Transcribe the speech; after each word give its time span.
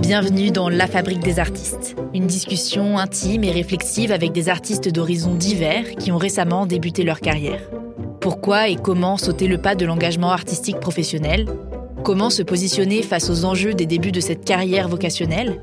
Bienvenue 0.00 0.50
dans 0.50 0.70
La 0.70 0.86
Fabrique 0.86 1.20
des 1.20 1.38
artistes, 1.38 1.96
une 2.14 2.26
discussion 2.26 2.96
intime 2.96 3.44
et 3.44 3.50
réflexive 3.50 4.10
avec 4.10 4.32
des 4.32 4.48
artistes 4.48 4.88
d'horizons 4.88 5.34
divers 5.34 5.96
qui 5.96 6.12
ont 6.12 6.16
récemment 6.16 6.64
débuté 6.64 7.02
leur 7.02 7.20
carrière. 7.20 7.60
Pourquoi 8.20 8.68
et 8.68 8.76
comment 8.76 9.18
sauter 9.18 9.48
le 9.48 9.58
pas 9.58 9.74
de 9.74 9.84
l'engagement 9.84 10.30
artistique 10.30 10.80
professionnel? 10.80 11.44
Comment 12.02 12.30
se 12.30 12.42
positionner 12.42 13.02
face 13.02 13.28
aux 13.28 13.44
enjeux 13.44 13.74
des 13.74 13.86
débuts 13.86 14.12
de 14.12 14.20
cette 14.20 14.46
carrière 14.46 14.88
vocationnelle? 14.88 15.60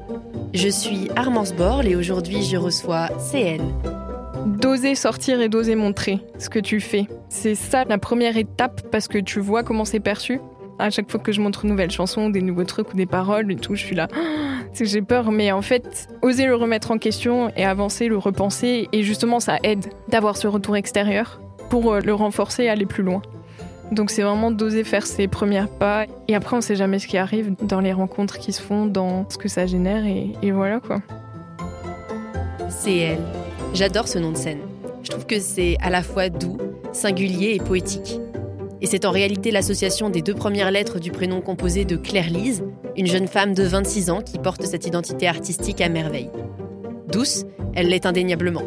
Je 0.54 0.70
suis 0.70 1.10
Armance 1.16 1.54
Borle 1.54 1.88
et 1.88 1.96
aujourd'hui 1.96 2.44
je 2.44 2.58
reçois 2.58 3.10
CL. 3.32 3.62
D'oser 4.48 4.96
sortir 4.96 5.42
et 5.42 5.50
d'oser 5.50 5.76
montrer 5.76 6.22
ce 6.38 6.50
que 6.50 6.60
tu 6.60 6.80
fais. 6.80 7.06
C'est 7.28 7.54
ça 7.54 7.84
la 7.84 7.98
première 7.98 8.38
étape 8.38 8.82
parce 8.92 9.10
que 9.10 9.18
tu 9.18 9.42
vois 9.42 9.62
comment 9.62 9.84
c'est 9.84 10.00
perçu. 10.00 10.40
À 10.80 10.90
chaque 10.90 11.12
fois 11.12 11.20
que 11.20 11.34
je 11.34 11.42
montre 11.42 11.66
une 11.66 11.72
nouvelle 11.72 11.92
chanson, 11.92 12.30
des 12.30 12.42
nouveaux 12.42 12.64
trucs 12.64 12.94
ou 12.94 12.96
des 12.96 13.06
paroles 13.06 13.52
et 13.52 13.58
tout, 13.58 13.76
je 13.76 13.84
suis 13.84 13.96
là. 13.96 14.08
C'est 14.74 14.86
que 14.86 14.90
j'ai 14.90 15.02
peur, 15.02 15.32
mais 15.32 15.52
en 15.52 15.62
fait, 15.62 16.08
oser 16.22 16.46
le 16.46 16.56
remettre 16.56 16.92
en 16.92 16.98
question 16.98 17.52
et 17.58 17.66
avancer, 17.66 18.08
le 18.08 18.18
repenser, 18.18 18.88
et 18.92 19.02
justement, 19.02 19.40
ça 19.40 19.58
aide 19.64 19.88
d'avoir 20.08 20.38
ce 20.38 20.48
retour 20.48 20.76
extérieur 20.76 21.42
pour 21.70 21.94
euh, 21.94 22.00
le 22.00 22.14
renforcer 22.14 22.64
et 22.64 22.70
aller 22.70 22.86
plus 22.86 23.02
loin. 23.02 23.22
Donc 23.92 24.12
c'est 24.12 24.22
vraiment 24.22 24.52
d'oser 24.52 24.84
faire 24.84 25.06
ses 25.06 25.28
premiers 25.28 25.66
pas. 25.80 26.06
Et 26.28 26.36
après, 26.36 26.56
on 26.56 26.62
sait 26.62 26.76
jamais 26.76 27.00
ce 27.00 27.08
qui 27.08 27.18
arrive 27.18 27.56
dans 27.64 27.80
les 27.80 27.94
rencontres 27.94 28.38
qui 28.38 28.54
se 28.54 28.62
font, 28.62 28.86
dans 28.86 29.28
ce 29.30 29.38
que 29.38 29.48
ça 29.48 29.66
génère. 29.66 30.06
Et 30.06 30.52
voilà 30.52 30.80
quoi. 30.80 30.98
C'est 32.70 32.98
elle. 32.98 33.47
J'adore 33.74 34.08
ce 34.08 34.18
nom 34.18 34.32
de 34.32 34.38
scène. 34.38 34.62
Je 35.04 35.10
trouve 35.10 35.26
que 35.26 35.40
c'est 35.40 35.78
à 35.82 35.90
la 35.90 36.02
fois 36.02 36.30
doux, 36.30 36.58
singulier 36.94 37.56
et 37.56 37.60
poétique. 37.60 38.20
Et 38.82 38.88
c'est 38.88 39.06
en 39.06 39.12
réalité 39.12 39.52
l'association 39.52 40.10
des 40.10 40.22
deux 40.22 40.34
premières 40.34 40.72
lettres 40.72 41.00
du 41.00 41.12
prénom 41.12 41.42
composé 41.42 41.86
de 41.86 41.96
Claire 41.96 42.30
Lise, 42.30 42.64
une 42.96 43.08
jeune 43.08 43.28
femme 43.28 43.54
de 43.54 43.64
26 43.64 44.10
ans 44.10 44.22
qui 44.22 44.38
porte 44.40 44.64
cette 44.64 44.86
identité 44.86 45.28
artistique 45.28 45.82
à 45.82 45.90
merveille. 45.90 46.30
Douce, 47.12 47.46
elle 47.76 47.90
l'est 47.90 48.06
indéniablement. 48.06 48.64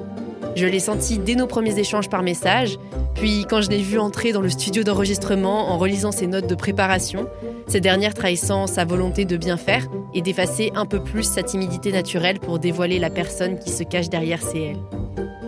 Je 0.57 0.67
l'ai 0.67 0.81
sentie 0.81 1.19
dès 1.19 1.35
nos 1.35 1.47
premiers 1.47 1.79
échanges 1.79 2.09
par 2.09 2.23
message, 2.23 2.79
puis 3.15 3.47
quand 3.49 3.61
je 3.61 3.71
l'ai 3.71 3.83
vue 3.83 3.99
entrer 3.99 4.33
dans 4.33 4.41
le 4.41 4.49
studio 4.49 4.83
d'enregistrement 4.83 5.71
en 5.71 5.79
relisant 5.79 6.13
ses 6.13 6.27
notes 6.27 6.49
de 6.49 6.55
préparation, 6.55 7.29
ces 7.71 7.81
dernières 7.81 8.15
trahissant 8.15 8.67
sa 8.67 8.85
volonté 8.85 9.25
de 9.25 9.37
bien 9.37 9.57
faire 9.57 9.87
et 10.13 10.23
d'effacer 10.23 10.73
un 10.75 10.87
peu 10.87 10.99
plus 10.99 11.23
sa 11.23 11.45
timidité 11.45 11.93
naturelle 11.93 12.41
pour 12.41 12.59
dévoiler 12.59 12.99
la 12.99 13.11
personne 13.11 13.61
qui 13.61 13.71
se 13.71 13.85
cache 13.85 14.09
derrière 14.09 14.41
CL. 14.41 14.77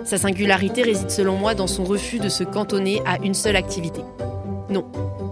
Sa 0.04 0.18
singularité 0.18 0.82
réside 0.82 1.10
selon 1.10 1.36
moi 1.36 1.54
dans 1.54 1.66
son 1.66 1.82
refus 1.82 2.20
de 2.20 2.28
se 2.28 2.44
cantonner 2.44 3.02
à 3.06 3.18
une 3.24 3.34
seule 3.34 3.56
activité. 3.56 4.02
Non, 4.70 4.84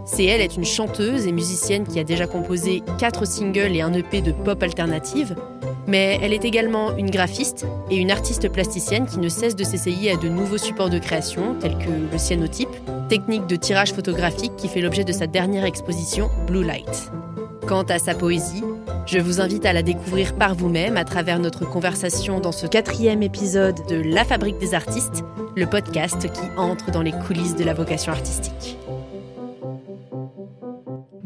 CL 0.07 0.41
est 0.41 0.57
une 0.57 0.65
chanteuse 0.65 1.27
et 1.27 1.33
musicienne 1.33 1.87
qui 1.87 1.99
a 1.99 2.05
déjà 2.05 2.27
composé 2.27 2.83
4 2.99 3.27
singles 3.27 3.77
et 3.77 3.83
un 3.83 3.93
EP 3.93 4.21
de 4.23 4.33
pop 4.33 4.63
alternative, 4.63 5.37
mais 5.87 6.19
elle 6.23 6.33
est 6.33 6.45
également 6.45 6.97
une 6.97 7.11
graphiste 7.11 7.67
et 7.91 7.97
une 7.97 8.11
artiste 8.11 8.49
plasticienne 8.49 9.07
qui 9.07 9.19
ne 9.19 9.29
cesse 9.29 9.57
de 9.57 9.65
s'essayer 9.65 10.13
à 10.13 10.17
de 10.17 10.29
nouveaux 10.29 10.59
supports 10.59 10.91
de 10.91 10.99
création, 10.99 11.55
tels 11.61 11.79
que 11.79 11.91
le 11.91 12.19
cyanotype, 12.19 12.69
technique 13.09 13.47
de 13.47 13.57
tirage 13.57 13.93
photographique 13.93 14.57
qui 14.57 14.69
fait 14.69 14.81
l'objet 14.81 15.05
de 15.05 15.13
sa 15.13 15.27
dernière 15.27 15.65
exposition 15.65 16.31
Blue 16.47 16.65
Light. 16.65 17.11
Quant 17.67 17.83
à 17.83 17.99
sa 17.99 18.15
poésie, 18.15 18.65
je 19.07 19.19
vous 19.19 19.41
invite 19.41 19.67
à 19.67 19.73
la 19.73 19.83
découvrir 19.83 20.35
par 20.37 20.55
vous-même 20.55 20.97
à 20.97 21.05
travers 21.05 21.39
notre 21.39 21.69
conversation 21.69 22.41
dans 22.41 22.53
ce 22.53 22.67
quatrième 22.67 23.23
épisode 23.23 23.87
de 23.89 23.97
La 23.97 24.25
Fabrique 24.25 24.59
des 24.59 24.75
artistes, 24.75 25.25
le 25.57 25.67
podcast 25.67 26.31
qui 26.33 26.43
entre 26.57 26.91
dans 26.91 27.03
les 27.03 27.13
coulisses 27.13 27.57
de 27.57 27.65
la 27.65 27.75
vocation 27.75 28.13
artistique. 28.13 28.77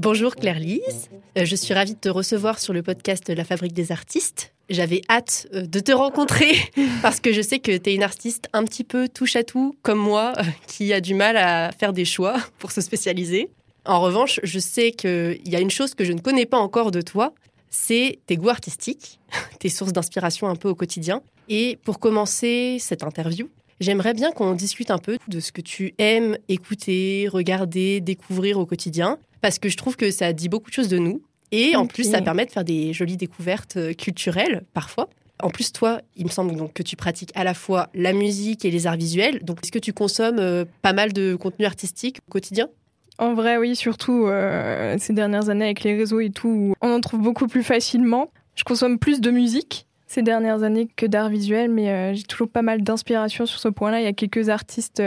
Bonjour 0.04 0.36
Claire 0.36 0.60
Lise, 0.60 1.08
euh, 1.38 1.46
je 1.46 1.56
suis 1.56 1.72
ravie 1.72 1.94
de 1.94 1.98
te 1.98 2.10
recevoir 2.10 2.58
sur 2.58 2.74
le 2.74 2.82
podcast 2.82 3.30
La 3.30 3.42
Fabrique 3.42 3.72
des 3.72 3.90
artistes. 3.90 4.52
J'avais 4.68 5.00
hâte 5.08 5.46
euh, 5.54 5.62
de 5.62 5.80
te 5.80 5.92
rencontrer 5.92 6.56
parce 7.02 7.20
que 7.20 7.32
je 7.32 7.40
sais 7.40 7.58
que 7.58 7.74
tu 7.74 7.88
es 7.88 7.94
une 7.94 8.02
artiste 8.02 8.50
un 8.52 8.64
petit 8.64 8.84
peu 8.84 9.08
touche 9.08 9.34
à 9.34 9.44
tout 9.44 9.74
comme 9.80 9.98
moi 9.98 10.34
qui 10.66 10.92
a 10.92 11.00
du 11.00 11.14
mal 11.14 11.38
à 11.38 11.72
faire 11.72 11.94
des 11.94 12.04
choix 12.04 12.36
pour 12.58 12.70
se 12.70 12.82
spécialiser. 12.82 13.48
En 13.86 14.02
revanche, 14.02 14.40
je 14.42 14.58
sais 14.58 14.90
qu'il 14.90 15.40
y 15.46 15.56
a 15.56 15.60
une 15.60 15.70
chose 15.70 15.94
que 15.94 16.04
je 16.04 16.12
ne 16.12 16.20
connais 16.20 16.44
pas 16.44 16.58
encore 16.58 16.90
de 16.90 17.00
toi, 17.00 17.32
c'est 17.70 18.18
tes 18.26 18.36
goûts 18.36 18.50
artistiques, 18.50 19.20
tes 19.58 19.70
sources 19.70 19.94
d'inspiration 19.94 20.48
un 20.48 20.56
peu 20.56 20.68
au 20.68 20.74
quotidien. 20.74 21.22
Et 21.48 21.78
pour 21.82 21.98
commencer 21.98 22.76
cette 22.78 23.04
interview, 23.04 23.48
j'aimerais 23.80 24.12
bien 24.12 24.32
qu'on 24.32 24.52
discute 24.52 24.90
un 24.90 24.98
peu 24.98 25.16
de 25.28 25.40
ce 25.40 25.50
que 25.50 25.62
tu 25.62 25.94
aimes 25.96 26.36
écouter, 26.50 27.26
regarder, 27.32 28.02
découvrir 28.02 28.58
au 28.58 28.66
quotidien 28.66 29.18
parce 29.44 29.58
que 29.58 29.68
je 29.68 29.76
trouve 29.76 29.96
que 29.96 30.10
ça 30.10 30.32
dit 30.32 30.48
beaucoup 30.48 30.70
de 30.70 30.74
choses 30.74 30.88
de 30.88 30.96
nous. 30.96 31.20
Et 31.52 31.76
en 31.76 31.86
plus, 31.86 32.10
ça 32.10 32.22
permet 32.22 32.46
de 32.46 32.50
faire 32.50 32.64
des 32.64 32.94
jolies 32.94 33.18
découvertes 33.18 33.76
euh, 33.76 33.92
culturelles, 33.92 34.62
parfois. 34.72 35.10
En 35.42 35.50
plus, 35.50 35.70
toi, 35.70 36.00
il 36.16 36.24
me 36.24 36.30
semble 36.30 36.56
donc 36.56 36.72
que 36.72 36.82
tu 36.82 36.96
pratiques 36.96 37.30
à 37.34 37.44
la 37.44 37.52
fois 37.52 37.90
la 37.92 38.14
musique 38.14 38.64
et 38.64 38.70
les 38.70 38.86
arts 38.86 38.96
visuels. 38.96 39.44
Donc, 39.44 39.58
est-ce 39.62 39.70
que 39.70 39.78
tu 39.78 39.92
consommes 39.92 40.38
euh, 40.38 40.64
pas 40.80 40.94
mal 40.94 41.12
de 41.12 41.34
contenu 41.34 41.66
artistique 41.66 42.20
au 42.26 42.32
quotidien? 42.32 42.70
En 43.18 43.34
vrai, 43.34 43.58
oui, 43.58 43.76
surtout 43.76 44.28
euh, 44.28 44.96
ces 44.98 45.12
dernières 45.12 45.50
années 45.50 45.66
avec 45.66 45.82
les 45.82 45.94
réseaux 45.94 46.20
et 46.20 46.30
tout, 46.30 46.72
on 46.80 46.90
en 46.90 47.00
trouve 47.02 47.20
beaucoup 47.20 47.46
plus 47.46 47.62
facilement. 47.62 48.30
Je 48.54 48.64
consomme 48.64 48.98
plus 48.98 49.20
de 49.20 49.30
musique 49.30 49.86
ces 50.06 50.22
dernières 50.22 50.62
années 50.62 50.88
que 50.96 51.04
d'art 51.04 51.28
visuel, 51.28 51.70
mais 51.70 52.14
j'ai 52.14 52.22
toujours 52.22 52.48
pas 52.48 52.62
mal 52.62 52.82
d'inspiration 52.82 53.44
sur 53.44 53.58
ce 53.58 53.68
point-là. 53.68 54.00
Il 54.00 54.04
y 54.04 54.06
a 54.06 54.14
quelques 54.14 54.48
artistes 54.48 55.02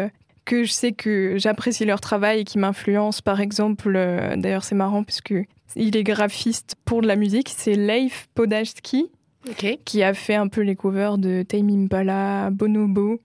que 0.47 0.63
je 0.63 0.71
sais 0.71 0.93
que 0.93 1.35
j'apprécie 1.37 1.85
leur 1.85 2.01
travail 2.01 2.39
et 2.39 2.43
qui 2.45 2.57
m'influencent. 2.57 3.21
Par 3.21 3.41
exemple, 3.41 3.93
euh, 3.95 4.35
d'ailleurs 4.37 4.63
c'est 4.63 4.75
marrant 4.75 5.03
puisque 5.03 5.35
il 5.75 5.95
est 5.95 6.03
graphiste 6.03 6.75
pour 6.85 7.01
de 7.01 7.07
la 7.07 7.17
musique, 7.17 7.53
c'est 7.55 7.75
Leif 7.75 8.27
Podajski 8.33 9.11
qui 9.85 10.03
a 10.03 10.13
fait 10.13 10.35
un 10.35 10.49
peu 10.49 10.59
les 10.59 10.75
covers 10.75 11.17
de 11.17 11.41
Tame 11.43 11.69
Impala, 11.69 12.49
Bonobo. 12.49 13.21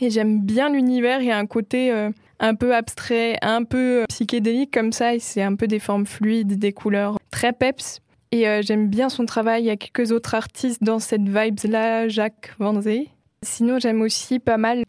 Et 0.00 0.08
j'aime 0.08 0.40
bien 0.40 0.70
l'univers, 0.70 1.20
il 1.20 1.26
y 1.26 1.30
a 1.30 1.36
un 1.36 1.46
côté 1.46 1.92
euh, 1.92 2.10
un 2.38 2.54
peu 2.54 2.74
abstrait, 2.74 3.36
un 3.42 3.62
peu 3.62 4.02
euh, 4.02 4.04
psychédélique 4.08 4.72
comme 4.72 4.92
ça, 4.92 5.14
et 5.14 5.18
c'est 5.18 5.42
un 5.42 5.54
peu 5.54 5.66
des 5.66 5.78
formes 5.78 6.06
fluides, 6.06 6.58
des 6.58 6.72
couleurs 6.72 7.18
très 7.30 7.52
peps. 7.52 8.00
Et 8.32 8.44
j'aime 8.62 8.88
bien 8.88 9.08
son 9.08 9.24
travail, 9.24 9.62
il 9.62 9.66
y 9.66 9.70
a 9.70 9.76
quelques 9.76 10.12
autres 10.12 10.34
artistes 10.34 10.82
dans 10.82 10.98
cette 10.98 11.28
vibes-là, 11.28 12.08
Jacques 12.08 12.54
Van 12.58 12.80
Zee. 12.80 13.08
Sinon, 13.42 13.78
j'aime 13.78 14.00
aussi 14.00 14.38
pas 14.38 14.56
mal 14.56 14.82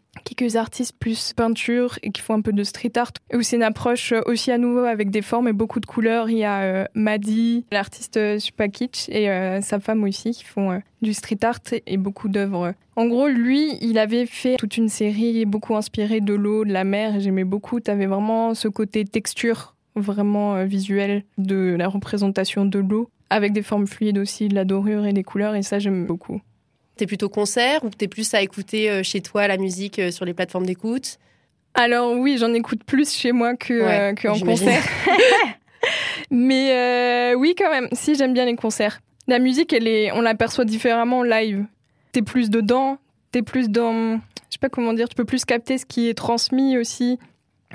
artistes 0.56 0.96
plus 0.98 1.32
peinture 1.32 1.98
et 2.02 2.10
qui 2.10 2.22
font 2.22 2.34
un 2.34 2.40
peu 2.40 2.52
de 2.52 2.64
street 2.64 2.92
art. 2.96 3.12
Où 3.34 3.42
c'est 3.42 3.56
une 3.56 3.62
approche 3.62 4.12
aussi 4.26 4.50
à 4.50 4.58
nouveau 4.58 4.84
avec 4.84 5.10
des 5.10 5.22
formes 5.22 5.48
et 5.48 5.52
beaucoup 5.52 5.80
de 5.80 5.86
couleurs. 5.86 6.30
Il 6.30 6.38
y 6.38 6.44
a 6.44 6.60
euh, 6.62 6.84
Madi, 6.94 7.64
l'artiste 7.70 8.16
euh, 8.16 8.38
Supakitch 8.38 9.08
et 9.08 9.30
euh, 9.30 9.60
sa 9.60 9.80
femme 9.80 10.04
aussi 10.04 10.32
qui 10.32 10.44
font 10.44 10.80
du 11.02 11.14
street 11.14 11.38
art 11.42 11.60
et 11.86 11.96
beaucoup 11.96 12.28
d'œuvres. 12.28 12.74
En 12.96 13.06
gros, 13.06 13.28
lui, 13.28 13.76
il 13.80 13.98
avait 13.98 14.26
fait 14.26 14.56
toute 14.56 14.76
une 14.76 14.88
série 14.88 15.44
beaucoup 15.44 15.76
inspirée 15.76 16.20
de 16.20 16.34
l'eau, 16.34 16.64
de 16.64 16.72
la 16.72 16.84
mer 16.84 17.20
j'aimais 17.20 17.44
beaucoup. 17.44 17.80
Tu 17.80 17.90
avais 17.90 18.06
vraiment 18.06 18.54
ce 18.54 18.68
côté 18.68 19.04
texture 19.04 19.74
vraiment 19.94 20.64
visuel 20.64 21.24
de 21.38 21.74
la 21.76 21.88
représentation 21.88 22.64
de 22.64 22.78
l'eau 22.78 23.10
avec 23.30 23.52
des 23.52 23.62
formes 23.62 23.86
fluides 23.86 24.18
aussi, 24.18 24.48
de 24.48 24.54
la 24.54 24.64
dorure 24.64 25.06
et 25.06 25.12
des 25.12 25.24
couleurs 25.24 25.54
et 25.54 25.62
ça 25.62 25.78
j'aime 25.78 26.06
beaucoup. 26.06 26.40
T'es 26.98 27.06
plutôt 27.06 27.28
concert 27.28 27.84
ou 27.84 27.90
t'es 27.90 28.08
plus 28.08 28.34
à 28.34 28.42
écouter 28.42 28.90
euh, 28.90 29.04
chez 29.04 29.20
toi 29.20 29.46
la 29.46 29.56
musique 29.56 30.00
euh, 30.00 30.10
sur 30.10 30.24
les 30.24 30.34
plateformes 30.34 30.66
d'écoute? 30.66 31.18
Alors 31.74 32.12
oui, 32.18 32.38
j'en 32.38 32.52
écoute 32.52 32.82
plus 32.82 33.14
chez 33.14 33.30
moi 33.30 33.54
que, 33.54 33.72
euh, 33.72 34.12
en 34.28 34.40
concert. 34.40 34.82
Mais 36.32 37.34
oui, 37.36 37.54
quand 37.56 37.70
même. 37.70 37.88
Si 37.92 38.16
j'aime 38.16 38.34
bien 38.34 38.46
les 38.46 38.56
concerts. 38.56 39.00
La 39.28 39.38
musique, 39.38 39.72
elle 39.72 39.86
est, 39.86 40.10
on 40.10 40.20
l'aperçoit 40.22 40.64
différemment 40.64 41.20
en 41.20 41.22
live. 41.22 41.66
T'es 42.10 42.22
plus 42.22 42.50
dedans, 42.50 42.98
t'es 43.30 43.42
plus 43.42 43.68
dans, 43.68 44.14
je 44.14 44.54
sais 44.54 44.58
pas 44.60 44.68
comment 44.68 44.92
dire, 44.92 45.08
tu 45.08 45.14
peux 45.14 45.24
plus 45.24 45.44
capter 45.44 45.78
ce 45.78 45.86
qui 45.86 46.08
est 46.08 46.14
transmis 46.14 46.76
aussi, 46.78 47.20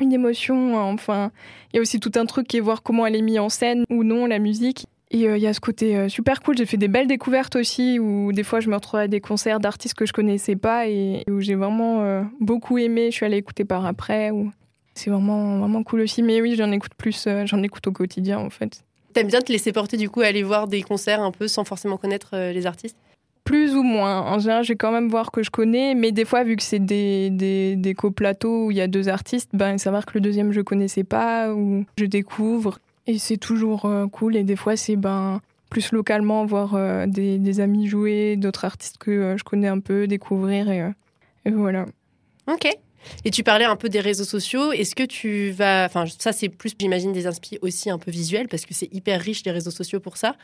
une 0.01 0.11
émotion. 0.11 0.75
Enfin, 0.75 1.31
il 1.71 1.77
y 1.77 1.79
a 1.79 1.81
aussi 1.81 2.01
tout 2.01 2.11
un 2.15 2.25
truc 2.25 2.47
qui 2.47 2.57
est 2.57 2.61
voir 2.61 2.83
comment 2.83 3.05
elle 3.05 3.15
est 3.15 3.21
mise 3.21 3.39
en 3.39 3.49
scène 3.49 3.85
ou 3.89 4.03
non 4.03 4.25
la 4.25 4.39
musique. 4.39 4.85
Et 5.11 5.19
il 5.19 5.27
euh, 5.27 5.37
y 5.37 5.47
a 5.47 5.53
ce 5.53 5.59
côté 5.59 5.95
euh, 5.95 6.09
super 6.09 6.41
cool. 6.41 6.57
J'ai 6.57 6.65
fait 6.65 6.77
des 6.77 6.87
belles 6.87 7.07
découvertes 7.07 7.55
aussi, 7.55 7.99
où 7.99 8.31
des 8.33 8.43
fois 8.43 8.59
je 8.59 8.69
me 8.69 8.75
retrouvais 8.75 9.03
à 9.03 9.07
des 9.07 9.21
concerts 9.21 9.59
d'artistes 9.59 9.93
que 9.93 10.05
je 10.05 10.13
connaissais 10.13 10.55
pas 10.55 10.87
et 10.87 11.23
où 11.29 11.39
j'ai 11.39 11.55
vraiment 11.55 12.01
euh, 12.01 12.23
beaucoup 12.39 12.77
aimé. 12.77 13.11
Je 13.11 13.17
suis 13.17 13.25
allée 13.25 13.37
écouter 13.37 13.63
par 13.63 13.85
après. 13.85 14.31
Ou... 14.31 14.51
C'est 14.95 15.09
vraiment, 15.09 15.59
vraiment 15.59 15.83
cool 15.83 16.01
aussi. 16.01 16.23
Mais 16.23 16.41
oui, 16.41 16.55
j'en 16.55 16.71
écoute 16.71 16.93
plus, 16.97 17.27
j'en 17.45 17.61
écoute 17.63 17.85
au 17.87 17.91
quotidien 17.91 18.39
en 18.39 18.49
fait. 18.49 18.83
T'aimes 19.13 19.27
bien 19.27 19.41
te 19.41 19.51
laisser 19.51 19.71
porter 19.71 19.97
du 19.97 20.09
coup 20.09 20.21
à 20.21 20.25
aller 20.25 20.41
voir 20.41 20.67
des 20.67 20.81
concerts 20.81 21.21
un 21.21 21.31
peu 21.31 21.47
sans 21.47 21.63
forcément 21.63 21.97
connaître 21.97 22.35
les 22.51 22.65
artistes? 22.65 22.97
Plus 23.43 23.75
ou 23.75 23.83
moins. 23.83 24.21
En 24.21 24.39
général, 24.39 24.63
je 24.63 24.69
vais 24.69 24.77
quand 24.77 24.91
même 24.91 25.09
voir 25.09 25.29
que 25.29 25.43
je 25.43 25.51
connais, 25.51 25.93
mais 25.93 26.11
des 26.11 26.25
fois, 26.25 26.43
vu 26.43 26.55
que 26.55 26.63
c'est 26.63 26.79
des, 26.79 27.29
des, 27.29 27.75
des 27.75 27.93
coplateaux 27.93 28.67
où 28.67 28.71
il 28.71 28.77
y 28.77 28.81
a 28.81 28.87
deux 28.87 29.09
artistes, 29.09 29.49
ben, 29.53 29.77
savoir 29.77 30.05
que 30.05 30.13
le 30.15 30.21
deuxième 30.21 30.53
je 30.53 30.61
connaissais 30.61 31.03
pas, 31.03 31.53
ou 31.53 31.85
je 31.97 32.05
découvre. 32.05 32.79
Et 33.07 33.17
c'est 33.17 33.37
toujours 33.37 33.85
euh, 33.85 34.07
cool. 34.07 34.35
Et 34.35 34.43
des 34.43 34.55
fois, 34.55 34.75
c'est 34.75 34.95
ben, 34.95 35.41
plus 35.69 35.91
localement 35.91 36.45
voir 36.45 36.75
euh, 36.75 37.05
des, 37.07 37.59
amis 37.59 37.87
jouer, 37.87 38.35
d'autres 38.37 38.65
artistes 38.65 38.97
que 38.97 39.11
euh, 39.11 39.37
je 39.37 39.43
connais 39.43 39.67
un 39.67 39.79
peu, 39.79 40.07
découvrir. 40.07 40.69
Et, 40.71 41.51
voilà. 41.51 41.85
Ok. 42.47 42.67
Et 43.25 43.31
tu 43.31 43.43
parlais 43.43 43.65
un 43.65 43.75
peu 43.75 43.89
des 43.89 43.99
réseaux 43.99 44.23
sociaux. 44.23 44.71
Est-ce 44.71 44.95
que 44.95 45.03
tu 45.03 45.51
vas. 45.51 45.85
Enfin, 45.85 46.05
ça, 46.17 46.31
c'est 46.31 46.47
plus, 46.47 46.73
j'imagine, 46.79 47.11
des 47.11 47.27
inspi 47.27 47.59
aussi 47.61 47.89
un 47.89 47.97
peu 47.97 48.11
visuels, 48.11 48.47
parce 48.47 48.65
que 48.65 48.73
c'est 48.73 48.93
hyper 48.93 49.19
riche 49.19 49.43
les 49.45 49.51
réseaux 49.51 49.71
sociaux 49.71 49.99
pour 49.99 50.15
ça. 50.15 50.35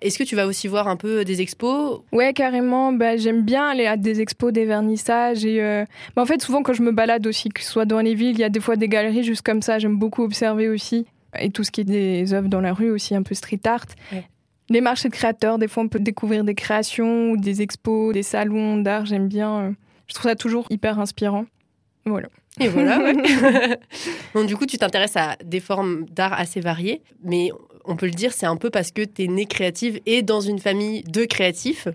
Est-ce 0.00 0.18
que 0.18 0.24
tu 0.24 0.36
vas 0.36 0.46
aussi 0.46 0.68
voir 0.68 0.88
un 0.88 0.96
peu 0.96 1.24
des 1.24 1.40
expos? 1.40 2.02
Ouais, 2.12 2.32
carrément. 2.32 2.92
Bah, 2.92 3.16
j'aime 3.16 3.42
bien 3.42 3.66
aller 3.66 3.86
à 3.86 3.96
des 3.96 4.20
expos, 4.20 4.52
des 4.52 4.64
vernissages. 4.64 5.44
Et 5.44 5.62
euh, 5.62 5.84
bah, 6.14 6.22
en 6.22 6.26
fait, 6.26 6.42
souvent, 6.42 6.62
quand 6.62 6.74
je 6.74 6.82
me 6.82 6.92
balade 6.92 7.26
aussi, 7.26 7.48
que 7.48 7.62
ce 7.62 7.70
soit 7.70 7.86
dans 7.86 8.00
les 8.00 8.14
villes, 8.14 8.32
il 8.32 8.38
y 8.38 8.44
a 8.44 8.48
des 8.48 8.60
fois 8.60 8.76
des 8.76 8.88
galeries 8.88 9.24
juste 9.24 9.42
comme 9.42 9.62
ça. 9.62 9.78
J'aime 9.78 9.96
beaucoup 9.96 10.22
observer 10.22 10.68
aussi. 10.68 11.06
Et 11.38 11.50
tout 11.50 11.64
ce 11.64 11.70
qui 11.70 11.82
est 11.82 11.84
des 11.84 12.32
œuvres 12.32 12.48
dans 12.48 12.60
la 12.60 12.72
rue 12.72 12.90
aussi, 12.90 13.14
un 13.14 13.22
peu 13.22 13.34
street 13.34 13.60
art. 13.64 13.86
Les 14.70 14.80
marchés 14.80 15.08
de 15.08 15.14
créateurs, 15.14 15.58
des 15.58 15.68
fois, 15.68 15.82
on 15.82 15.88
peut 15.88 16.00
découvrir 16.00 16.42
des 16.42 16.54
créations 16.54 17.32
ou 17.32 17.36
des 17.36 17.60
expos, 17.60 18.14
des 18.14 18.22
salons 18.22 18.78
d'art. 18.78 19.04
J'aime 19.04 19.28
bien. 19.28 19.60
Euh, 19.60 19.70
je 20.06 20.14
trouve 20.14 20.30
ça 20.30 20.36
toujours 20.36 20.66
hyper 20.70 20.98
inspirant. 20.98 21.44
Voilà. 22.06 22.28
Et 22.60 22.68
voilà, 22.68 22.98
ouais. 22.98 23.14
Donc, 24.34 24.46
du 24.46 24.56
coup, 24.56 24.64
tu 24.64 24.78
t'intéresses 24.78 25.16
à 25.16 25.36
des 25.44 25.60
formes 25.60 26.06
d'art 26.06 26.32
assez 26.32 26.60
variées, 26.60 27.02
mais 27.22 27.50
on 27.84 27.96
peut 27.96 28.06
le 28.06 28.12
dire, 28.12 28.32
c'est 28.32 28.46
un 28.46 28.56
peu 28.56 28.70
parce 28.70 28.90
que 28.90 29.02
tu 29.02 29.24
es 29.24 29.26
née 29.26 29.46
créative 29.46 30.00
et 30.06 30.22
dans 30.22 30.40
une 30.40 30.58
famille 30.58 31.02
de 31.02 31.24
créatifs. 31.24 31.88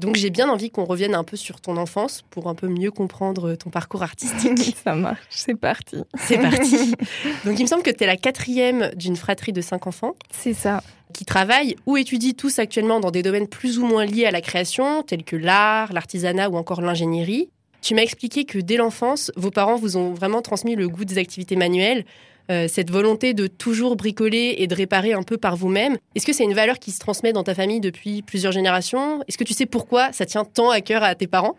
Donc 0.00 0.16
j'ai 0.16 0.30
bien 0.30 0.48
envie 0.48 0.70
qu'on 0.70 0.86
revienne 0.86 1.14
un 1.14 1.24
peu 1.24 1.36
sur 1.36 1.60
ton 1.60 1.76
enfance 1.76 2.24
pour 2.30 2.48
un 2.48 2.54
peu 2.54 2.68
mieux 2.68 2.90
comprendre 2.90 3.54
ton 3.54 3.68
parcours 3.68 4.02
artistique. 4.02 4.74
Ça 4.84 4.94
marche, 4.94 5.20
c'est 5.28 5.54
parti. 5.54 5.96
C'est 6.18 6.38
parti. 6.38 6.94
Donc 7.44 7.58
il 7.58 7.62
me 7.62 7.66
semble 7.66 7.82
que 7.82 7.90
tu 7.90 8.04
es 8.04 8.06
la 8.06 8.16
quatrième 8.16 8.92
d'une 8.96 9.16
fratrie 9.16 9.52
de 9.52 9.60
cinq 9.60 9.86
enfants. 9.86 10.14
C'est 10.30 10.54
ça. 10.54 10.82
Qui 11.12 11.26
travaillent 11.26 11.76
ou 11.84 11.98
étudient 11.98 12.32
tous 12.32 12.58
actuellement 12.58 12.98
dans 12.98 13.10
des 13.10 13.22
domaines 13.22 13.46
plus 13.46 13.78
ou 13.78 13.84
moins 13.84 14.06
liés 14.06 14.24
à 14.24 14.30
la 14.30 14.40
création, 14.40 15.02
tels 15.02 15.22
que 15.22 15.36
l'art, 15.36 15.92
l'artisanat 15.92 16.48
ou 16.48 16.56
encore 16.56 16.80
l'ingénierie. 16.80 17.50
Tu 17.82 17.94
m'as 17.94 18.02
expliqué 18.02 18.44
que 18.44 18.58
dès 18.58 18.76
l'enfance, 18.76 19.30
vos 19.36 19.50
parents 19.50 19.76
vous 19.76 19.98
ont 19.98 20.14
vraiment 20.14 20.40
transmis 20.40 20.76
le 20.76 20.88
goût 20.88 21.04
des 21.04 21.18
activités 21.18 21.56
manuelles, 21.56 22.04
euh, 22.50 22.66
cette 22.68 22.90
volonté 22.90 23.32
de 23.32 23.46
toujours 23.46 23.96
bricoler 23.96 24.56
et 24.58 24.66
de 24.66 24.74
réparer 24.74 25.12
un 25.12 25.22
peu 25.22 25.36
par 25.36 25.56
vous-même. 25.56 25.96
Est-ce 26.14 26.26
que 26.26 26.32
c'est 26.32 26.44
une 26.44 26.54
valeur 26.54 26.78
qui 26.78 26.90
se 26.90 26.98
transmet 26.98 27.32
dans 27.32 27.44
ta 27.44 27.54
famille 27.54 27.80
depuis 27.80 28.22
plusieurs 28.22 28.52
générations? 28.52 29.22
Est-ce 29.28 29.38
que 29.38 29.44
tu 29.44 29.54
sais 29.54 29.66
pourquoi 29.66 30.12
ça 30.12 30.26
tient 30.26 30.44
tant 30.44 30.70
à 30.70 30.80
cœur 30.80 31.04
à 31.04 31.14
tes 31.14 31.28
parents? 31.28 31.56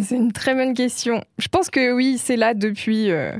C'est 0.00 0.16
une 0.16 0.32
très 0.32 0.54
bonne 0.54 0.74
question. 0.74 1.24
Je 1.38 1.48
pense 1.48 1.70
que 1.70 1.92
oui, 1.92 2.18
c'est 2.22 2.36
là 2.36 2.52
depuis 2.52 3.10
euh, 3.10 3.32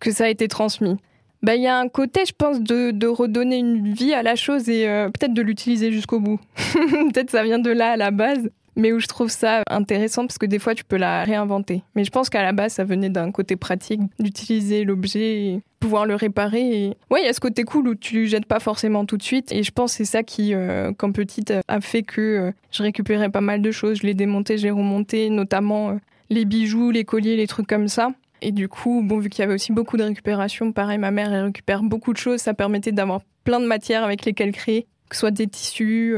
que 0.00 0.10
ça 0.10 0.24
a 0.24 0.28
été 0.28 0.46
transmis. 0.48 0.96
Bah, 1.42 1.56
il 1.56 1.62
y 1.62 1.66
a 1.66 1.78
un 1.78 1.88
côté, 1.88 2.24
je 2.26 2.32
pense, 2.32 2.60
de, 2.60 3.06
redonner 3.06 3.56
une 3.58 3.92
vie 3.92 4.14
à 4.14 4.22
la 4.22 4.34
chose 4.34 4.68
et 4.68 4.88
euh, 4.88 5.06
peut-être 5.08 5.34
de 5.34 5.42
l'utiliser 5.42 5.92
jusqu'au 5.92 6.20
bout. 6.20 6.40
peut-être 6.56 7.30
ça 7.30 7.42
vient 7.42 7.58
de 7.58 7.70
là 7.70 7.92
à 7.92 7.96
la 7.96 8.10
base 8.10 8.50
mais 8.76 8.92
où 8.92 9.00
je 9.00 9.06
trouve 9.06 9.30
ça 9.30 9.62
intéressant 9.70 10.26
parce 10.26 10.38
que 10.38 10.46
des 10.46 10.58
fois 10.58 10.74
tu 10.74 10.84
peux 10.84 10.96
la 10.96 11.24
réinventer. 11.24 11.82
Mais 11.94 12.04
je 12.04 12.10
pense 12.10 12.30
qu'à 12.30 12.42
la 12.42 12.52
base 12.52 12.74
ça 12.74 12.84
venait 12.84 13.10
d'un 13.10 13.30
côté 13.30 13.56
pratique 13.56 14.00
d'utiliser 14.18 14.84
l'objet 14.84 15.44
et 15.44 15.62
pouvoir 15.80 16.06
le 16.06 16.14
réparer. 16.14 16.84
Et... 16.84 16.96
Ouais, 17.10 17.20
il 17.22 17.26
y 17.26 17.28
a 17.28 17.32
ce 17.32 17.40
côté 17.40 17.64
cool 17.64 17.88
où 17.88 17.94
tu 17.94 18.26
jettes 18.26 18.46
pas 18.46 18.60
forcément 18.60 19.04
tout 19.04 19.16
de 19.16 19.22
suite 19.22 19.52
et 19.52 19.62
je 19.62 19.70
pense 19.70 19.92
que 19.92 19.98
c'est 19.98 20.04
ça 20.04 20.22
qui, 20.22 20.54
euh, 20.54 20.92
quand 20.96 21.12
petite, 21.12 21.52
a 21.68 21.80
fait 21.80 22.02
que 22.02 22.20
euh, 22.20 22.52
je 22.70 22.82
récupérais 22.82 23.30
pas 23.30 23.40
mal 23.40 23.60
de 23.60 23.70
choses. 23.70 23.98
Je 23.98 24.06
les 24.06 24.14
démontais, 24.14 24.56
j'ai 24.56 24.70
remonté, 24.70 25.28
notamment 25.30 25.90
euh, 25.90 25.94
les 26.30 26.44
bijoux, 26.44 26.90
les 26.90 27.04
colliers, 27.04 27.36
les 27.36 27.46
trucs 27.46 27.66
comme 27.66 27.88
ça. 27.88 28.10
Et 28.40 28.52
du 28.52 28.68
coup, 28.68 29.02
bon, 29.04 29.18
vu 29.18 29.30
qu'il 29.30 29.42
y 29.42 29.44
avait 29.44 29.54
aussi 29.54 29.72
beaucoup 29.72 29.96
de 29.96 30.02
récupération, 30.02 30.72
pareil, 30.72 30.98
ma 30.98 31.10
mère, 31.10 31.32
elle 31.32 31.44
récupère 31.44 31.82
beaucoup 31.82 32.12
de 32.12 32.18
choses. 32.18 32.40
Ça 32.40 32.54
permettait 32.54 32.92
d'avoir 32.92 33.20
plein 33.44 33.60
de 33.60 33.66
matières 33.66 34.04
avec 34.04 34.24
lesquelles 34.24 34.52
créer, 34.52 34.86
que 35.08 35.16
ce 35.16 35.20
soit 35.20 35.30
des 35.30 35.46
tissus, 35.46 36.16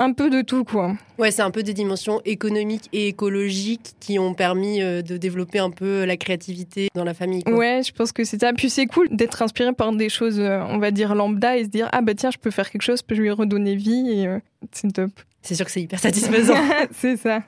un 0.00 0.14
peu 0.14 0.30
de 0.30 0.40
tout, 0.40 0.64
quoi. 0.64 0.94
Ouais, 1.18 1.30
c'est 1.30 1.42
un 1.42 1.50
peu 1.50 1.62
des 1.62 1.74
dimensions 1.74 2.22
économiques 2.24 2.88
et 2.94 3.08
écologiques 3.08 3.94
qui 4.00 4.18
ont 4.18 4.32
permis 4.32 4.80
euh, 4.80 5.02
de 5.02 5.18
développer 5.18 5.58
un 5.58 5.70
peu 5.70 6.04
la 6.06 6.16
créativité 6.16 6.88
dans 6.94 7.04
la 7.04 7.12
famille. 7.12 7.44
Quoi. 7.44 7.54
Ouais, 7.54 7.82
je 7.84 7.92
pense 7.92 8.10
que 8.10 8.24
c'est 8.24 8.40
ça. 8.40 8.54
Puis 8.54 8.70
c'est 8.70 8.86
cool 8.86 9.08
d'être 9.10 9.42
inspiré 9.42 9.74
par 9.74 9.92
des 9.92 10.08
choses, 10.08 10.40
euh, 10.40 10.62
on 10.68 10.78
va 10.78 10.90
dire, 10.90 11.14
lambda 11.14 11.58
et 11.58 11.64
se 11.64 11.68
dire, 11.68 11.90
ah 11.92 12.00
bah 12.00 12.14
tiens, 12.14 12.30
je 12.30 12.38
peux 12.38 12.50
faire 12.50 12.70
quelque 12.70 12.82
chose, 12.82 13.00
je 13.00 13.04
peux 13.04 13.14
lui 13.14 13.30
redonner 13.30 13.76
vie 13.76 14.10
et 14.10 14.26
euh, 14.26 14.38
c'est 14.72 14.90
top. 14.90 15.10
C'est 15.42 15.54
sûr 15.54 15.66
que 15.66 15.70
c'est 15.70 15.82
hyper 15.82 15.98
satisfaisant. 15.98 16.56
c'est 16.92 17.18
ça. 17.18 17.42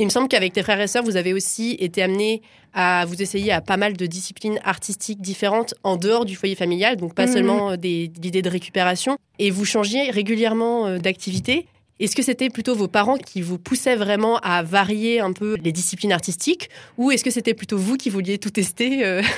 Il 0.00 0.06
me 0.06 0.10
semble 0.10 0.26
qu'avec 0.26 0.52
tes 0.52 0.64
frères 0.64 0.80
et 0.80 0.88
sœurs, 0.88 1.04
vous 1.04 1.16
avez 1.16 1.32
aussi 1.32 1.76
été 1.78 2.02
amenés 2.02 2.42
à 2.72 3.04
vous 3.06 3.22
essayer 3.22 3.52
à 3.52 3.60
pas 3.60 3.76
mal 3.76 3.96
de 3.96 4.06
disciplines 4.06 4.58
artistiques 4.64 5.20
différentes 5.20 5.74
en 5.84 5.96
dehors 5.96 6.24
du 6.24 6.34
foyer 6.34 6.56
familial, 6.56 6.96
donc 6.96 7.14
pas 7.14 7.26
mmh. 7.26 7.32
seulement 7.32 7.76
des 7.76 8.10
l'idée 8.20 8.42
de 8.42 8.50
récupération. 8.50 9.16
Et 9.38 9.52
vous 9.52 9.64
changiez 9.64 10.10
régulièrement 10.10 10.98
d'activité. 10.98 11.68
Est-ce 12.00 12.16
que 12.16 12.22
c'était 12.22 12.50
plutôt 12.50 12.74
vos 12.74 12.88
parents 12.88 13.16
qui 13.16 13.40
vous 13.40 13.58
poussaient 13.58 13.96
vraiment 13.96 14.38
à 14.38 14.62
varier 14.62 15.20
un 15.20 15.32
peu 15.32 15.56
les 15.62 15.72
disciplines 15.72 16.12
artistiques 16.12 16.68
ou 16.98 17.10
est-ce 17.10 17.22
que 17.22 17.30
c'était 17.30 17.54
plutôt 17.54 17.78
vous 17.78 17.96
qui 17.96 18.10
vouliez 18.10 18.38
tout 18.38 18.50
tester 18.50 19.04
euh 19.04 19.22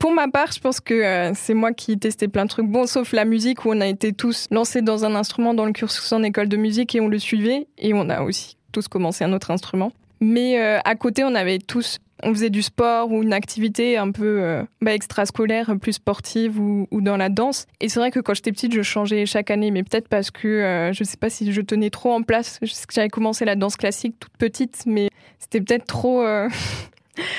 Pour 0.00 0.12
ma 0.12 0.26
part, 0.26 0.50
je 0.50 0.58
pense 0.58 0.80
que 0.80 0.94
euh, 0.94 1.32
c'est 1.34 1.54
moi 1.54 1.72
qui 1.72 1.96
testais 1.96 2.26
plein 2.26 2.44
de 2.44 2.50
trucs. 2.50 2.66
Bon, 2.66 2.86
sauf 2.86 3.12
la 3.12 3.24
musique 3.24 3.64
où 3.64 3.68
on 3.70 3.80
a 3.80 3.86
été 3.86 4.12
tous 4.12 4.46
lancés 4.50 4.82
dans 4.82 5.04
un 5.04 5.14
instrument 5.14 5.54
dans 5.54 5.64
le 5.64 5.70
cursus 5.70 6.10
en 6.10 6.24
école 6.24 6.48
de 6.48 6.56
musique 6.56 6.96
et 6.96 7.00
on 7.00 7.06
le 7.06 7.20
suivait. 7.20 7.68
Et 7.78 7.94
on 7.94 8.08
a 8.10 8.22
aussi 8.22 8.56
tous 8.72 8.88
commencé 8.88 9.22
un 9.22 9.32
autre 9.32 9.52
instrument. 9.52 9.92
Mais 10.20 10.60
euh, 10.60 10.80
à 10.84 10.96
côté, 10.96 11.22
on 11.22 11.36
avait 11.36 11.58
tous 11.58 11.98
on 12.22 12.32
faisait 12.32 12.50
du 12.50 12.62
sport 12.62 13.12
ou 13.12 13.22
une 13.22 13.32
activité 13.32 13.96
un 13.96 14.10
peu 14.10 14.42
euh, 14.42 14.62
bah, 14.80 14.94
extrascolaire, 14.94 15.74
plus 15.80 15.94
sportive 15.94 16.58
ou, 16.58 16.86
dans 16.92 17.16
la 17.16 17.28
danse. 17.28 17.66
Et 17.80 17.88
c'est 17.88 18.00
vrai 18.00 18.10
que 18.10 18.20
quand 18.20 18.34
j'étais 18.34 18.52
petite, 18.52 18.74
je 18.74 18.82
changeais 18.82 19.26
chaque 19.26 19.50
année, 19.50 19.70
mais 19.70 19.82
peut-être 19.82 20.08
parce 20.08 20.30
que 20.30 20.48
euh, 20.48 20.92
je 20.92 21.02
ne 21.02 21.06
sais 21.06 21.16
pas 21.16 21.30
si 21.30 21.52
je 21.52 21.60
tenais 21.60 21.90
trop 21.90 22.12
en 22.12 22.22
place. 22.22 22.58
J'avais 22.90 23.08
commencé 23.08 23.44
la 23.44 23.56
danse 23.56 23.76
classique 23.76 24.16
toute 24.18 24.36
petite, 24.38 24.84
mais 24.86 25.10
c'était 25.38 25.60
peut-être 25.60 25.86
trop. 25.86 26.22
Euh, 26.22 26.48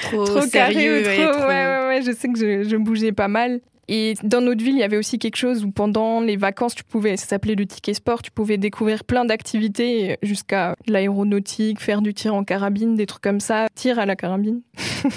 trop, 0.04 0.42
sérieux. 0.42 1.04
Carré, 1.04 1.32
trop... 1.32 1.42
Ouais, 1.42 1.48
ouais, 1.48 1.88
ouais, 1.88 2.02
je 2.06 2.12
sais 2.12 2.28
que 2.28 2.38
je, 2.38 2.70
je 2.70 2.76
bougeais 2.78 3.12
pas 3.12 3.28
mal. 3.28 3.62
Et 3.88 4.16
dans 4.24 4.42
notre 4.42 4.64
ville, 4.64 4.76
il 4.76 4.80
y 4.80 4.84
avait 4.84 4.98
aussi 4.98 5.18
quelque 5.18 5.38
chose 5.38 5.64
où 5.64 5.72
pendant 5.72 6.20
les 6.20 6.36
vacances, 6.36 6.76
tu 6.76 6.84
pouvais, 6.84 7.16
ça 7.16 7.26
s'appelait 7.26 7.56
le 7.56 7.66
ticket 7.66 7.94
sport, 7.94 8.22
tu 8.22 8.32
pouvais 8.32 8.58
découvrir 8.58 9.04
plein 9.04 9.24
d'activités 9.24 10.18
jusqu'à 10.22 10.76
l'aéronautique, 10.88 11.80
faire 11.80 12.02
du 12.02 12.14
tir 12.14 12.36
en 12.36 12.44
carabine, 12.44 12.96
des 12.96 13.06
trucs 13.06 13.24
comme 13.24 13.40
ça, 13.40 13.68
tir 13.76 14.00
à 14.00 14.06
la 14.06 14.16
carabine 14.16 14.62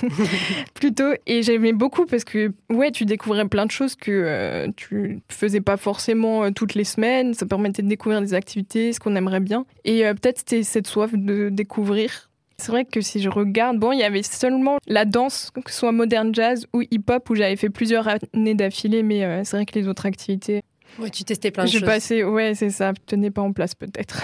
plutôt. 0.74 1.12
Et 1.26 1.42
j'aimais 1.42 1.72
beaucoup 1.72 2.06
parce 2.06 2.24
que 2.24 2.52
ouais, 2.70 2.92
tu 2.92 3.04
découvrais 3.04 3.46
plein 3.48 3.66
de 3.66 3.70
choses 3.70 3.96
que 3.96 4.10
euh, 4.10 4.68
tu 4.76 5.20
faisais 5.28 5.60
pas 5.60 5.76
forcément 5.76 6.44
euh, 6.44 6.50
toutes 6.50 6.74
les 6.74 6.84
semaines. 6.84 7.34
Ça 7.34 7.46
permettait 7.46 7.82
de 7.82 7.88
découvrir 7.88 8.20
des 8.20 8.34
activités, 8.34 8.92
ce 8.92 9.00
qu'on 9.00 9.16
aimerait 9.16 9.40
bien. 9.40 9.66
Et 9.84 10.06
euh, 10.06 10.14
peut-être 10.14 10.38
c'était 10.38 10.62
cette 10.62 10.86
soif 10.86 11.10
de 11.14 11.48
découvrir 11.48 12.29
c'est 12.60 12.70
vrai 12.70 12.84
que 12.84 13.00
si 13.00 13.20
je 13.20 13.28
regarde, 13.28 13.78
bon, 13.78 13.92
il 13.92 13.98
y 13.98 14.04
avait 14.04 14.22
seulement 14.22 14.78
la 14.86 15.04
danse, 15.04 15.50
que 15.64 15.70
ce 15.70 15.78
soit 15.78 15.92
moderne 15.92 16.34
jazz 16.34 16.66
ou 16.72 16.82
hip-hop, 16.82 17.28
où 17.30 17.34
j'avais 17.34 17.56
fait 17.56 17.70
plusieurs 17.70 18.06
années 18.08 18.54
d'affilée, 18.54 19.02
mais 19.02 19.24
euh, 19.24 19.42
c'est 19.44 19.56
vrai 19.56 19.66
que 19.66 19.76
les 19.78 19.88
autres 19.88 20.06
activités. 20.06 20.62
Ouais, 20.98 21.10
tu 21.10 21.24
testais 21.24 21.50
plein 21.50 21.64
de 21.64 21.68
je 21.68 21.78
choses. 21.78 21.86
Passais, 21.86 22.24
ouais, 22.24 22.54
c'est 22.54 22.70
ça. 22.70 22.92
Tenais 23.06 23.30
pas 23.30 23.42
en 23.42 23.52
place 23.52 23.74
peut-être. 23.74 24.22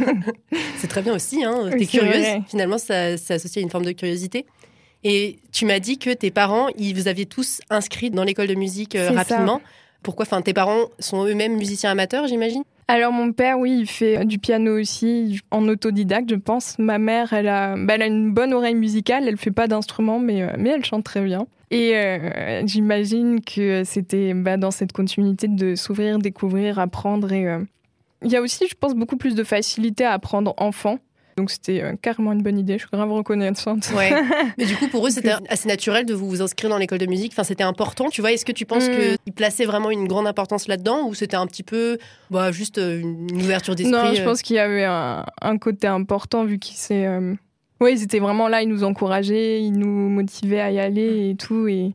c'est 0.76 0.88
très 0.88 1.02
bien 1.02 1.14
aussi. 1.14 1.44
Hein. 1.44 1.70
T'es 1.70 1.86
curieuse. 1.86 2.42
Finalement, 2.48 2.78
ça, 2.78 3.16
ça 3.18 3.34
associé 3.34 3.60
à 3.60 3.62
une 3.62 3.70
forme 3.70 3.84
de 3.84 3.92
curiosité. 3.92 4.46
Et 5.04 5.38
tu 5.52 5.66
m'as 5.66 5.80
dit 5.80 5.98
que 5.98 6.10
tes 6.10 6.30
parents, 6.30 6.68
ils 6.78 6.94
vous 6.94 7.08
aviez 7.08 7.26
tous 7.26 7.60
inscrits 7.70 8.10
dans 8.10 8.24
l'école 8.24 8.46
de 8.46 8.54
musique 8.54 8.94
euh, 8.94 9.10
rapidement. 9.10 9.60
Pourquoi 10.02 10.24
Enfin, 10.24 10.42
tes 10.42 10.52
parents 10.52 10.86
sont 10.98 11.24
eux-mêmes 11.26 11.56
musiciens 11.56 11.90
amateurs, 11.90 12.26
j'imagine? 12.26 12.62
Alors 12.88 13.12
mon 13.12 13.32
père, 13.32 13.58
oui, 13.58 13.78
il 13.80 13.86
fait 13.86 14.24
du 14.24 14.38
piano 14.38 14.78
aussi 14.78 15.40
en 15.50 15.66
autodidacte, 15.68 16.28
je 16.30 16.34
pense. 16.34 16.78
Ma 16.78 16.98
mère, 16.98 17.32
elle 17.32 17.48
a, 17.48 17.76
bah, 17.76 17.94
elle 17.94 18.02
a 18.02 18.06
une 18.06 18.32
bonne 18.32 18.52
oreille 18.52 18.74
musicale, 18.74 19.28
elle 19.28 19.38
fait 19.38 19.50
pas 19.50 19.68
d'instrument, 19.68 20.18
mais, 20.18 20.42
euh, 20.42 20.52
mais 20.58 20.70
elle 20.70 20.84
chante 20.84 21.04
très 21.04 21.22
bien. 21.22 21.46
Et 21.70 21.96
euh, 21.96 22.62
j'imagine 22.66 23.40
que 23.40 23.82
c'était 23.84 24.34
bah, 24.34 24.58
dans 24.58 24.70
cette 24.70 24.92
continuité 24.92 25.48
de 25.48 25.74
s'ouvrir, 25.74 26.18
découvrir, 26.18 26.78
apprendre. 26.78 27.32
Et 27.32 27.48
euh, 27.48 27.60
il 28.22 28.30
y 28.30 28.36
a 28.36 28.42
aussi, 28.42 28.66
je 28.68 28.74
pense, 28.74 28.94
beaucoup 28.94 29.16
plus 29.16 29.34
de 29.34 29.44
facilité 29.44 30.04
à 30.04 30.12
apprendre 30.12 30.52
enfant. 30.58 30.98
Donc 31.36 31.50
c'était 31.50 31.82
euh, 31.82 31.94
carrément 32.00 32.32
une 32.32 32.42
bonne 32.42 32.58
idée, 32.58 32.74
je 32.74 32.80
suis 32.80 32.88
grave 32.92 33.10
reconnaissante. 33.10 33.90
Ouais. 33.96 34.12
Mais 34.58 34.66
du 34.66 34.76
coup, 34.76 34.88
pour 34.88 35.06
eux, 35.06 35.10
c'était 35.10 35.32
assez 35.48 35.68
naturel 35.68 36.04
de 36.04 36.14
vous 36.14 36.42
inscrire 36.42 36.70
dans 36.70 36.78
l'école 36.78 36.98
de 36.98 37.06
musique. 37.06 37.32
Enfin, 37.32 37.44
c'était 37.44 37.64
important, 37.64 38.08
tu 38.10 38.20
vois. 38.20 38.32
Est-ce 38.32 38.44
que 38.44 38.52
tu 38.52 38.66
penses 38.66 38.88
mm. 38.88 39.16
qu'ils 39.24 39.32
plaçaient 39.32 39.64
vraiment 39.64 39.90
une 39.90 40.06
grande 40.06 40.26
importance 40.26 40.68
là-dedans 40.68 41.06
ou 41.06 41.14
c'était 41.14 41.36
un 41.36 41.46
petit 41.46 41.62
peu 41.62 41.98
bah, 42.30 42.52
juste 42.52 42.78
euh, 42.78 43.00
une 43.00 43.42
ouverture 43.42 43.74
d'esprit 43.74 43.92
Non, 43.92 44.14
je 44.14 44.20
euh 44.20 44.24
pense 44.24 44.42
qu'il 44.42 44.56
y 44.56 44.58
avait 44.58 44.84
un, 44.84 45.24
côté 45.58 45.86
important 45.86 46.44
vu 46.44 46.58
qu'ils 46.58 46.76
s'est. 46.76 47.06
Oui, 47.80 47.94
ils 47.94 48.02
étaient 48.02 48.20
vraiment 48.20 48.48
là, 48.48 48.62
ils 48.62 48.68
nous 48.68 48.84
encourageaient, 48.84 49.60
ils 49.60 49.72
nous 49.72 50.08
motivaient 50.08 50.60
à 50.60 50.70
y 50.70 50.78
aller 50.78 51.30
et 51.30 51.34
tout. 51.34 51.66
Et 51.66 51.94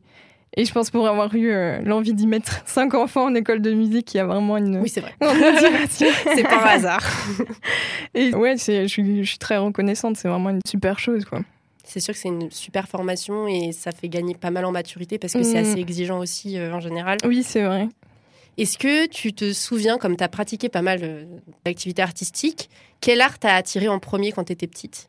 et 0.58 0.64
je 0.64 0.72
pense 0.72 0.90
pour 0.90 1.06
avoir 1.06 1.32
eu 1.36 1.52
euh, 1.52 1.80
l'envie 1.84 2.12
d'y 2.12 2.26
mettre 2.26 2.62
cinq 2.66 2.94
enfants 2.94 3.26
en 3.26 3.34
école 3.36 3.62
de 3.62 3.72
musique, 3.72 4.12
il 4.12 4.16
y 4.16 4.20
a 4.20 4.26
vraiment 4.26 4.56
une. 4.56 4.80
Oui, 4.80 4.88
c'est 4.88 5.00
vrai. 5.00 5.14
c'est 5.88 6.42
pas 6.42 6.64
un 6.64 6.66
hasard. 6.66 7.06
Et 8.12 8.34
ouais, 8.34 8.56
je 8.56 8.86
suis, 8.88 9.22
je 9.22 9.28
suis 9.28 9.38
très 9.38 9.56
reconnaissante. 9.56 10.16
C'est 10.16 10.28
vraiment 10.28 10.50
une 10.50 10.60
super 10.66 10.98
chose, 10.98 11.24
quoi. 11.24 11.42
C'est 11.84 12.00
sûr 12.00 12.12
que 12.12 12.20
c'est 12.20 12.28
une 12.28 12.50
super 12.50 12.88
formation 12.88 13.46
et 13.46 13.70
ça 13.72 13.92
fait 13.92 14.08
gagner 14.08 14.34
pas 14.34 14.50
mal 14.50 14.64
en 14.64 14.72
maturité 14.72 15.16
parce 15.18 15.32
que 15.32 15.42
c'est 15.44 15.62
mm. 15.62 15.64
assez 15.64 15.78
exigeant 15.78 16.18
aussi 16.18 16.58
euh, 16.58 16.74
en 16.74 16.80
général. 16.80 17.18
Oui, 17.24 17.44
c'est 17.44 17.62
vrai. 17.62 17.88
Est-ce 18.58 18.76
que 18.76 19.06
tu 19.06 19.32
te 19.32 19.52
souviens, 19.52 19.96
comme 19.96 20.16
tu 20.16 20.24
as 20.24 20.28
pratiqué 20.28 20.68
pas 20.68 20.82
mal 20.82 20.98
euh, 21.02 21.24
d'activités 21.64 22.02
artistiques, 22.02 22.68
quel 23.00 23.20
art 23.20 23.38
t'a 23.38 23.54
attiré 23.54 23.86
en 23.86 24.00
premier 24.00 24.32
quand 24.32 24.44
tu 24.44 24.52
étais 24.52 24.66
petite? 24.66 25.06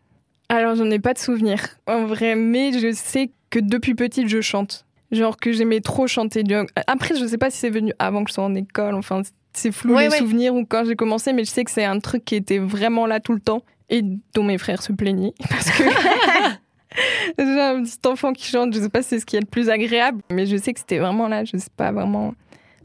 Alors, 0.48 0.76
j'en 0.76 0.90
ai 0.92 1.00
pas 1.00 1.14
de 1.14 1.20
souvenir, 1.20 1.60
en 1.88 2.06
vrai, 2.06 2.36
mais 2.36 2.72
je 2.80 2.94
sais 2.94 3.32
que 3.50 3.60
depuis 3.60 3.96
petite, 3.96 4.28
je 4.28 4.42
chante. 4.42 4.86
Genre 5.12 5.38
que 5.38 5.52
j'aimais 5.52 5.82
trop 5.82 6.08
chanter. 6.08 6.44
Après, 6.88 7.16
je 7.16 7.26
sais 7.26 7.38
pas 7.38 7.50
si 7.50 7.58
c'est 7.58 7.70
venu 7.70 7.94
avant 7.98 8.24
que 8.24 8.30
je 8.30 8.36
sois 8.36 8.44
en 8.44 8.54
école, 8.56 8.94
enfin, 8.96 9.24
c'est 9.54 9.72
flou 9.72 9.98
les 9.98 10.12
souvenirs 10.12 10.54
ou 10.54 10.66
quand 10.66 10.86
j'ai 10.86 10.96
commencé, 10.96 11.34
mais 11.34 11.44
je 11.44 11.50
sais 11.50 11.64
que 11.64 11.72
c'est 11.72 11.86
un 11.86 12.00
truc 12.00 12.26
qui 12.26 12.36
était 12.36 12.60
vraiment 12.60 13.08
là 13.08 13.20
tout 13.20 13.34
le 13.34 13.40
temps 13.40 13.64
et 13.90 14.04
dont 14.36 14.44
mes 14.44 14.60
frères 14.60 14.84
se 14.84 14.92
plaignaient 14.92 15.34
parce 15.50 15.72
que 15.72 15.84
j'ai 17.40 17.44
un 17.44 17.84
petit 17.84 18.08
enfant 18.08 18.34
qui 18.34 18.46
chante, 18.46 18.74
je 18.74 18.80
sais 18.80 18.90
pas 18.90 19.02
si 19.02 19.10
c'est 19.10 19.20
ce 19.20 19.26
qui 19.26 19.36
est 19.36 19.40
le 19.40 19.48
plus 19.48 19.70
agréable, 19.70 20.22
mais 20.30 20.46
je 20.46 20.58
sais 20.58 20.74
que 20.74 20.80
c'était 20.80 21.00
vraiment 21.00 21.28
là, 21.28 21.44
je 21.44 21.58
sais 21.58 21.72
pas 21.76 21.92
vraiment 21.92 22.36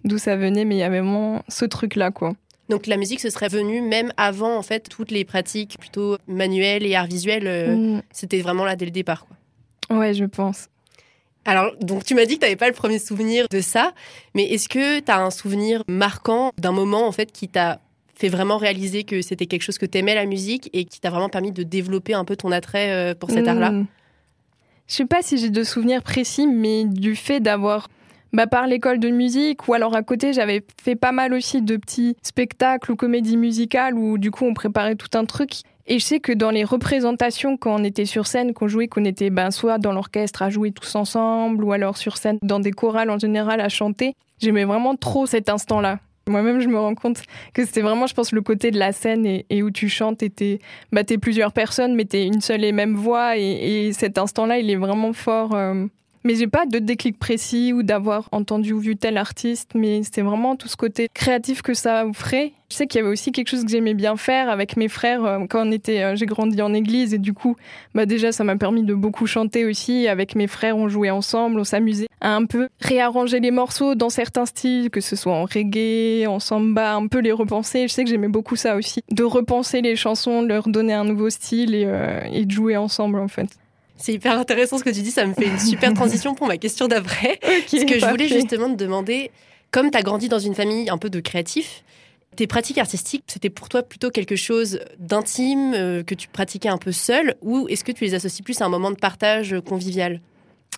d'où 0.05 0.17
ça 0.17 0.37
venait, 0.37 0.65
mais 0.65 0.77
il 0.77 0.81
y 0.81 0.83
avait 0.83 1.01
vraiment 1.01 1.43
ce 1.49 1.67
truc 1.67 1.95
là 1.97 2.11
quoi. 2.11 2.33
Donc 2.71 2.87
la 2.87 2.97
musique, 2.97 3.21
ce 3.21 3.31
serait 3.31 3.49
venu 3.49 3.83
même 3.83 4.13
avant 4.17 4.57
en 4.57 4.63
fait 4.63 4.89
toutes 4.89 5.11
les 5.11 5.25
pratiques 5.25 5.77
plutôt 5.79 6.17
manuelles 6.27 6.87
et 6.87 6.95
art 6.95 7.07
visuel. 7.07 7.47
Euh, 7.47 7.77
mm. 7.77 8.03
C'était 8.11 8.41
vraiment 8.41 8.65
là 8.65 8.75
dès 8.75 8.87
le 8.87 8.91
départ. 8.91 9.27
Quoi. 9.27 9.99
Ouais, 9.99 10.15
je 10.15 10.25
pense. 10.25 10.69
Alors, 11.45 11.73
donc 11.81 12.05
tu 12.05 12.15
m'as 12.15 12.25
dit 12.25 12.35
que 12.35 12.41
tu 12.41 12.47
n'avais 12.47 12.57
pas 12.57 12.69
le 12.69 12.75
premier 12.75 12.99
souvenir 12.99 13.47
de 13.51 13.61
ça, 13.61 13.93
mais 14.35 14.45
est-ce 14.45 14.69
que 14.69 15.01
tu 15.01 15.11
as 15.11 15.21
un 15.21 15.31
souvenir 15.31 15.83
marquant 15.89 16.53
d'un 16.59 16.73
moment 16.73 17.07
en 17.07 17.13
fait 17.13 17.33
qui 17.33 17.49
t'a 17.49 17.81
fait 18.15 18.29
vraiment 18.29 18.57
réaliser 18.57 19.05
que 19.05 19.23
c'était 19.23 19.47
quelque 19.47 19.63
chose 19.63 19.79
que 19.79 19.87
tu 19.87 19.99
aimais 19.99 20.15
la 20.15 20.25
musique 20.25 20.71
et 20.73 20.85
qui 20.85 21.01
t'a 21.01 21.11
vraiment 21.11 21.29
permis 21.29 21.53
de 21.53 21.63
développer 21.63 22.15
un 22.15 22.25
peu 22.25 22.37
ton 22.37 22.53
attrait 22.53 22.93
euh, 22.93 23.15
pour 23.15 23.31
cet 23.31 23.49
art-là? 23.49 23.71
Hmm. 23.71 23.87
Je 24.87 24.95
sais 24.95 25.07
pas 25.07 25.23
si 25.23 25.39
j'ai 25.39 25.51
de 25.51 25.65
souvenirs 25.65 26.03
précis, 26.03 26.47
mais 26.47 26.85
du 26.85 27.17
fait 27.17 27.41
d'avoir 27.41 27.89
bah, 28.35 28.47
par 28.47 28.67
l'école 28.67 28.99
de 28.99 29.11
musique 29.11 29.69
ou 29.69 29.75
alors 29.75 29.95
à 29.95 30.03
côté 30.03 30.33
j'avais 30.33 30.65
fait 30.83 30.97
pas 30.97 31.13
mal 31.13 31.33
aussi 31.33 31.63
de 31.63 31.77
petits 31.77 32.17
spectacles 32.23 32.91
ou 32.91 32.97
comédies 32.97 33.37
musicales 33.37 33.95
où 33.95 34.19
du 34.19 34.33
coup 34.33 34.45
on 34.45 34.55
préparait 34.55 34.97
tout 34.97 35.17
un 35.17 35.25
truc 35.25 35.63
et 35.87 35.99
je 35.99 36.05
sais 36.05 36.21
que 36.21 36.33
dans 36.33 36.51
les 36.51 36.65
représentations, 36.65 37.57
quand 37.57 37.81
on 37.81 37.85
était 37.85 38.07
sur 38.07 38.27
scène, 38.27 38.55
qu'on 38.55 38.69
jouait, 38.69 38.89
qu'on 38.89 39.05
était 39.05 39.31
ben, 39.31 39.51
soit 39.51 39.79
dans 39.79 39.93
l'orchestre 39.93 40.43
à 40.43 40.51
jouer 40.51 40.73
tous 40.73 40.95
ensemble, 40.95 41.63
ou 41.63 41.73
alors 41.73 41.97
sur 41.97 42.17
scène 42.17 42.39
dans 42.43 42.61
des 42.61 42.73
chorales 42.73 43.11
en 43.11 43.19
général 43.19 43.61
à 43.61 43.69
chanter, 43.69 44.15
j'aimais 44.41 44.65
vraiment 44.65 44.97
trop 44.97 45.27
cet 45.27 45.49
instant-là. 45.49 45.99
Moi-même, 46.27 46.61
je 46.61 46.69
me 46.69 46.79
rends 46.79 46.95
compte 46.95 47.21
que 47.53 47.67
c'était 47.67 47.83
vraiment, 47.83 48.07
je 48.07 48.15
pense, 48.15 48.33
le 48.33 48.41
côté 48.41 48.71
de 48.71 48.79
la 48.79 48.93
scène 48.93 49.27
et, 49.27 49.63
où 49.63 49.71
tu 49.71 49.91
chantes 49.91 50.23
et 50.23 50.31
t'es 50.31 50.59
bah, 50.91 51.03
plusieurs 51.21 51.53
personnes, 51.53 51.95
mais 51.95 52.07
t'es 52.07 52.27
une 52.27 52.41
seule 52.41 52.65
et 52.65 52.73
même 52.73 52.95
voix. 52.95 53.37
Et, 53.37 53.93
cet 53.93 54.17
instant-là, 54.17 54.59
il 54.59 54.71
est 54.71 54.77
vraiment 54.77 55.13
fort. 55.13 55.55
Euh, 55.55 55.85
mais 56.25 56.35
j'ai 56.35 56.47
pas 56.47 56.65
de 56.65 56.79
déclic 56.79 57.19
précis 57.19 57.73
ou 57.73 57.83
d'avoir 57.83 58.29
entendu 58.33 58.73
ou 58.73 58.81
vu 58.81 58.97
tel 58.97 59.19
artiste, 59.19 59.73
mais 59.75 60.03
c'était 60.03 60.23
vraiment 60.23 60.57
tout 60.57 60.69
ce 60.69 60.77
côté 60.77 61.09
créatif 61.13 61.61
que 61.61 61.75
ça 61.75 62.07
offrait. 62.07 62.53
Je 62.71 62.77
sais 62.77 62.87
qu'il 62.87 62.99
y 62.99 63.05
avait 63.05 63.13
aussi 63.13 63.31
quelque 63.31 63.49
chose 63.49 63.63
que 63.63 63.71
j'aimais 63.71 63.95
bien 63.95 64.17
faire 64.17 64.49
avec 64.49 64.77
mes 64.77 64.89
frères 64.89 65.25
euh, 65.25 65.39
quand 65.49 65.67
on 65.67 65.71
était, 65.71 66.03
euh, 66.03 66.17
j'ai 66.17 66.27
grandi 66.27 66.61
en 66.63 66.73
église 66.73 67.13
et 67.13 67.19
du 67.19 67.35
coup, 67.35 67.57
bah 67.95 68.07
déjà 68.07 68.33
ça 68.33 68.43
m'a 68.43 68.57
permis 68.57 68.83
de 68.83 68.95
beaucoup 68.95 69.27
chanter 69.27 69.65
aussi. 69.67 70.09
Avec 70.09 70.35
mes 70.35 70.47
frères, 70.47 70.77
on 70.77 70.89
jouait 70.89 71.11
ensemble, 71.11 71.61
on 71.61 71.65
s'amusait 71.65 72.09
à 72.21 72.35
un 72.35 72.47
peu 72.47 72.69
réarranger 72.81 73.39
les 73.39 73.51
morceaux 73.51 73.95
dans 73.95 74.09
certains 74.09 74.47
styles, 74.47 74.91
que 74.91 75.03
ce 75.03 75.15
soit 75.15 75.35
en 75.35 75.45
reggae, 75.45 76.27
en 76.27 76.41
samba, 76.41 76.95
un 76.95 77.07
peu 77.07 77.19
les 77.19 77.33
repenser. 77.33 77.87
Je 77.87 77.93
sais 77.93 78.03
que 78.03 78.11
j'aimais 78.11 78.29
beaucoup 78.29 78.57
ça 78.57 78.77
aussi, 78.77 79.03
de 79.11 79.25
repenser 79.25 79.83
les 79.83 79.95
chansons, 79.95 80.43
leur 80.43 80.69
donner 80.69 80.95
un 80.95 81.05
nouveau 81.05 81.29
style 81.29 81.75
et, 81.75 81.85
euh, 81.87 82.21
et 82.33 82.47
de 82.47 82.51
jouer 82.51 82.77
ensemble 82.79 83.19
en 83.19 83.29
fait. 83.29 83.49
C'est 83.97 84.13
hyper 84.13 84.39
intéressant 84.39 84.79
ce 84.79 84.85
que 84.85 84.91
tu 84.91 85.03
dis, 85.03 85.11
ça 85.11 85.25
me 85.27 85.35
fait 85.35 85.47
une 85.47 85.59
super 85.59 85.95
transition 85.95 86.35
pour 86.35 86.47
ma 86.47 86.57
question 86.57 86.89
d'après. 86.89 87.39
Ce 87.67 87.85
que 87.85 87.99
je 87.99 88.07
voulais 88.07 88.29
justement 88.29 88.69
te 88.69 88.77
demander, 88.77 89.31
comme 89.71 89.91
tu 89.91 89.99
as 89.99 90.03
grandi 90.03 90.29
dans 90.29 90.39
une 90.39 90.55
famille 90.55 90.91
un 90.91 90.99
peu 90.99 91.11
de 91.11 91.21
créatifs, 91.21 91.85
tes 92.37 92.47
pratiques 92.47 92.79
artistiques, 92.79 93.25
c'était 93.29 93.51
pour 93.51 93.69
toi 93.69 93.83
plutôt 93.83 94.11
quelque 94.11 94.37
chose 94.37 94.81
d'intime 94.99 95.73
euh, 95.75 96.03
que 96.03 96.15
tu 96.15 96.27
pratiquais 96.29 96.69
un 96.69 96.79
peu 96.79 96.91
seul 96.91 97.37
ou 97.43 97.69
est-ce 97.69 97.85
que 97.85 97.93
tu 97.93 98.05
les 98.05 98.15
associes 98.15 98.43
plus 98.43 98.61
à 98.61 98.65
un 98.65 98.69
moment 98.69 98.91
de 98.91 98.97
partage 98.97 99.55
convivial? 99.67 100.21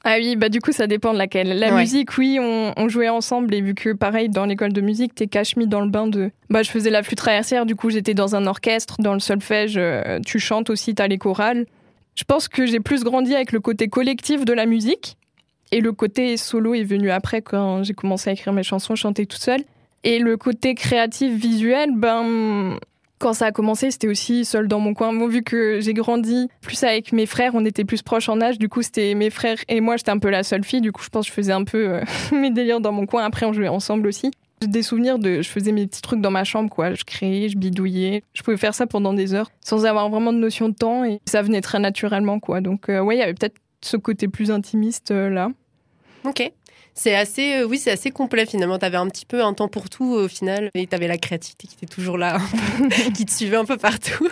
Ah 0.05 0.17
oui, 0.19 0.37
bah 0.37 0.49
du 0.49 0.61
coup 0.61 0.71
ça 0.71 0.87
dépend 0.87 1.13
de 1.13 1.19
laquelle. 1.19 1.59
La 1.59 1.73
musique, 1.73 2.17
oui, 2.17 2.39
on, 2.41 2.89
jouait 2.89 3.09
ensemble 3.09 3.53
et 3.55 3.61
vu 3.61 3.75
que 3.75 3.93
pareil 3.93 4.29
dans 4.29 4.45
l'école 4.45 4.73
de 4.73 4.81
musique, 4.81 5.15
t'es 5.15 5.27
cache 5.27 5.57
mis 5.57 5.67
dans 5.67 5.81
le 5.81 5.89
bain 5.89 6.07
de. 6.07 6.31
Bah 6.49 6.63
je 6.63 6.71
faisais 6.71 6.91
la 6.91 7.03
flûte 7.03 7.19
traversière, 7.19 7.67
du 7.67 7.75
coup 7.75 7.91
j'étais 7.91 8.15
dans 8.15 8.37
un 8.37 8.47
orchestre, 8.47 8.97
dans 9.01 9.15
le 9.15 9.21
solfège, 9.21 9.77
euh, 9.77 10.21
tu 10.25 10.39
chantes 10.39 10.71
aussi, 10.71 10.95
t'as 10.95 11.09
les 11.09 11.19
chorales. 11.19 11.67
Je 12.17 12.25
pense 12.25 12.49
que 12.49 12.67
j'ai 12.67 12.81
plus 12.81 13.05
grandi 13.05 13.35
avec 13.35 13.53
le 13.53 13.61
côté 13.61 13.89
collectif 13.89 14.45
de 14.45 14.53
la 14.53 14.67
musique. 14.67 15.17
Et 15.73 15.81
le 15.81 15.93
côté 15.93 16.37
solo 16.37 16.75
est 16.75 16.85
venu 16.85 17.11
après 17.11 17.43
quand 17.43 17.83
j'ai 17.83 17.95
commencé 17.95 18.31
à 18.31 18.33
écrire 18.33 18.53
mes 18.53 18.63
chansons, 18.63 18.95
chanter 18.95 19.27
toute 19.27 19.41
seule. 19.41 19.63
Et 20.05 20.19
le 20.19 20.37
côté 20.37 20.75
créatif 20.75 21.33
visuel, 21.35 21.91
ben, 21.95 22.79
quand 23.19 23.33
ça 23.33 23.47
a 23.47 23.53
commencé, 23.53 23.91
c'était 23.91 24.09
aussi 24.09 24.45
seul 24.45 24.69
dans 24.69 24.79
mon 24.79 24.95
coin. 24.95 25.13
Moi, 25.13 25.29
vu 25.29 25.43
que 25.43 25.81
j'ai 25.81 25.95
grandi 25.95 26.49
plus 26.61 26.83
avec 26.85 27.13
mes 27.13 27.27
frères, 27.27 27.55
on 27.55 27.65
était 27.65 27.85
plus 27.85 28.03
proches 28.03 28.29
en 28.29 28.41
âge. 28.41 28.59
Du 28.59 28.69
coup, 28.69 28.83
c'était 28.83 29.15
mes 29.15 29.31
frères 29.31 29.59
et 29.69 29.81
moi, 29.81 29.97
j'étais 29.97 30.11
un 30.11 30.19
peu 30.19 30.31
la 30.31 30.43
seule 30.43 30.65
fille. 30.65 30.81
Du 30.81 30.93
coup, 30.93 31.03
je 31.03 31.09
pense 31.09 31.27
que 31.27 31.31
je 31.31 31.35
faisais 31.35 31.53
un 31.53 31.65
peu 31.65 31.89
euh, 31.89 32.05
mes 32.33 32.51
délires 32.51 32.81
dans 32.81 32.93
mon 32.93 33.07
coin. 33.07 33.25
Après, 33.25 33.45
on 33.45 33.53
jouait 33.53 33.69
ensemble 33.69 34.07
aussi. 34.07 34.31
Des 34.63 34.83
souvenirs 34.83 35.19
de. 35.19 35.43
Je 35.43 35.49
faisais 35.49 35.73
mes 35.73 35.87
petits 35.87 36.01
trucs 36.01 36.21
dans 36.21 36.31
ma 36.31 36.45
chambre, 36.45 36.71
quoi. 36.71 36.95
Je 36.95 37.05
créais, 37.05 37.49
je 37.49 37.59
bidouillais. 37.59 38.23
Je 38.33 38.43
pouvais 38.43 38.57
faire 38.57 38.75
ça 38.75 38.87
pendant 38.87 39.13
des 39.13 39.35
heures 39.35 39.51
sans 39.61 39.85
avoir 39.85 40.09
vraiment 40.09 40.33
de 40.33 40.39
notion 40.39 40.69
de 40.69 40.75
temps 40.75 41.05
et 41.05 41.21
ça 41.27 41.43
venait 41.43 41.61
très 41.61 41.79
naturellement, 41.79 42.41
quoi. 42.41 42.61
Donc, 42.61 42.89
euh, 42.89 43.01
ouais, 43.01 43.17
il 43.17 43.19
y 43.19 43.23
avait 43.23 43.35
peut-être 43.35 43.57
ce 43.83 43.97
côté 43.97 44.29
plus 44.29 44.51
intimiste 44.51 45.11
euh, 45.11 45.29
là. 45.29 45.51
Ok. 46.25 46.51
C'est 46.95 47.15
assez, 47.15 47.57
euh, 47.57 47.67
oui, 47.67 47.79
c'est 47.79 47.91
assez 47.91 48.11
complet 48.11 48.47
finalement. 48.47 48.79
Tu 48.79 48.87
avais 48.87 48.97
un 48.97 49.09
petit 49.09 49.27
peu 49.27 49.45
un 49.45 49.53
temps 49.53 49.69
pour 49.69 49.91
tout 49.91 50.15
au 50.15 50.29
final 50.29 50.71
et 50.75 50.87
tu 50.87 50.95
avais 50.95 51.09
la 51.09 51.19
créativité 51.19 51.69
qui 51.69 51.75
était 51.75 51.87
toujours 51.95 52.17
là, 52.17 52.39
qui 53.15 53.27
te 53.27 53.31
suivait 53.31 53.57
un 53.57 53.67
peu 53.67 53.77
partout. 53.77 54.29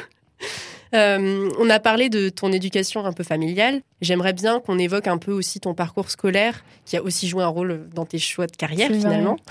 Euh, 0.95 1.51
on 1.59 1.71
a 1.71 1.81
parlé 1.81 2.09
de 2.09 2.29
ton 2.29 2.53
éducation 2.53 3.05
un 3.05 3.13
peu 3.13 3.25
familiale. 3.25 3.83
J'aimerais 4.01 4.33
bien 4.33 4.61
qu'on 4.61 4.79
évoque 4.79 5.09
un 5.09 5.19
peu 5.19 5.33
aussi 5.33 5.59
ton 5.61 5.75
parcours 5.75 6.11
scolaire, 6.11 6.65
qui 6.85 6.97
a 6.97 7.03
aussi 7.03 7.27
joué 7.27 7.43
un 7.43 7.49
rôle 7.49 7.89
dans 7.93 8.07
tes 8.07 8.19
choix 8.19 8.47
de 8.47 8.57
carrière 8.57 8.91
finalement. 8.91 9.37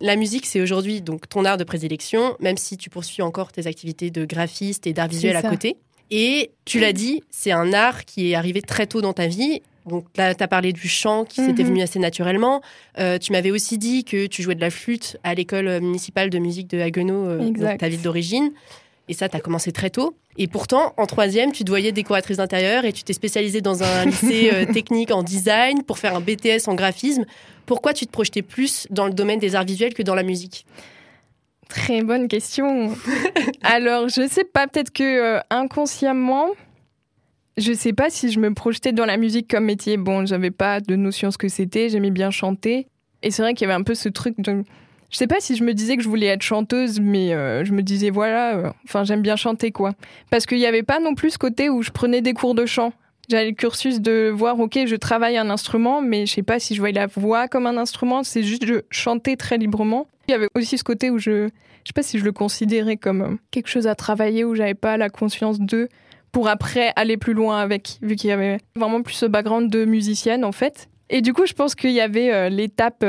La 0.00 0.14
musique, 0.14 0.46
c'est 0.46 0.60
aujourd'hui 0.60 1.02
donc 1.02 1.28
ton 1.28 1.44
art 1.44 1.56
de 1.56 1.64
prédilection, 1.64 2.36
même 2.40 2.56
si 2.56 2.76
tu 2.76 2.88
poursuis 2.88 3.22
encore 3.22 3.50
tes 3.50 3.66
activités 3.66 4.10
de 4.10 4.24
graphiste 4.24 4.86
et 4.86 4.92
d'art 4.92 5.08
visuel 5.08 5.36
à 5.36 5.42
côté. 5.42 5.76
Et 6.10 6.52
tu 6.64 6.78
l'as 6.78 6.92
dit, 6.92 7.22
c'est 7.30 7.50
un 7.50 7.72
art 7.72 8.04
qui 8.04 8.30
est 8.30 8.34
arrivé 8.34 8.62
très 8.62 8.86
tôt 8.86 9.00
dans 9.02 9.12
ta 9.12 9.26
vie. 9.26 9.60
Donc 9.86 10.06
là, 10.16 10.34
tu 10.34 10.42
as 10.42 10.48
parlé 10.48 10.72
du 10.72 10.88
chant 10.88 11.24
qui 11.24 11.42
s'était 11.44 11.64
mhm. 11.64 11.70
venu 11.70 11.82
assez 11.82 11.98
naturellement. 11.98 12.62
Euh, 12.98 13.18
tu 13.18 13.32
m'avais 13.32 13.50
aussi 13.50 13.76
dit 13.76 14.04
que 14.04 14.26
tu 14.26 14.42
jouais 14.42 14.54
de 14.54 14.60
la 14.60 14.70
flûte 14.70 15.16
à 15.24 15.34
l'école 15.34 15.80
municipale 15.80 16.30
de 16.30 16.38
musique 16.38 16.68
de 16.68 16.80
Haguenau, 16.80 17.26
euh, 17.26 17.76
ta 17.76 17.88
ville 17.88 18.02
d'origine. 18.02 18.52
Et 19.08 19.14
ça, 19.14 19.28
tu 19.28 19.36
as 19.36 19.40
commencé 19.40 19.72
très 19.72 19.90
tôt. 19.90 20.16
Et 20.36 20.46
pourtant, 20.46 20.92
en 20.96 21.06
troisième, 21.06 21.52
tu 21.52 21.64
te 21.64 21.70
voyais 21.70 21.92
décoratrice 21.92 22.36
d'intérieur 22.36 22.84
et 22.84 22.92
tu 22.92 23.02
t'es 23.02 23.12
spécialisée 23.12 23.60
dans 23.60 23.82
un 23.82 24.04
lycée 24.06 24.50
euh, 24.52 24.66
technique 24.66 25.10
en 25.10 25.22
design 25.22 25.82
pour 25.82 25.98
faire 25.98 26.14
un 26.14 26.20
BTS 26.20 26.68
en 26.68 26.74
graphisme. 26.74 27.24
Pourquoi 27.66 27.94
tu 27.94 28.06
te 28.06 28.12
projetais 28.12 28.42
plus 28.42 28.86
dans 28.90 29.06
le 29.06 29.12
domaine 29.12 29.38
des 29.38 29.54
arts 29.54 29.64
visuels 29.64 29.94
que 29.94 30.02
dans 30.02 30.14
la 30.14 30.22
musique? 30.22 30.66
Très 31.68 32.02
bonne 32.02 32.28
question. 32.28 32.94
Alors, 33.62 34.08
je 34.08 34.26
sais 34.26 34.44
pas, 34.44 34.66
peut-être 34.66 34.90
que 34.90 35.02
euh, 35.02 35.40
inconsciemment, 35.50 36.48
je 37.58 37.72
sais 37.72 37.92
pas 37.92 38.08
si 38.08 38.30
je 38.30 38.40
me 38.40 38.54
projetais 38.54 38.92
dans 38.92 39.04
la 39.04 39.16
musique 39.16 39.50
comme 39.50 39.64
métier. 39.64 39.96
Bon, 39.96 40.24
j'avais 40.24 40.50
pas 40.50 40.80
de 40.80 40.96
notion 40.96 41.28
de 41.28 41.32
ce 41.32 41.38
que 41.38 41.48
c'était, 41.48 41.88
j'aimais 41.88 42.10
bien 42.10 42.30
chanter. 42.30 42.86
Et 43.22 43.30
c'est 43.30 43.42
vrai 43.42 43.54
qu'il 43.54 43.66
y 43.66 43.70
avait 43.70 43.78
un 43.78 43.82
peu 43.82 43.94
ce 43.94 44.08
truc 44.08 44.34
de 44.38 44.64
je 45.10 45.16
sais 45.16 45.26
pas 45.26 45.40
si 45.40 45.56
je 45.56 45.64
me 45.64 45.72
disais 45.72 45.96
que 45.96 46.02
je 46.02 46.08
voulais 46.08 46.26
être 46.26 46.42
chanteuse, 46.42 47.00
mais 47.00 47.32
euh, 47.32 47.64
je 47.64 47.72
me 47.72 47.82
disais 47.82 48.10
voilà, 48.10 48.56
euh, 48.56 48.70
enfin 48.84 49.04
j'aime 49.04 49.22
bien 49.22 49.36
chanter 49.36 49.72
quoi. 49.72 49.94
Parce 50.30 50.44
qu'il 50.44 50.58
n'y 50.58 50.66
avait 50.66 50.82
pas 50.82 51.00
non 51.00 51.14
plus 51.14 51.30
ce 51.30 51.38
côté 51.38 51.70
où 51.70 51.82
je 51.82 51.90
prenais 51.90 52.20
des 52.20 52.34
cours 52.34 52.54
de 52.54 52.66
chant. 52.66 52.92
J'avais 53.30 53.48
le 53.50 53.54
cursus 53.54 54.00
de 54.00 54.30
voir 54.34 54.58
ok 54.60 54.78
je 54.86 54.96
travaille 54.96 55.38
un 55.38 55.50
instrument, 55.50 56.02
mais 56.02 56.26
je 56.26 56.34
sais 56.34 56.42
pas 56.42 56.58
si 56.58 56.74
je 56.74 56.80
voyais 56.80 56.94
la 56.94 57.06
voix 57.06 57.48
comme 57.48 57.66
un 57.66 57.78
instrument. 57.78 58.22
C'est 58.22 58.42
juste 58.42 58.66
je 58.66 58.80
chantais 58.90 59.36
très 59.36 59.56
librement. 59.56 60.06
Il 60.28 60.32
y 60.32 60.34
avait 60.34 60.48
aussi 60.54 60.76
ce 60.76 60.84
côté 60.84 61.08
où 61.08 61.18
je, 61.18 61.48
je 61.48 61.88
sais 61.88 61.94
pas 61.94 62.02
si 62.02 62.18
je 62.18 62.24
le 62.24 62.32
considérais 62.32 62.98
comme 62.98 63.22
euh, 63.22 63.36
quelque 63.50 63.68
chose 63.68 63.86
à 63.86 63.94
travailler 63.94 64.44
où 64.44 64.54
j'avais 64.54 64.74
pas 64.74 64.98
la 64.98 65.08
conscience 65.08 65.58
de 65.58 65.88
pour 66.32 66.48
après 66.48 66.92
aller 66.96 67.16
plus 67.16 67.32
loin 67.32 67.58
avec, 67.58 67.96
vu 68.02 68.14
qu'il 68.14 68.28
y 68.28 68.32
avait 68.34 68.58
vraiment 68.76 69.00
plus 69.00 69.14
ce 69.14 69.24
background 69.24 69.70
de 69.70 69.86
musicienne 69.86 70.44
en 70.44 70.52
fait. 70.52 70.90
Et 71.08 71.22
du 71.22 71.32
coup, 71.32 71.46
je 71.46 71.54
pense 71.54 71.74
qu'il 71.74 71.92
y 71.92 72.02
avait 72.02 72.50
l'étape 72.50 73.02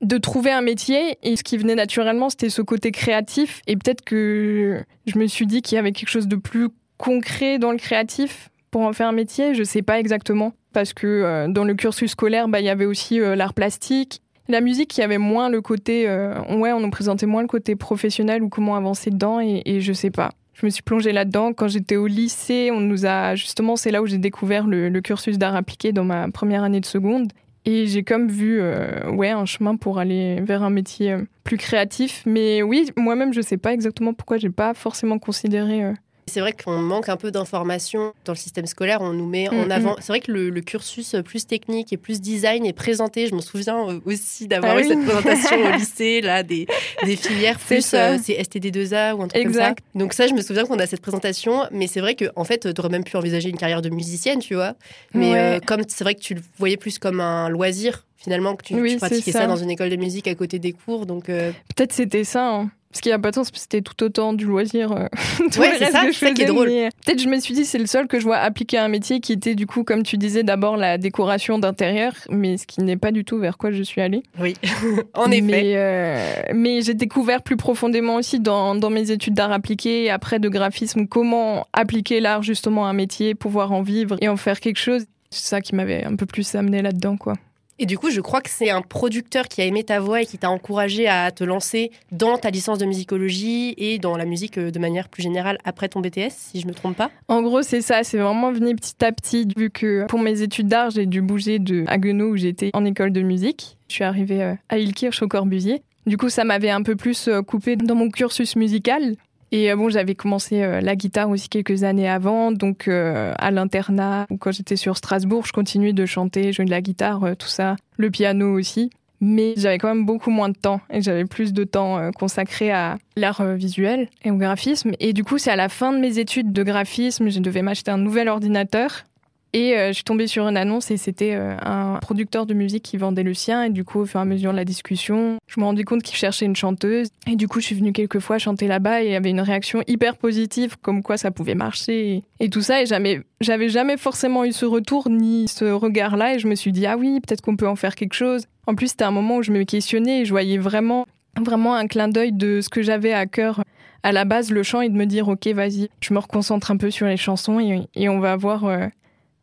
de 0.00 0.18
trouver 0.18 0.50
un 0.50 0.62
métier 0.62 1.18
et 1.22 1.36
ce 1.36 1.42
qui 1.42 1.58
venait 1.58 1.74
naturellement 1.74 2.30
c'était 2.30 2.48
ce 2.48 2.62
côté 2.62 2.90
créatif 2.90 3.60
et 3.66 3.76
peut-être 3.76 4.02
que 4.02 4.82
je 5.06 5.18
me 5.18 5.26
suis 5.26 5.46
dit 5.46 5.60
qu'il 5.60 5.76
y 5.76 5.78
avait 5.78 5.92
quelque 5.92 6.08
chose 6.08 6.28
de 6.28 6.36
plus 6.36 6.68
concret 6.96 7.58
dans 7.58 7.70
le 7.70 7.76
créatif 7.76 8.50
pour 8.70 8.82
en 8.82 8.92
faire 8.92 9.08
un 9.08 9.12
métier, 9.12 9.54
je 9.54 9.62
sais 9.62 9.82
pas 9.82 9.98
exactement 9.98 10.52
parce 10.72 10.92
que 10.92 11.06
euh, 11.06 11.48
dans 11.48 11.64
le 11.64 11.74
cursus 11.74 12.12
scolaire 12.12 12.48
bah 12.48 12.60
il 12.60 12.66
y 12.66 12.70
avait 12.70 12.86
aussi 12.86 13.20
euh, 13.20 13.36
l'art 13.36 13.52
plastique, 13.52 14.22
la 14.48 14.60
musique 14.60 14.96
il 14.96 15.00
y 15.00 15.04
avait 15.04 15.18
moins 15.18 15.50
le 15.50 15.60
côté 15.60 16.08
euh, 16.08 16.34
ouais, 16.56 16.72
on 16.72 16.80
nous 16.80 16.90
présentait 16.90 17.26
moins 17.26 17.42
le 17.42 17.48
côté 17.48 17.76
professionnel 17.76 18.42
ou 18.42 18.48
comment 18.48 18.76
avancer 18.76 19.10
dedans 19.10 19.40
et, 19.40 19.80
je 19.80 19.92
sais 19.92 20.10
pas. 20.10 20.30
Je 20.54 20.66
me 20.66 20.70
suis 20.70 20.82
plongée 20.82 21.12
là-dedans 21.12 21.54
quand 21.54 21.68
j'étais 21.68 21.96
au 21.96 22.06
lycée. 22.06 22.70
On 22.70 22.80
nous 22.80 23.06
a 23.06 23.34
justement, 23.34 23.76
c'est 23.76 23.90
là 23.90 24.02
où 24.02 24.06
j'ai 24.06 24.18
découvert 24.18 24.66
le 24.66 25.00
cursus 25.00 25.38
d'art 25.38 25.56
appliqué 25.56 25.92
dans 25.92 26.04
ma 26.04 26.30
première 26.30 26.64
année 26.64 26.80
de 26.80 26.86
seconde. 26.86 27.32
Et 27.66 27.86
j'ai 27.86 28.02
comme 28.02 28.28
vu 28.28 28.58
euh, 28.60 29.10
ouais, 29.10 29.30
un 29.30 29.44
chemin 29.44 29.76
pour 29.76 29.98
aller 29.98 30.40
vers 30.40 30.62
un 30.62 30.70
métier 30.70 31.12
euh, 31.12 31.24
plus 31.44 31.58
créatif. 31.58 32.22
Mais 32.26 32.62
oui, 32.62 32.90
moi-même, 32.96 33.32
je 33.32 33.40
sais 33.40 33.58
pas 33.58 33.72
exactement 33.72 34.14
pourquoi 34.14 34.38
j'ai 34.38 34.50
pas 34.50 34.72
forcément 34.74 35.18
considéré. 35.18 35.92
Euh, 36.30 36.32
C'est 36.32 36.40
vrai 36.40 36.52
qu'on 36.52 36.78
manque 36.78 37.08
un 37.08 37.16
peu 37.16 37.30
d'informations 37.30 38.12
dans 38.24 38.32
le 38.32 38.38
système 38.38 38.66
scolaire. 38.66 38.98
On 39.00 39.12
nous 39.12 39.26
met 39.26 39.48
en 39.48 39.66
mm, 39.66 39.70
avant. 39.70 39.96
C'est 40.00 40.08
vrai 40.08 40.20
que 40.20 40.32
le, 40.32 40.60
cursus 40.60 41.16
plus 41.24 41.46
technique 41.46 41.92
et 41.92 41.96
plus 41.96 42.20
design 42.20 42.66
est 42.66 42.72
présenté. 42.72 43.26
Je 43.26 43.34
me 43.34 43.40
souviens 43.40 43.88
euh, 43.88 44.00
aussi 44.04 44.46
d'avoir 44.46 44.76
ah 44.76 44.80
eu 44.80 44.84
cette 44.84 45.04
présentation 45.04 45.56
au 45.56 45.72
lycée, 45.76 46.20
là, 46.20 46.42
des, 46.42 46.66
des 47.04 47.16
filières 47.16 47.58
plus 47.58 47.80
c'est 47.82 48.18
STD2A 48.18 49.14
ou 49.14 49.22
un 49.22 49.28
truc 49.28 49.44
comme 49.44 49.54
ça. 49.54 49.74
Donc 49.94 50.12
ça, 50.12 50.26
je 50.26 50.34
me 50.34 50.42
souviens 50.42 50.64
qu'on 50.64 50.78
a 50.78 50.86
cette 50.86 51.00
présentation, 51.00 51.66
mais 51.70 51.86
c'est 51.86 52.00
vrai 52.00 52.14
que 52.14 52.26
en 52.36 52.44
fait, 52.44 52.72
tu 52.72 52.80
aurais 52.80 52.90
même 52.90 53.04
pu 53.04 53.16
envisager 53.16 53.48
une 53.48 53.56
carrière 53.56 53.82
de 53.82 53.90
musicienne, 53.90 54.38
tu 54.40 54.54
vois. 54.54 54.74
Mais 55.14 55.60
comme 55.66 55.82
c'est 55.88 56.04
vrai 56.04 56.14
que 56.14 56.20
tu 56.20 56.34
le 56.34 56.42
voyais 56.58 56.76
plus 56.76 56.98
comme 56.98 57.20
un 57.20 57.48
loisir 57.48 58.04
finalement 58.20 58.54
que 58.54 58.64
tu, 58.64 58.96
pratiquais 58.98 59.32
ça. 59.32 59.46
dans 59.46 59.56
une 59.56 59.70
école 59.70 59.88
de 59.88 59.96
musique 59.96 60.28
à 60.28 60.34
côté 60.34 60.58
des 60.58 60.72
cours. 60.72 61.06
Donc 61.06 61.28
euh, 61.28 61.52
peut-être 61.74 61.92
c'était 61.92 62.24
ça. 62.24 62.54
Hein. 62.54 62.70
Ce 62.92 63.00
qui 63.00 63.08
n'a 63.08 63.20
pas 63.20 63.30
de 63.30 63.36
sens, 63.36 63.50
c'était 63.54 63.82
tout 63.82 64.02
autant 64.02 64.32
du 64.32 64.44
loisir. 64.46 64.90
Euh, 64.90 65.06
ouais, 65.58 65.74
c'est 65.78 65.92
ça, 65.92 66.02
ça 66.12 66.32
qui 66.32 66.42
est 66.42 66.46
drôle. 66.46 66.66
Peut-être 66.66 67.20
je 67.20 67.28
me 67.28 67.38
suis 67.38 67.54
dit, 67.54 67.64
c'est 67.64 67.78
le 67.78 67.86
seul 67.86 68.08
que 68.08 68.18
je 68.18 68.24
vois 68.24 68.38
appliquer 68.38 68.78
un 68.78 68.88
métier 68.88 69.20
qui 69.20 69.32
était, 69.32 69.54
du 69.54 69.66
coup, 69.68 69.84
comme 69.84 70.02
tu 70.02 70.16
disais, 70.16 70.42
d'abord 70.42 70.76
la 70.76 70.98
décoration 70.98 71.60
d'intérieur, 71.60 72.12
mais 72.30 72.56
ce 72.56 72.66
qui 72.66 72.80
n'est 72.82 72.96
pas 72.96 73.12
du 73.12 73.24
tout 73.24 73.38
vers 73.38 73.58
quoi 73.58 73.70
je 73.70 73.84
suis 73.84 74.00
allée. 74.00 74.24
Oui, 74.40 74.56
en 75.14 75.30
effet. 75.30 75.40
Mais, 75.40 75.72
euh, 75.76 76.42
mais 76.52 76.82
j'ai 76.82 76.94
découvert 76.94 77.42
plus 77.42 77.56
profondément 77.56 78.16
aussi 78.16 78.40
dans, 78.40 78.74
dans 78.74 78.90
mes 78.90 79.12
études 79.12 79.34
d'art 79.34 79.52
appliqué 79.52 80.10
après 80.10 80.40
de 80.40 80.48
graphisme 80.48 81.06
comment 81.06 81.68
appliquer 81.72 82.18
l'art 82.18 82.42
justement 82.42 82.86
à 82.86 82.90
un 82.90 82.94
métier, 82.94 83.36
pouvoir 83.36 83.70
en 83.70 83.82
vivre 83.82 84.16
et 84.20 84.28
en 84.28 84.36
faire 84.36 84.58
quelque 84.58 84.80
chose. 84.80 85.04
C'est 85.30 85.48
ça 85.48 85.60
qui 85.60 85.76
m'avait 85.76 86.04
un 86.04 86.16
peu 86.16 86.26
plus 86.26 86.56
amené 86.56 86.82
là-dedans, 86.82 87.16
quoi. 87.16 87.34
Et 87.82 87.86
du 87.86 87.96
coup, 87.96 88.10
je 88.10 88.20
crois 88.20 88.42
que 88.42 88.50
c'est 88.50 88.68
un 88.68 88.82
producteur 88.82 89.48
qui 89.48 89.62
a 89.62 89.64
aimé 89.64 89.84
ta 89.84 90.00
voix 90.00 90.20
et 90.20 90.26
qui 90.26 90.36
t'a 90.36 90.50
encouragé 90.50 91.08
à 91.08 91.30
te 91.30 91.44
lancer 91.44 91.90
dans 92.12 92.36
ta 92.36 92.50
licence 92.50 92.76
de 92.76 92.84
musicologie 92.84 93.74
et 93.78 93.98
dans 93.98 94.18
la 94.18 94.26
musique 94.26 94.58
euh, 94.58 94.70
de 94.70 94.78
manière 94.78 95.08
plus 95.08 95.22
générale 95.22 95.56
après 95.64 95.88
ton 95.88 96.00
BTS, 96.00 96.28
si 96.28 96.60
je 96.60 96.66
me 96.66 96.74
trompe 96.74 96.94
pas. 96.94 97.10
En 97.28 97.40
gros, 97.40 97.62
c'est 97.62 97.80
ça. 97.80 98.04
C'est 98.04 98.18
vraiment 98.18 98.52
venu 98.52 98.76
petit 98.76 99.02
à 99.02 99.12
petit, 99.12 99.48
vu 99.56 99.70
que 99.70 100.04
pour 100.08 100.20
mes 100.20 100.42
études 100.42 100.68
d'art, 100.68 100.90
j'ai 100.90 101.06
dû 101.06 101.22
bouger 101.22 101.58
de 101.58 101.84
Haguenau 101.86 102.32
où 102.32 102.36
j'étais 102.36 102.68
en 102.74 102.84
école 102.84 103.14
de 103.14 103.22
musique. 103.22 103.78
Je 103.88 103.94
suis 103.94 104.04
arrivée 104.04 104.42
euh, 104.42 104.54
à 104.68 104.76
Ilkirch 104.76 105.22
au 105.22 105.28
Corbusier. 105.28 105.80
Du 106.06 106.18
coup, 106.18 106.28
ça 106.28 106.44
m'avait 106.44 106.68
un 106.68 106.82
peu 106.82 106.96
plus 106.96 107.28
euh, 107.28 107.40
coupé 107.40 107.76
dans 107.76 107.94
mon 107.94 108.10
cursus 108.10 108.56
musical. 108.56 109.16
Et 109.52 109.70
euh, 109.70 109.76
bon, 109.76 109.88
j'avais 109.88 110.14
commencé 110.14 110.62
euh, 110.62 110.80
la 110.80 110.96
guitare 110.96 111.28
aussi 111.28 111.48
quelques 111.48 111.82
années 111.82 112.08
avant, 112.08 112.52
donc 112.52 112.86
euh, 112.88 113.34
à 113.38 113.50
l'internat 113.50 114.26
quand 114.38 114.52
j'étais 114.52 114.76
sur 114.76 114.96
Strasbourg, 114.96 115.44
je 115.46 115.52
continuais 115.52 115.92
de 115.92 116.06
chanter, 116.06 116.52
jouer 116.52 116.64
de 116.64 116.70
la 116.70 116.80
guitare, 116.80 117.36
tout 117.38 117.48
ça, 117.48 117.76
le 117.96 118.10
piano 118.10 118.56
aussi. 118.56 118.90
Mais 119.22 119.52
j'avais 119.58 119.76
quand 119.76 119.88
même 119.88 120.06
beaucoup 120.06 120.30
moins 120.30 120.48
de 120.48 120.56
temps 120.56 120.80
et 120.90 121.02
j'avais 121.02 121.26
plus 121.26 121.52
de 121.52 121.64
temps 121.64 122.10
consacré 122.12 122.70
à 122.70 122.96
l'art 123.16 123.44
visuel 123.54 124.08
et 124.24 124.30
au 124.30 124.36
graphisme. 124.36 124.92
Et 124.98 125.12
du 125.12 125.24
coup, 125.24 125.36
c'est 125.36 125.50
à 125.50 125.56
la 125.56 125.68
fin 125.68 125.92
de 125.92 125.98
mes 125.98 126.18
études 126.18 126.54
de 126.54 126.62
graphisme, 126.62 127.28
je 127.28 127.38
devais 127.38 127.60
m'acheter 127.60 127.90
un 127.90 127.98
nouvel 127.98 128.30
ordinateur 128.30 129.04
et 129.52 129.76
euh, 129.76 129.88
je 129.88 129.94
suis 129.94 130.04
tombée 130.04 130.28
sur 130.28 130.46
une 130.46 130.56
annonce 130.56 130.90
et 130.90 130.96
c'était 130.96 131.34
euh, 131.34 131.56
un 131.62 131.98
producteur 132.00 132.46
de 132.46 132.54
musique 132.54 132.84
qui 132.84 132.96
vendait 132.96 133.24
le 133.24 133.34
sien. 133.34 133.64
Et 133.64 133.70
du 133.70 133.84
coup, 133.84 134.00
au 134.00 134.06
fur 134.06 134.20
et 134.20 134.22
à 134.22 134.26
mesure 134.26 134.52
de 134.52 134.56
la 134.56 134.64
discussion, 134.64 135.38
je 135.48 135.58
me 135.58 135.64
rendais 135.64 135.82
compte 135.82 136.02
qu'il 136.02 136.16
cherchait 136.16 136.44
une 136.44 136.54
chanteuse. 136.54 137.08
Et 137.26 137.34
du 137.34 137.48
coup, 137.48 137.60
je 137.60 137.66
suis 137.66 137.74
venue 137.74 137.92
quelques 137.92 138.20
fois 138.20 138.38
chanter 138.38 138.68
là-bas 138.68 139.02
et 139.02 139.06
il 139.06 139.12
y 139.12 139.16
avait 139.16 139.30
une 139.30 139.40
réaction 139.40 139.82
hyper 139.88 140.16
positive, 140.16 140.76
comme 140.80 141.02
quoi 141.02 141.16
ça 141.16 141.32
pouvait 141.32 141.56
marcher 141.56 142.22
et, 142.38 142.48
tout 142.48 142.62
ça. 142.62 142.82
Et 142.82 142.86
jamais, 142.86 143.22
j'avais 143.40 143.68
jamais 143.68 143.96
forcément 143.96 144.44
eu 144.44 144.52
ce 144.52 144.66
retour 144.66 145.08
ni 145.10 145.48
ce 145.48 145.64
regard-là. 145.64 146.36
Et 146.36 146.38
je 146.38 146.46
me 146.46 146.54
suis 146.54 146.70
dit, 146.70 146.86
ah 146.86 146.96
oui, 146.96 147.20
peut-être 147.20 147.40
qu'on 147.40 147.56
peut 147.56 147.68
en 147.68 147.76
faire 147.76 147.96
quelque 147.96 148.14
chose. 148.14 148.46
En 148.68 148.76
plus, 148.76 148.88
c'était 148.88 149.04
un 149.04 149.10
moment 149.10 149.38
où 149.38 149.42
je 149.42 149.50
me 149.50 149.64
questionnais 149.64 150.20
et 150.20 150.24
je 150.24 150.30
voyais 150.30 150.58
vraiment, 150.58 151.06
vraiment 151.40 151.74
un 151.74 151.88
clin 151.88 152.06
d'œil 152.06 152.32
de 152.32 152.60
ce 152.60 152.68
que 152.68 152.82
j'avais 152.82 153.12
à 153.12 153.26
cœur 153.26 153.62
à 154.02 154.12
la 154.12 154.24
base, 154.24 154.50
le 154.50 154.62
chant, 154.62 154.80
et 154.80 154.88
de 154.88 154.94
me 154.94 155.04
dire, 155.04 155.28
ok, 155.28 155.46
vas-y, 155.48 155.90
je 156.00 156.14
me 156.14 156.18
reconcentre 156.18 156.70
un 156.70 156.76
peu 156.76 156.90
sur 156.90 157.06
les 157.06 157.16
chansons 157.16 157.60
et, 157.60 158.08
on 158.08 158.18
va 158.18 158.34
voir 158.36 158.64
euh, 158.64 158.86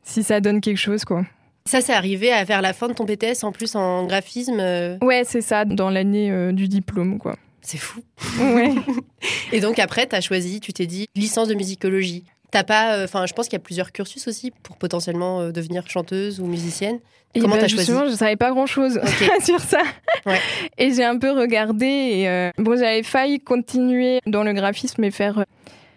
si 0.08 0.24
ça 0.24 0.40
donne 0.40 0.62
quelque 0.62 0.78
chose, 0.78 1.06
quoi. 1.06 1.26
Ça, 1.66 1.82
c'est 1.82 1.94
arrivé 1.94 2.32
à 2.32 2.46
vers 2.46 2.62
la 2.62 2.72
fin 2.72 2.88
de 2.88 2.94
ton 2.94 3.04
BTS, 3.04 3.44
en 3.44 3.52
plus 3.52 3.76
en 3.76 4.06
graphisme 4.06 4.60
euh. 4.60 4.98
Ouais, 5.02 5.24
c'est 5.26 5.42
ça, 5.42 5.66
dans 5.66 5.90
l'année 5.90 6.32
euh, 6.32 6.54
du 6.54 6.70
diplôme, 6.70 7.20
quoi. 7.20 7.36
C'est 7.62 7.78
fou. 7.78 8.02
Ouais. 8.40 8.74
Et 9.52 9.60
donc 9.60 9.78
après, 9.78 10.08
tu 10.08 10.16
as 10.16 10.22
choisi, 10.22 10.62
tu 10.62 10.72
t'es 10.72 10.86
dit, 10.86 11.08
licence 11.16 11.50
de 11.50 11.56
musicologie. 11.56 12.24
T'as 12.52 12.64
pas, 12.64 12.96
euh, 12.96 13.04
enfin, 13.04 13.26
je 13.26 13.34
pense 13.34 13.48
qu'il 13.48 13.58
y 13.58 13.62
a 13.62 13.64
plusieurs 13.64 13.92
cursus 13.92 14.30
aussi 14.30 14.52
pour 14.64 14.78
potentiellement 14.78 15.50
devenir 15.50 15.84
chanteuse 15.90 16.40
ou 16.40 16.46
musicienne. 16.46 17.00
Comment 17.36 17.56
bah, 17.56 17.62
t'as 17.62 17.68
choisi 17.68 17.92
je 17.92 18.16
savais 18.16 18.38
pas 18.38 18.52
grand 18.52 18.66
chose 18.66 19.02
sur 19.44 19.60
ça. 19.60 19.82
Ouais. 20.26 20.40
Et 20.78 20.94
j'ai 20.94 21.04
un 21.04 21.20
peu 21.20 21.32
regardé. 21.32 21.86
Et 21.86 22.52
bon, 22.58 22.78
j'avais 22.78 23.04
failli 23.04 23.42
continuer 23.42 24.22
dans 24.26 24.44
le 24.44 24.54
graphisme 24.54 25.04
et 25.04 25.12
faire 25.12 25.44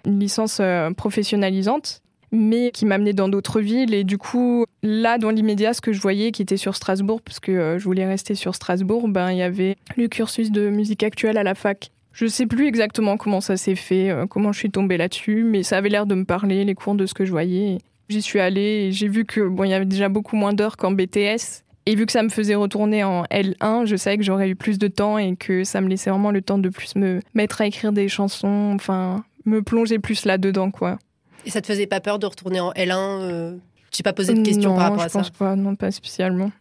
une 0.05 0.19
licence 0.19 0.61
professionnalisante 0.97 2.00
mais 2.33 2.71
qui 2.73 2.87
m'amenait 2.87 3.13
dans 3.13 3.29
d'autres 3.29 3.61
villes. 3.61 3.95
Et 3.95 4.05
du 4.05 4.19
coup, 4.19 4.65
là, 4.83 5.19
dans 5.19 5.31
l'immédiat, 5.31 5.75
ce 5.75 5.81
que 5.81 5.93
je 5.93 6.01
voyais, 6.01 6.33
qui 6.33 6.43
était 6.43 6.57
sur 6.57 6.77
Strasbourg, 6.77 7.21
parce 7.23 7.41
que 7.41 7.53
euh, 7.53 7.79
je 7.79 7.85
voulais 7.85 8.07
rester 8.07 8.35
sur 8.35 8.55
Strasbourg, 8.55 9.09
ben, 9.09 9.31
il 9.31 9.39
y 9.39 9.43
avait 9.43 9.77
le 9.97 10.09
cursus 10.09 10.51
de 10.51 10.71
musique 10.71 11.03
actuelle 11.03 11.39
à 11.39 11.43
la 11.43 11.55
fac. 11.55 11.91
Je 12.13 12.27
sais 12.27 12.47
plus 12.47 12.67
exactement 12.67 13.17
comment 13.17 13.41
ça 13.41 13.57
s'est 13.57 13.77
fait, 13.77 14.11
euh, 14.11 14.27
comment 14.27 14.53
je 14.53 14.59
suis 14.59 14.71
tombée 14.71 14.97
là-dessus, 14.97 15.45
mais 15.45 15.63
ça 15.63 15.79
avait 15.79 15.89
l'air 15.89 16.07
de 16.07 16.15
me 16.15 16.25
parler, 16.25 16.65
les 16.65 16.75
cours 16.75 16.95
de 16.95 17.07
ce 17.07 17.15
que 17.15 17.25
je 17.25 17.31
voyais. 17.31 17.79
J'y 18.09 18.23
suis 18.23 18.41
allée 18.41 18.89
et 18.89 18.93
j'ai 18.93 19.09
vu 19.09 19.25
que 19.25 19.41
bon, 19.41 19.65
il 19.65 19.71
y 19.71 19.75
avait 19.75 19.85
déjà 19.85 20.09
beaucoup 20.09 20.37
moins 20.37 20.53
d'heures 20.53 20.77
qu'en 20.77 20.91
BTS. 20.91 21.63
Et 21.87 21.95
vu 21.95 22.07
que 22.07 22.13
ça 22.13 22.23
me 22.23 22.29
faisait 22.29 22.57
retourner 22.57 23.05
en 23.05 23.23
L1, 23.25 23.87
je 23.87 23.97
savais 23.97 24.19
que 24.19 24.23
j'aurais 24.25 24.51
eu 24.51 24.57
plus 24.57 24.79
de 24.79 24.89
temps 24.89 25.17
et 25.17 25.35
que 25.37 25.65
ça 25.65 25.81
me 25.81 25.89
laissait 25.89 26.11
vraiment 26.11 26.31
le 26.31 26.43
temps 26.43 26.59
de 26.59 26.69
plus 26.69 26.95
me 26.97 27.21
mettre 27.35 27.63
à 27.63 27.67
écrire 27.67 27.93
des 27.93 28.09
chansons, 28.09 28.73
enfin, 28.75 29.25
me 29.45 29.63
plonger 29.63 29.99
plus 29.99 30.25
là-dedans, 30.25 30.71
quoi. 30.71 30.99
Et 31.47 31.51
ça 31.51 31.61
te 31.61 31.67
faisait 31.67 31.87
pas 31.87 32.01
peur 32.01 32.19
de 32.19 32.27
retourner 32.27 32.61
en 32.61 32.73
L1 32.73 32.95
euh... 32.97 33.57
Tu 33.91 34.03
pas 34.03 34.13
posé 34.13 34.35
de 34.35 34.43
questions 34.43 34.75
par 34.77 34.91
rapport 34.91 35.03
à 35.03 35.09
ça 35.09 35.19
Non, 35.19 35.25
je 35.25 35.31
pense 35.31 35.39
pas, 35.39 35.57
non, 35.57 35.75
pas 35.75 35.91
spécialement. 35.91 36.53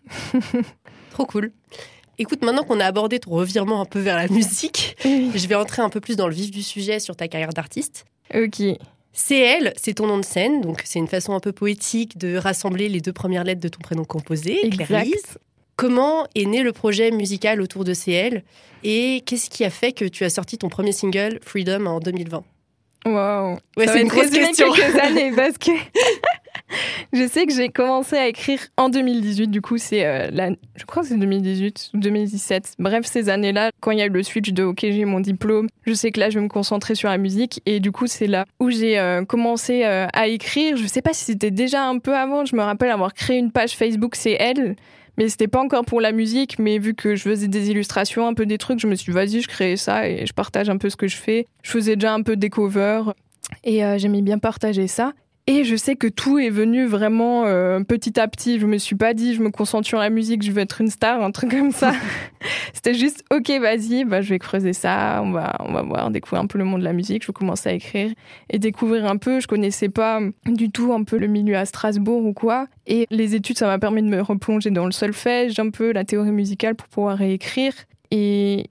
Trop 1.11 1.25
cool. 1.25 1.51
Écoute, 2.17 2.43
maintenant 2.43 2.63
qu'on 2.63 2.79
a 2.79 2.85
abordé 2.85 3.19
ton 3.19 3.31
revirement 3.31 3.81
un 3.81 3.85
peu 3.85 3.99
vers 3.99 4.17
la 4.17 4.27
musique, 4.27 4.97
je 5.03 5.47
vais 5.47 5.55
entrer 5.55 5.81
un 5.81 5.89
peu 5.89 6.01
plus 6.01 6.15
dans 6.15 6.27
le 6.27 6.33
vif 6.33 6.51
du 6.51 6.63
sujet 6.63 6.99
sur 6.99 7.15
ta 7.15 7.27
carrière 7.27 7.53
d'artiste. 7.53 8.05
Ok. 8.33 8.61
CL, 9.13 9.73
c'est 9.77 9.95
ton 9.95 10.07
nom 10.07 10.17
de 10.17 10.25
scène, 10.25 10.61
donc 10.61 10.81
c'est 10.85 10.99
une 10.99 11.07
façon 11.07 11.33
un 11.33 11.39
peu 11.39 11.51
poétique 11.51 12.17
de 12.17 12.35
rassembler 12.35 12.89
les 12.89 13.01
deux 13.01 13.13
premières 13.13 13.43
lettres 13.43 13.61
de 13.61 13.67
ton 13.67 13.79
prénom 13.79 14.05
composé, 14.05 14.69
Clarice. 14.69 15.37
Comment 15.75 16.27
est 16.35 16.45
né 16.45 16.61
le 16.61 16.73
projet 16.73 17.09
musical 17.11 17.61
autour 17.61 17.85
de 17.85 17.93
CL 17.93 18.43
et 18.83 19.23
qu'est-ce 19.25 19.49
qui 19.49 19.63
a 19.63 19.69
fait 19.69 19.93
que 19.93 20.05
tu 20.05 20.25
as 20.25 20.29
sorti 20.29 20.57
ton 20.57 20.67
premier 20.67 20.91
single, 20.91 21.39
Freedom, 21.41 21.85
en 21.85 21.99
2020 21.99 22.43
Wow. 23.05 23.57
Ouais, 23.77 23.87
c'est 23.87 24.01
une 24.01 24.07
grosse 24.07 24.29
question. 24.29 24.71
quelques 24.73 24.95
années 24.99 25.31
parce 25.33 25.57
que 25.57 25.71
je 27.13 27.27
sais 27.27 27.45
que 27.45 27.53
j'ai 27.53 27.69
commencé 27.69 28.17
à 28.17 28.27
écrire 28.27 28.59
en 28.77 28.89
2018. 28.89 29.47
Du 29.47 29.61
coup, 29.61 29.77
c'est 29.77 30.05
euh, 30.05 30.29
la... 30.31 30.49
je 30.75 30.85
crois 30.85 31.03
que 31.03 31.09
c'est 31.09 31.17
2018 31.17 31.91
ou 31.93 31.97
2017. 31.97 32.75
Bref, 32.77 33.05
ces 33.05 33.29
années-là, 33.29 33.71
quand 33.79 33.91
il 33.91 33.99
y 33.99 34.01
a 34.01 34.05
eu 34.05 34.09
le 34.09 34.23
switch 34.23 34.51
de 34.51 34.63
OK, 34.63 34.79
j'ai 34.81 35.05
mon 35.05 35.21
diplôme, 35.21 35.67
je 35.85 35.93
sais 35.93 36.11
que 36.11 36.19
là, 36.19 36.29
je 36.29 36.39
vais 36.39 36.43
me 36.43 36.49
concentrer 36.49 36.95
sur 36.95 37.09
la 37.09 37.17
musique. 37.17 37.61
Et 37.65 37.79
du 37.79 37.91
coup, 37.91 38.07
c'est 38.07 38.27
là 38.27 38.45
où 38.59 38.69
j'ai 38.69 38.99
euh, 38.99 39.23
commencé 39.23 39.85
euh, 39.85 40.07
à 40.13 40.27
écrire. 40.27 40.75
Je 40.75 40.85
sais 40.85 41.01
pas 41.01 41.13
si 41.13 41.25
c'était 41.25 41.51
déjà 41.51 41.85
un 41.85 41.99
peu 41.99 42.15
avant. 42.15 42.45
Je 42.45 42.55
me 42.55 42.61
rappelle 42.61 42.91
avoir 42.91 43.13
créé 43.13 43.37
une 43.37 43.51
page 43.51 43.77
Facebook, 43.77 44.15
c'est 44.15 44.35
elle. 44.39 44.75
Mais 45.19 45.27
c'était 45.27 45.49
pas 45.49 45.59
encore 45.59 45.83
pour 45.83 45.99
la 45.99 46.13
musique, 46.13 46.59
mais 46.59 46.79
vu 46.79 46.95
que 46.95 47.17
je 47.17 47.23
faisais 47.23 47.49
des 47.49 47.69
illustrations, 47.69 48.25
un 48.25 48.33
peu 48.33 48.45
des 48.45 48.57
trucs, 48.57 48.79
je 48.79 48.87
me 48.87 48.95
suis 48.95 49.11
dit, 49.11 49.15
vas-y, 49.15 49.41
je 49.41 49.49
crée 49.49 49.75
ça 49.75 50.07
et 50.07 50.25
je 50.25 50.31
partage 50.31 50.69
un 50.69 50.77
peu 50.77 50.89
ce 50.89 50.95
que 50.95 51.09
je 51.09 51.17
fais. 51.17 51.45
Je 51.61 51.71
faisais 51.71 51.97
déjà 51.97 52.13
un 52.13 52.23
peu 52.23 52.37
des 52.37 52.49
covers 52.49 53.13
et 53.65 53.83
euh, 53.83 53.97
j'aimais 53.97 54.21
bien 54.21 54.39
partager 54.39 54.87
ça. 54.87 55.11
Et 55.51 55.63
je 55.63 55.75
sais 55.75 55.95
que 55.95 56.05
tout 56.05 56.37
est 56.37 56.51
venu 56.51 56.85
vraiment 56.85 57.45
euh, 57.47 57.79
petit 57.79 58.19
à 58.19 58.27
petit. 58.27 58.59
Je 58.59 58.67
me 58.67 58.77
suis 58.77 58.95
pas 58.95 59.15
dit, 59.15 59.33
je 59.33 59.41
me 59.41 59.49
concentre 59.49 59.87
sur 59.87 59.97
la 59.97 60.11
musique, 60.11 60.43
je 60.43 60.51
veux 60.51 60.61
être 60.61 60.79
une 60.79 60.89
star, 60.89 61.23
un 61.23 61.31
truc 61.31 61.49
comme 61.49 61.71
ça. 61.71 61.91
C'était 62.73 62.93
juste, 62.93 63.23
ok, 63.31 63.49
vas-y, 63.59 64.05
bah, 64.05 64.21
je 64.21 64.29
vais 64.29 64.37
creuser 64.37 64.73
ça, 64.73 65.21
on 65.23 65.31
va, 65.31 65.55
on 65.61 65.73
va 65.73 65.81
voir, 65.81 66.11
découvrir 66.11 66.43
un 66.43 66.45
peu 66.45 66.59
le 66.59 66.65
monde 66.65 66.81
de 66.81 66.85
la 66.85 66.93
musique. 66.93 67.25
Je 67.25 67.31
commencer 67.31 67.69
à 67.69 67.73
écrire 67.73 68.11
et 68.51 68.59
découvrir 68.59 69.07
un 69.07 69.17
peu. 69.17 69.39
Je 69.39 69.47
connaissais 69.47 69.89
pas 69.89 70.19
du 70.45 70.69
tout 70.69 70.93
un 70.93 71.03
peu 71.03 71.17
le 71.17 71.25
milieu 71.25 71.57
à 71.57 71.65
Strasbourg 71.65 72.23
ou 72.23 72.33
quoi. 72.33 72.67
Et 72.85 73.07
les 73.09 73.33
études, 73.33 73.57
ça 73.57 73.65
m'a 73.65 73.79
permis 73.79 74.03
de 74.03 74.07
me 74.07 74.21
replonger 74.21 74.69
dans 74.69 74.85
le 74.85 74.91
solfège, 74.91 75.57
un 75.57 75.71
peu 75.71 75.91
la 75.93 76.03
théorie 76.03 76.29
musicale 76.29 76.75
pour 76.75 76.87
pouvoir 76.89 77.17
réécrire. 77.17 77.73
Et 78.11 78.67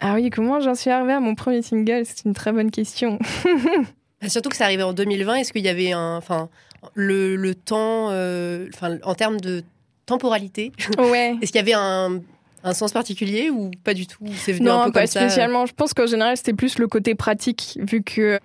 ah 0.00 0.14
oui, 0.14 0.30
comment 0.30 0.60
j'en 0.60 0.74
suis 0.74 0.88
arrivée 0.88 1.12
à 1.12 1.20
mon 1.20 1.34
premier 1.34 1.60
single? 1.60 2.04
C'est 2.06 2.24
une 2.24 2.32
très 2.32 2.52
bonne 2.52 2.70
question. 2.70 3.18
Bah, 4.20 4.28
surtout 4.28 4.48
que 4.48 4.56
ça 4.56 4.64
arrivait 4.64 4.82
en 4.82 4.92
2020. 4.92 5.36
Est-ce 5.36 5.52
qu'il 5.52 5.64
y 5.64 5.68
avait 5.68 5.92
un, 5.92 6.16
enfin, 6.16 6.48
le, 6.94 7.36
le 7.36 7.54
temps, 7.54 8.08
euh, 8.10 8.68
enfin, 8.74 8.98
en 9.02 9.14
termes 9.14 9.40
de 9.40 9.62
temporalité, 10.06 10.72
ouais. 10.98 11.36
est-ce 11.42 11.52
qu'il 11.52 11.60
y 11.60 11.62
avait 11.62 11.74
un, 11.74 12.20
un 12.64 12.74
sens 12.74 12.92
particulier 12.92 13.50
ou 13.50 13.70
pas 13.84 13.94
du 13.94 14.06
tout 14.06 14.24
C'est 14.34 14.52
venu 14.52 14.66
non, 14.66 14.80
un 14.80 14.86
peu 14.86 14.92
pas 14.92 15.00
comme 15.00 15.08
spécialement. 15.08 15.66
Je 15.66 15.72
pense 15.72 15.94
qu'en 15.94 16.06
général, 16.06 16.36
c'était 16.36 16.54
plus 16.54 16.78
le 16.78 16.86
côté 16.86 17.14
pratique, 17.14 17.78
vu 17.82 18.02
que 18.02 18.38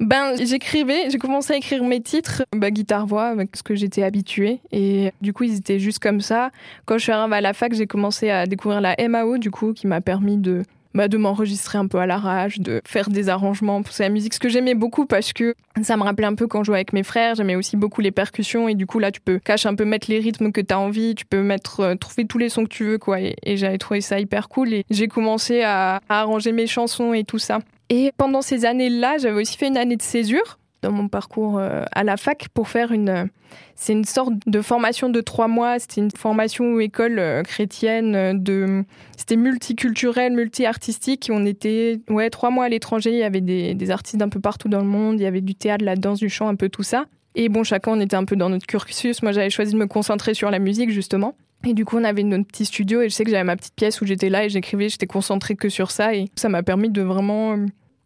ben, 0.00 0.34
j'écrivais, 0.40 1.10
j'ai 1.10 1.18
commencé 1.18 1.52
à 1.52 1.56
écrire 1.56 1.82
mes 1.82 2.00
titres, 2.00 2.44
bah, 2.54 2.70
guitare-voix, 2.70 3.26
avec 3.26 3.56
ce 3.56 3.64
que 3.64 3.74
j'étais 3.74 4.04
habituée. 4.04 4.60
Et 4.70 5.12
du 5.20 5.32
coup, 5.32 5.42
ils 5.44 5.56
étaient 5.56 5.80
juste 5.80 5.98
comme 5.98 6.20
ça. 6.20 6.50
Quand 6.86 6.98
je 6.98 7.02
suis 7.02 7.12
arrivée 7.12 7.36
à 7.36 7.40
la 7.40 7.52
fac, 7.52 7.74
j'ai 7.74 7.88
commencé 7.88 8.30
à 8.30 8.46
découvrir 8.46 8.80
la 8.80 8.94
MAO, 9.08 9.38
du 9.38 9.50
coup, 9.50 9.72
qui 9.72 9.88
m'a 9.88 10.00
permis 10.00 10.36
de 10.36 10.62
bah, 10.94 11.08
de 11.08 11.16
m'enregistrer 11.16 11.78
un 11.78 11.86
peu 11.86 11.98
à 11.98 12.06
l'arrache, 12.06 12.58
de 12.58 12.80
faire 12.84 13.10
des 13.10 13.28
arrangements 13.28 13.82
pour 13.82 13.94
la 13.98 14.08
musique, 14.08 14.34
ce 14.34 14.40
que 14.40 14.48
j'aimais 14.48 14.74
beaucoup 14.74 15.06
parce 15.06 15.32
que 15.32 15.54
ça 15.82 15.96
me 15.96 16.02
rappelait 16.02 16.26
un 16.26 16.34
peu 16.34 16.46
quand 16.46 16.62
je 16.62 16.66
jouais 16.66 16.78
avec 16.78 16.92
mes 16.92 17.02
frères, 17.02 17.34
j'aimais 17.34 17.56
aussi 17.56 17.76
beaucoup 17.76 18.00
les 18.00 18.10
percussions 18.10 18.68
et 18.68 18.74
du 18.74 18.86
coup 18.86 18.98
là 18.98 19.10
tu 19.10 19.20
peux 19.20 19.38
cacher 19.38 19.68
un 19.68 19.74
peu 19.74 19.84
mettre 19.84 20.10
les 20.10 20.18
rythmes 20.18 20.52
que 20.52 20.60
tu 20.60 20.72
as 20.72 20.78
envie, 20.78 21.14
tu 21.14 21.26
peux 21.26 21.42
mettre 21.42 21.80
euh, 21.80 21.94
trouver 21.94 22.26
tous 22.26 22.38
les 22.38 22.48
sons 22.48 22.64
que 22.64 22.70
tu 22.70 22.84
veux 22.84 22.98
quoi. 22.98 23.20
Et, 23.20 23.34
j'avais 23.56 23.78
trouvé 23.78 24.00
ça 24.00 24.20
hyper 24.20 24.48
cool 24.48 24.72
et 24.72 24.84
j'ai 24.90 25.08
commencé 25.08 25.62
à 25.62 26.00
arranger 26.08 26.52
mes 26.52 26.66
chansons 26.66 27.12
et 27.12 27.24
tout 27.24 27.38
ça. 27.38 27.58
Et 27.90 28.12
pendant 28.16 28.42
ces 28.42 28.66
années-là, 28.66 29.16
j'avais 29.18 29.40
aussi 29.40 29.56
fait 29.56 29.68
une 29.68 29.76
année 29.76 29.96
de 29.96 30.02
césure 30.02 30.58
dans 30.82 30.92
mon 30.92 31.08
parcours 31.08 31.58
euh, 31.58 31.84
à 31.92 32.04
la 32.04 32.16
fac 32.16 32.48
pour 32.54 32.68
faire 32.68 32.92
une. 32.92 33.28
C'est 33.74 33.92
une 33.92 34.04
sorte 34.04 34.32
de 34.46 34.60
formation 34.60 35.08
de 35.08 35.20
trois 35.20 35.48
mois. 35.48 35.78
C'était 35.78 36.00
une 36.00 36.10
formation 36.10 36.78
école 36.80 37.18
euh, 37.18 37.42
chrétienne 37.42 38.14
euh, 38.14 38.32
de. 38.34 38.84
C'était 39.16 39.36
multiculturel, 39.36 40.32
multi-artistique. 40.32 41.28
On 41.32 41.46
était 41.46 42.00
ouais 42.08 42.30
trois 42.30 42.50
mois 42.50 42.66
à 42.66 42.68
l'étranger. 42.68 43.10
Il 43.10 43.18
y 43.18 43.24
avait 43.24 43.40
des, 43.40 43.74
des 43.74 43.90
artistes 43.90 44.18
d'un 44.18 44.28
peu 44.28 44.40
partout 44.40 44.68
dans 44.68 44.80
le 44.80 44.86
monde. 44.86 45.20
Il 45.20 45.22
y 45.22 45.26
avait 45.26 45.40
du 45.40 45.54
théâtre, 45.54 45.80
de 45.80 45.86
la 45.86 45.96
danse, 45.96 46.18
du 46.18 46.28
chant, 46.28 46.48
un 46.48 46.56
peu 46.56 46.68
tout 46.68 46.82
ça. 46.82 47.06
Et 47.34 47.48
bon, 47.48 47.62
chacun 47.62 47.92
on 47.92 48.00
était 48.00 48.16
un 48.16 48.24
peu 48.24 48.36
dans 48.36 48.50
notre 48.50 48.66
cursus. 48.66 49.22
Moi, 49.22 49.32
j'avais 49.32 49.50
choisi 49.50 49.72
de 49.72 49.78
me 49.78 49.86
concentrer 49.86 50.34
sur 50.34 50.50
la 50.50 50.58
musique 50.58 50.90
justement. 50.90 51.34
Et 51.66 51.74
du 51.74 51.84
coup, 51.84 51.98
on 51.98 52.04
avait 52.04 52.22
notre 52.22 52.46
petit 52.46 52.64
studio 52.64 53.02
et 53.02 53.08
je 53.08 53.14
sais 53.14 53.24
que 53.24 53.30
j'avais 53.30 53.44
ma 53.44 53.56
petite 53.56 53.74
pièce 53.74 54.00
où 54.00 54.06
j'étais 54.06 54.28
là 54.28 54.44
et 54.44 54.48
j'écrivais, 54.48 54.88
j'étais 54.88 55.06
concentrée 55.06 55.56
que 55.56 55.68
sur 55.68 55.90
ça 55.90 56.14
et 56.14 56.26
ça 56.36 56.48
m'a 56.48 56.62
permis 56.62 56.88
de 56.88 57.02
vraiment 57.02 57.56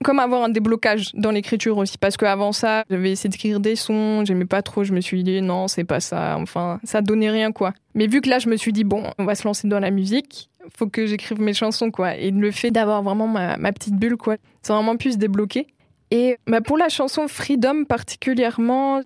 comme 0.02 0.18
avoir 0.18 0.42
un 0.44 0.48
déblocage 0.48 1.10
dans 1.14 1.30
l'écriture 1.30 1.78
aussi 1.78 1.98
parce 1.98 2.16
qu'avant 2.16 2.52
ça 2.52 2.84
j'avais 2.90 3.12
essayé 3.12 3.30
d'écrire 3.30 3.60
des 3.60 3.76
sons 3.76 4.24
j'aimais 4.24 4.44
pas 4.44 4.62
trop 4.62 4.84
je 4.84 4.92
me 4.92 5.00
suis 5.00 5.22
dit 5.22 5.40
non 5.42 5.68
c'est 5.68 5.84
pas 5.84 6.00
ça 6.00 6.36
enfin 6.38 6.80
ça 6.84 7.00
donnait 7.00 7.30
rien 7.30 7.52
quoi. 7.52 7.72
Mais 7.94 8.06
vu 8.06 8.20
que 8.20 8.28
là 8.28 8.38
je 8.38 8.48
me 8.48 8.56
suis 8.56 8.72
dit 8.72 8.84
bon 8.84 9.04
on 9.18 9.24
va 9.24 9.34
se 9.34 9.44
lancer 9.44 9.68
dans 9.68 9.80
la 9.80 9.90
musique 9.90 10.48
faut 10.76 10.86
que 10.86 11.06
j'écrive 11.06 11.40
mes 11.40 11.54
chansons 11.54 11.90
quoi. 11.90 12.16
Et 12.16 12.30
le 12.30 12.50
fait 12.50 12.70
d'avoir 12.70 13.02
vraiment 13.02 13.26
ma, 13.26 13.72
petite 13.72 13.96
bulle 13.96 14.16
quoi 14.16 14.36
ça 14.62 14.74
a 14.74 14.76
vraiment 14.76 14.96
pu 14.96 15.12
se 15.12 15.16
débloquer. 15.16 15.66
Et 16.10 16.36
bah, 16.46 16.60
pour 16.60 16.76
la 16.76 16.88
chanson 16.88 17.26
Freedom 17.26 17.84
particulièrement 17.84 19.00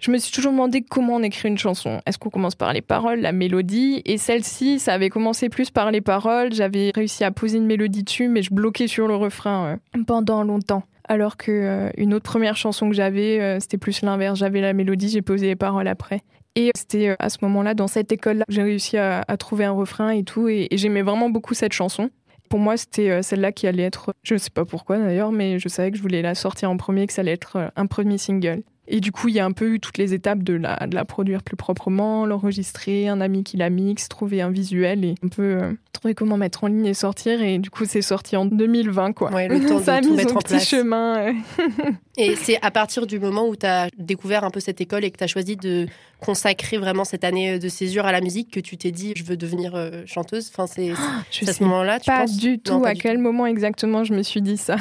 je 0.00 0.12
me 0.12 0.18
suis 0.18 0.30
toujours 0.30 0.52
demandé 0.52 0.82
comment 0.82 1.16
on 1.16 1.22
écrit 1.22 1.48
une 1.48 1.58
chanson. 1.58 2.00
Est-ce 2.06 2.18
qu'on 2.18 2.30
commence 2.30 2.54
par 2.54 2.72
les 2.72 2.82
paroles, 2.82 3.20
la 3.20 3.32
mélodie? 3.32 4.00
Et 4.04 4.16
celle-ci, 4.16 4.78
ça 4.78 4.94
avait 4.94 5.08
commencé 5.08 5.48
plus 5.48 5.70
par 5.70 5.90
les 5.90 6.00
paroles. 6.00 6.52
J'avais 6.52 6.92
réussi 6.94 7.24
à 7.24 7.32
poser 7.32 7.58
une 7.58 7.66
mélodie 7.66 8.04
dessus, 8.04 8.28
mais 8.28 8.42
je 8.42 8.54
bloquais 8.54 8.86
sur 8.86 9.08
le 9.08 9.16
refrain 9.16 9.78
euh, 9.96 10.02
pendant 10.06 10.44
longtemps. 10.44 10.84
Alors 11.08 11.36
que 11.36 11.50
euh, 11.50 11.90
une 11.96 12.14
autre 12.14 12.30
première 12.30 12.56
chanson 12.56 12.88
que 12.88 12.94
j'avais, 12.94 13.40
euh, 13.40 13.58
c'était 13.60 13.78
plus 13.78 14.02
l'inverse. 14.02 14.38
J'avais 14.38 14.60
la 14.60 14.72
mélodie, 14.72 15.08
j'ai 15.08 15.22
posé 15.22 15.46
les 15.46 15.56
paroles 15.56 15.88
après. 15.88 16.20
Et 16.54 16.70
c'était 16.76 17.16
à 17.18 17.28
ce 17.28 17.38
moment-là, 17.42 17.74
dans 17.74 17.88
cette 17.88 18.12
école-là, 18.12 18.44
j'ai 18.48 18.62
réussi 18.62 18.96
à, 18.98 19.24
trouver 19.36 19.64
un 19.64 19.72
refrain 19.72 20.10
et 20.10 20.22
tout. 20.22 20.48
Et, 20.48 20.68
et 20.70 20.76
j'aimais 20.76 21.02
vraiment 21.02 21.28
beaucoup 21.28 21.54
cette 21.54 21.72
chanson. 21.72 22.10
Pour 22.48 22.60
moi, 22.60 22.76
c'était 22.76 23.22
celle-là 23.22 23.52
qui 23.52 23.66
allait 23.66 23.82
être, 23.82 24.12
je 24.22 24.34
ne 24.34 24.38
sais 24.38 24.50
pas 24.50 24.64
pourquoi 24.64 24.98
d'ailleurs, 24.98 25.32
mais 25.32 25.58
je 25.58 25.68
savais 25.68 25.90
que 25.90 25.98
je 25.98 26.02
voulais 26.02 26.22
la 26.22 26.34
sortir 26.34 26.70
en 26.70 26.76
premier, 26.76 27.06
que 27.06 27.12
ça 27.12 27.20
allait 27.20 27.32
être 27.32 27.70
un 27.76 27.86
premier 27.86 28.16
single. 28.16 28.62
Et 28.90 29.00
du 29.00 29.12
coup, 29.12 29.28
il 29.28 29.34
y 29.34 29.40
a 29.40 29.44
un 29.44 29.52
peu 29.52 29.74
eu 29.74 29.80
toutes 29.80 29.98
les 29.98 30.14
étapes 30.14 30.42
de 30.42 30.54
la, 30.54 30.86
de 30.86 30.94
la 30.94 31.04
produire 31.04 31.42
plus 31.42 31.56
proprement, 31.56 32.24
l'enregistrer, 32.24 33.06
un 33.08 33.20
ami 33.20 33.44
qui 33.44 33.58
la 33.58 33.68
mixe, 33.68 34.08
trouver 34.08 34.40
un 34.40 34.50
visuel 34.50 35.04
et 35.04 35.14
un 35.22 35.28
peu 35.28 35.42
euh, 35.42 35.72
trouver 35.92 36.14
comment 36.14 36.38
mettre 36.38 36.64
en 36.64 36.68
ligne 36.68 36.86
et 36.86 36.94
sortir. 36.94 37.42
Et 37.42 37.58
du 37.58 37.68
coup, 37.68 37.84
c'est 37.84 38.00
sorti 38.00 38.36
en 38.36 38.46
2020, 38.46 39.12
quoi. 39.12 39.30
Ouais, 39.30 39.46
le 39.48 39.66
temps 39.66 39.78
Ça 39.82 40.00
de 40.00 40.06
tout 40.06 40.14
mettre 40.14 40.36
en 40.36 40.40
place. 40.40 40.66
chemin. 40.66 41.34
et 42.16 42.34
c'est 42.36 42.58
à 42.62 42.70
partir 42.70 43.06
du 43.06 43.20
moment 43.20 43.46
où 43.46 43.56
tu 43.56 43.66
as 43.66 43.88
découvert 43.98 44.44
un 44.44 44.50
peu 44.50 44.60
cette 44.60 44.80
école 44.80 45.04
et 45.04 45.10
que 45.10 45.18
tu 45.18 45.24
as 45.24 45.28
choisi 45.28 45.56
de 45.56 45.86
consacrer 46.20 46.78
vraiment 46.78 47.04
cette 47.04 47.24
année 47.24 47.58
de 47.58 47.68
césure 47.68 48.06
à 48.06 48.12
la 48.12 48.20
musique 48.20 48.50
que 48.50 48.60
tu 48.60 48.76
t'es 48.76 48.90
dit 48.90 49.12
je 49.16 49.24
veux 49.24 49.36
devenir 49.36 49.74
euh, 49.74 50.02
chanteuse? 50.06 50.50
Enfin 50.52 50.66
c'est 50.66 50.90
à 51.48 51.52
ce 51.52 51.62
moment-là 51.62 52.00
tu 52.00 52.06
pas 52.06 52.26
du 52.26 52.58
tout 52.58 52.82
à 52.84 52.94
quel 52.94 53.18
moment 53.18 53.46
exactement 53.46 54.02
je 54.04 54.14
me 54.14 54.22
suis 54.22 54.42
dit 54.42 54.56
ça 54.56 54.76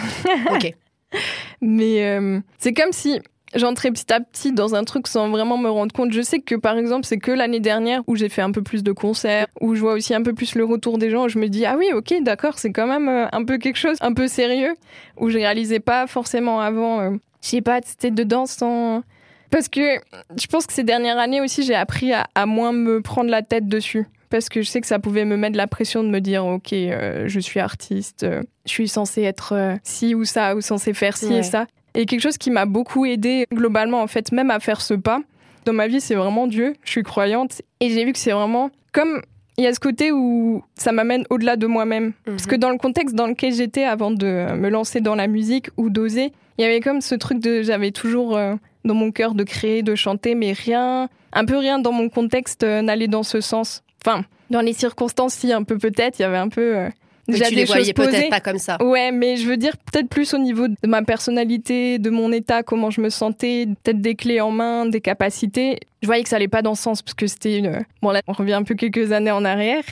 ok 0.52 0.74
mais 1.62 2.06
euh, 2.06 2.40
c'est 2.58 2.74
comme 2.74 2.92
si 2.92 3.20
j'entrais 3.58 3.92
petit 3.92 4.12
à 4.12 4.20
petit 4.20 4.52
dans 4.52 4.76
un 4.76 4.84
truc 4.84 5.08
sans 5.08 5.30
vraiment 5.30 5.58
me 5.58 5.70
rendre 5.70 5.94
compte. 5.94 6.12
Je 6.12 6.22
sais 6.22 6.40
que 6.40 6.56
par 6.56 6.78
exemple, 6.78 7.06
c'est 7.06 7.18
que 7.18 7.32
l'année 7.32 7.60
dernière 7.60 8.02
où 8.08 8.16
j'ai 8.16 8.30
fait 8.30 8.42
un 8.42 8.52
peu 8.52 8.62
plus 8.62 8.84
de 8.84 8.92
concerts, 8.92 9.48
où 9.62 9.76
je 9.76 9.82
vois 9.82 9.94
aussi 9.94 10.14
un 10.14 10.22
peu 10.22 10.34
plus 10.34 10.56
le 10.56 10.66
retour 10.66 10.98
des 10.98 11.10
gens, 11.10 11.26
où 11.26 11.30
je 11.30 11.40
me 11.40 11.48
dis 11.48 11.66
ah 11.66 11.76
oui, 11.78 11.88
ok, 11.94 12.16
d'accord, 12.22 12.58
c'est 12.58 12.72
quand 12.72 12.88
même 12.88 13.10
euh, 13.10 13.28
un 13.32 13.44
peu 13.44 13.58
quelque 13.58 13.78
chose, 13.78 13.98
un 14.02 14.14
peu 14.14 14.28
sérieux, 14.28 14.76
où 15.18 15.30
je 15.30 15.38
réalisais 15.38 15.80
pas 15.80 16.08
forcément 16.08 16.62
avant. 16.62 17.02
Euh, 17.02 17.12
je 17.42 17.50
sais 17.50 17.62
pas, 17.62 17.80
c'était 17.84 18.12
dedans 18.12 18.46
sans. 18.46 19.04
Parce 19.50 19.70
que 19.70 20.00
je 20.38 20.48
pense 20.48 20.68
que 20.68 20.74
ces 20.74 20.84
dernières 20.84 21.18
années 21.18 21.40
aussi, 21.40 21.64
j'ai 21.64 21.76
appris 21.76 22.12
à, 22.12 22.46
moins 22.46 22.74
me 22.74 23.02
prendre 23.02 23.30
la 23.30 23.42
tête 23.42 23.68
dessus. 23.68 24.06
Parce 24.30 24.50
que 24.50 24.62
je 24.62 24.68
sais 24.68 24.82
que 24.82 24.88
ça 24.88 25.00
pouvait 25.00 25.24
me 25.24 25.38
mettre 25.38 25.56
la 25.56 25.68
pression 25.68 26.04
de 26.04 26.10
me 26.10 26.20
dire, 26.20 26.46
ok, 26.46 26.74
euh, 26.74 27.24
je 27.28 27.40
suis 27.40 27.62
artiste, 27.62 28.26
je 28.66 28.70
suis 28.70 28.90
censée 28.90 29.22
être 29.22 29.78
ci 29.84 30.16
ou 30.16 30.26
ça, 30.26 30.54
ou 30.54 30.60
censée 30.60 30.94
faire 30.94 31.16
ci 31.16 31.34
et 31.34 31.44
ça. 31.44 31.66
Et 31.98 32.06
quelque 32.06 32.22
chose 32.22 32.38
qui 32.38 32.52
m'a 32.52 32.66
beaucoup 32.66 33.06
aidé 33.06 33.48
globalement, 33.52 34.02
en 34.02 34.08
fait, 34.08 34.32
même 34.32 34.52
à 34.52 34.60
faire 34.60 34.82
ce 34.82 34.94
pas. 34.94 35.20
Dans 35.66 35.74
ma 35.74 35.88
vie, 35.88 36.00
c'est 36.00 36.14
vraiment 36.14 36.46
Dieu. 36.46 36.74
Je 36.84 36.92
suis 36.92 37.04
croyante. 37.04 37.64
Et 37.80 37.90
j'ai 37.90 38.06
vu 38.06 38.14
que 38.14 38.20
c'est 38.20 38.32
vraiment 38.32 38.70
comme 38.94 39.22
il 39.58 39.64
y 39.64 39.68
a 39.68 39.74
ce 39.74 39.80
côté 39.80 40.12
où 40.12 40.64
ça 40.76 40.92
m'amène 40.92 41.26
au-delà 41.32 41.56
de 41.56 41.66
moi-même. 41.66 42.14
Parce 42.24 42.46
que 42.46 42.54
mhm. 42.54 42.62
dans 42.62 42.70
le 42.70 42.78
contexte 42.78 43.16
dans 43.16 43.26
lequel 43.26 43.52
j'étais 43.52 43.84
avant 43.84 44.12
de 44.12 44.54
me 44.54 44.70
lancer 44.70 45.02
dans 45.02 45.16
la 45.16 45.26
musique 45.26 45.70
ou 45.76 45.90
d'oser, 45.90 46.32
il 46.60 46.62
y 46.62 46.66
avait 46.66 46.82
comme 46.82 47.02
ce 47.02 47.16
truc 47.16 47.40
de 47.40 47.64
j'avais 47.64 47.90
toujours 47.90 48.38
euh, 48.38 48.54
dans 48.86 48.94
mon 48.94 49.12
cœur 49.12 49.34
de 49.34 49.44
créer, 49.44 49.82
de 49.82 49.96
chanter, 49.96 50.36
mais 50.36 50.54
rien, 50.54 51.10
un 51.34 51.46
peu 51.46 51.58
rien 51.58 51.80
dans 51.80 51.92
mon 51.92 52.10
contexte 52.10 52.64
euh, 52.64 52.84
n'allait 52.84 53.08
dans 53.08 53.24
ce 53.24 53.42
sens. 53.42 53.84
Enfin, 54.06 54.24
dans 54.52 54.62
les 54.62 54.74
circonstances, 54.74 55.34
si, 55.34 55.52
un 55.52 55.64
peu 55.64 55.80
peut-être, 55.80 56.20
il 56.20 56.22
y 56.22 56.26
avait 56.26 56.38
un 56.38 56.50
peu 56.50 56.78
euh, 56.78 56.90
Déjà 57.28 57.48
tu 57.48 57.56
les 57.56 57.66
voyais 57.66 57.94
peut-être 57.94 58.30
pas 58.30 58.40
comme 58.40 58.58
ça. 58.58 58.78
Ouais, 58.84 59.12
mais 59.12 59.38
je 59.38 59.48
veux 59.48 59.58
dire 59.58 59.76
peut-être 59.92 60.08
plus 60.08 60.34
au 60.34 60.38
niveau 60.38 60.68
de 60.68 60.76
ma 60.86 61.02
personnalité, 61.02 62.00
de 62.00 62.10
mon 62.10 62.32
état, 62.32 62.64
comment 62.64 62.90
je 62.90 63.02
me 63.02 63.10
sentais, 63.10 63.68
peut-être 63.84 64.02
des 64.02 64.16
clés 64.16 64.40
en 64.40 64.52
main, 64.52 64.86
des 64.86 65.02
capacités. 65.02 65.80
Je 66.02 66.08
voyais 66.08 66.24
que 66.24 66.30
ça 66.30 66.38
allait 66.38 66.48
pas 66.48 66.62
dans 66.62 66.76
ce 66.76 66.84
sens 66.84 67.02
parce 67.02 67.16
que 67.16 67.28
c'était 67.28 67.58
une. 67.58 67.84
Bon 68.02 68.12
là, 68.12 68.22
on 68.28 68.34
revient 68.34 68.54
un 68.54 68.64
peu 68.64 68.76
quelques 68.76 69.12
années 69.12 69.32
en 69.32 69.44
arrière. 69.44 69.84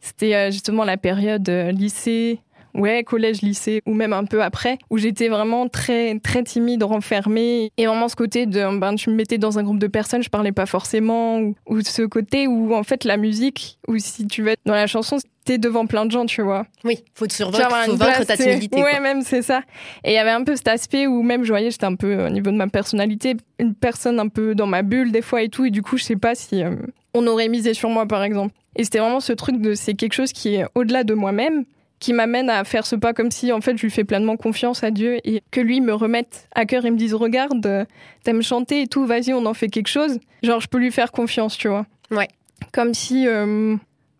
C'était 0.00 0.34
euh, 0.34 0.50
justement 0.50 0.84
la 0.84 0.96
période 0.98 1.48
euh, 1.48 1.72
lycée, 1.72 2.38
ouais, 2.74 3.04
collège, 3.04 3.42
lycée, 3.42 3.82
ou 3.86 3.94
même 3.94 4.12
un 4.12 4.24
peu 4.24 4.42
après, 4.42 4.78
où 4.90 4.98
j'étais 4.98 5.28
vraiment 5.28 5.68
très, 5.68 6.18
très 6.18 6.42
timide, 6.42 6.82
renfermée. 6.82 7.70
Et 7.76 7.86
vraiment 7.86 8.08
ce 8.08 8.16
côté 8.16 8.46
de, 8.46 8.78
ben, 8.78 8.94
tu 8.94 9.10
me 9.10 9.14
mettais 9.14 9.38
dans 9.38 9.58
un 9.58 9.62
groupe 9.62 9.78
de 9.78 9.86
personnes, 9.86 10.22
je 10.22 10.30
parlais 10.30 10.52
pas 10.52 10.66
forcément, 10.66 11.38
ou, 11.38 11.54
ou 11.66 11.80
ce 11.80 12.02
côté 12.02 12.46
où, 12.46 12.74
en 12.74 12.82
fait, 12.82 13.04
la 13.04 13.16
musique, 13.16 13.78
ou 13.88 13.98
si 13.98 14.26
tu 14.26 14.42
veux 14.42 14.50
être 14.50 14.60
dans 14.64 14.74
la 14.74 14.86
chanson, 14.86 15.18
t'es 15.44 15.58
devant 15.58 15.86
plein 15.86 16.06
de 16.06 16.10
gens, 16.10 16.26
tu 16.26 16.42
vois. 16.42 16.66
Oui, 16.84 17.04
faut 17.14 17.26
te 17.26 17.32
survaincre, 17.32 17.84
faut 17.86 17.96
vaincre 17.96 18.24
ta 18.24 18.36
timidité. 18.36 18.82
Ouais, 18.82 19.00
même 19.00 19.22
c'est 19.22 19.42
ça. 19.42 19.60
Et 20.02 20.12
il 20.12 20.14
y 20.14 20.18
avait 20.18 20.30
un 20.30 20.42
peu 20.42 20.56
cet 20.56 20.68
aspect 20.68 21.06
où 21.06 21.22
même 21.22 21.44
je 21.44 21.50
voyais, 21.50 21.70
j'étais 21.70 21.84
un 21.84 21.94
peu 21.94 22.26
au 22.26 22.30
niveau 22.30 22.50
de 22.50 22.56
ma 22.56 22.68
personnalité, 22.68 23.36
une 23.58 23.74
personne 23.74 24.18
un 24.18 24.28
peu 24.28 24.54
dans 24.54 24.66
ma 24.66 24.82
bulle 24.82 25.12
des 25.12 25.22
fois 25.22 25.42
et 25.42 25.48
tout. 25.48 25.66
Et 25.66 25.70
du 25.70 25.82
coup, 25.82 25.98
je 25.98 26.04
sais 26.04 26.16
pas 26.16 26.34
si 26.34 26.62
euh, 26.62 26.74
on 27.12 27.26
aurait 27.26 27.48
misé 27.48 27.74
sur 27.74 27.90
moi, 27.90 28.06
par 28.06 28.22
exemple. 28.22 28.54
Et 28.76 28.84
c'était 28.84 28.98
vraiment 28.98 29.20
ce 29.20 29.32
truc 29.32 29.60
de 29.60 29.74
c'est 29.74 29.94
quelque 29.94 30.14
chose 30.14 30.32
qui 30.32 30.56
est 30.56 30.64
au-delà 30.74 31.04
de 31.04 31.14
moi-même 31.14 31.64
qui 32.04 32.12
m'amène 32.12 32.50
à 32.50 32.64
faire 32.64 32.84
ce 32.84 32.96
pas 32.96 33.14
comme 33.14 33.30
si 33.30 33.50
en 33.50 33.62
fait 33.62 33.78
je 33.78 33.82
lui 33.82 33.90
fais 33.90 34.04
pleinement 34.04 34.36
confiance 34.36 34.84
à 34.84 34.90
Dieu 34.90 35.16
et 35.24 35.42
que 35.50 35.62
lui 35.62 35.80
me 35.80 35.94
remette 35.94 36.50
à 36.54 36.66
cœur 36.66 36.84
et 36.84 36.90
me 36.90 36.98
dise 36.98 37.14
regarde 37.14 37.86
t'aimes 38.24 38.42
chanter 38.42 38.82
et 38.82 38.86
tout 38.86 39.06
vas-y 39.06 39.32
on 39.32 39.46
en 39.46 39.54
fait 39.54 39.68
quelque 39.68 39.88
chose. 39.88 40.18
Genre 40.42 40.60
je 40.60 40.68
peux 40.68 40.76
lui 40.76 40.92
faire 40.92 41.12
confiance 41.12 41.56
tu 41.56 41.68
vois. 41.68 41.86
Ouais. 42.10 42.28
Comme 42.72 42.92
si 42.92 43.26
euh, 43.26 43.76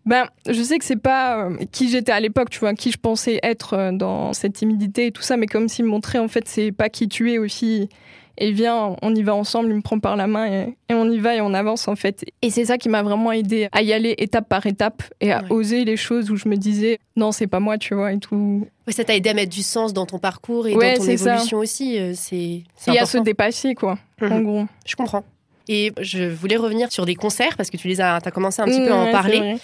ben 0.06 0.30
je 0.48 0.62
sais 0.62 0.78
que 0.78 0.84
c'est 0.86 0.96
pas 0.96 1.44
euh, 1.44 1.58
qui 1.72 1.90
j'étais 1.90 2.10
à 2.10 2.20
l'époque 2.20 2.48
tu 2.48 2.58
vois 2.58 2.72
qui 2.72 2.90
je 2.90 2.96
pensais 2.96 3.38
être 3.42 3.74
euh, 3.74 3.92
dans 3.92 4.32
cette 4.32 4.54
timidité 4.54 5.08
et 5.08 5.12
tout 5.12 5.20
ça 5.20 5.36
mais 5.36 5.46
comme 5.46 5.68
s'il 5.68 5.84
me 5.84 5.90
montrait 5.90 6.18
en 6.18 6.28
fait 6.28 6.48
c'est 6.48 6.72
pas 6.72 6.88
qui 6.88 7.06
tu 7.06 7.32
es 7.32 7.36
aussi 7.36 7.90
et 8.36 8.52
viens, 8.52 8.96
on 9.00 9.14
y 9.14 9.22
va 9.22 9.34
ensemble, 9.34 9.70
il 9.70 9.76
me 9.76 9.82
prend 9.82 9.98
par 9.98 10.16
la 10.16 10.26
main 10.26 10.46
et, 10.46 10.76
on 10.90 11.10
y 11.10 11.18
va 11.18 11.36
et 11.36 11.40
on 11.40 11.54
avance 11.54 11.88
en 11.88 11.96
fait. 11.96 12.24
Et 12.42 12.50
c'est 12.50 12.64
ça 12.64 12.78
qui 12.78 12.88
m'a 12.88 13.02
vraiment 13.02 13.32
aidé 13.32 13.68
à 13.72 13.82
y 13.82 13.92
aller 13.92 14.14
étape 14.18 14.48
par 14.48 14.66
étape 14.66 15.02
et 15.20 15.32
à 15.32 15.44
oser 15.50 15.84
les 15.84 15.96
choses 15.96 16.30
où 16.30 16.36
je 16.36 16.48
me 16.48 16.56
disais 16.56 16.98
non, 17.16 17.32
c'est 17.32 17.46
pas 17.46 17.60
moi, 17.60 17.78
tu 17.78 17.94
vois, 17.94 18.12
et 18.12 18.18
tout. 18.18 18.66
Ça 18.88 19.04
t'a 19.04 19.14
aidé 19.14 19.30
à 19.30 19.34
mettre 19.34 19.52
du 19.52 19.62
sens 19.62 19.92
dans 19.92 20.06
ton 20.06 20.18
parcours 20.18 20.66
et 20.66 20.74
dans 20.74 20.80
ton 20.80 21.04
évolution 21.04 21.58
aussi. 21.58 21.98
Euh, 21.98 22.12
c'est 22.14 22.62
Et 22.88 22.98
à 22.98 23.06
se 23.06 23.18
dépasser, 23.18 23.74
quoi, 23.74 23.98
en 24.20 24.26
mhm. 24.26 24.44
gros. 24.44 24.64
Je 24.84 24.96
comprends. 24.96 25.24
Et 25.68 25.92
je 26.00 26.24
voulais 26.24 26.56
revenir 26.56 26.92
sur 26.92 27.06
des 27.06 27.14
concerts 27.14 27.56
parce 27.56 27.70
que 27.70 27.76
tu 27.76 27.88
les 27.88 28.00
as, 28.00 28.16
as 28.16 28.30
commencé 28.30 28.60
un 28.60 28.66
petit 28.66 28.84
peu 28.84 28.92
à 28.92 28.96
en 28.96 29.10
parler. 29.10 29.56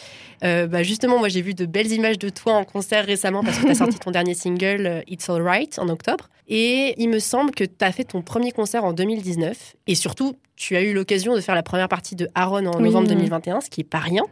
Euh, 0.42 0.66
bah 0.66 0.82
justement, 0.82 1.18
moi 1.18 1.28
j'ai 1.28 1.42
vu 1.42 1.54
de 1.54 1.66
belles 1.66 1.92
images 1.92 2.18
de 2.18 2.28
toi 2.28 2.54
en 2.54 2.64
concert 2.64 3.04
récemment 3.04 3.42
parce 3.42 3.58
que 3.58 3.64
tu 3.64 3.70
as 3.70 3.74
sorti 3.76 3.98
ton 3.98 4.10
dernier 4.10 4.34
single 4.34 4.86
euh, 4.86 5.00
It's 5.06 5.28
Alright 5.28 5.78
en 5.78 5.88
octobre. 5.88 6.28
Et 6.48 6.94
il 6.98 7.08
me 7.08 7.18
semble 7.18 7.52
que 7.52 7.64
tu 7.64 7.84
as 7.84 7.92
fait 7.92 8.04
ton 8.04 8.22
premier 8.22 8.50
concert 8.50 8.84
en 8.84 8.92
2019. 8.92 9.76
Et 9.86 9.94
surtout, 9.94 10.34
tu 10.56 10.76
as 10.76 10.82
eu 10.82 10.92
l'occasion 10.92 11.34
de 11.34 11.40
faire 11.40 11.54
la 11.54 11.62
première 11.62 11.88
partie 11.88 12.16
de 12.16 12.28
Aaron 12.34 12.66
en 12.66 12.80
novembre 12.80 13.08
2021, 13.08 13.60
ce 13.60 13.70
qui 13.70 13.82
est 13.82 13.84
pas 13.84 13.98
rien. 13.98 14.24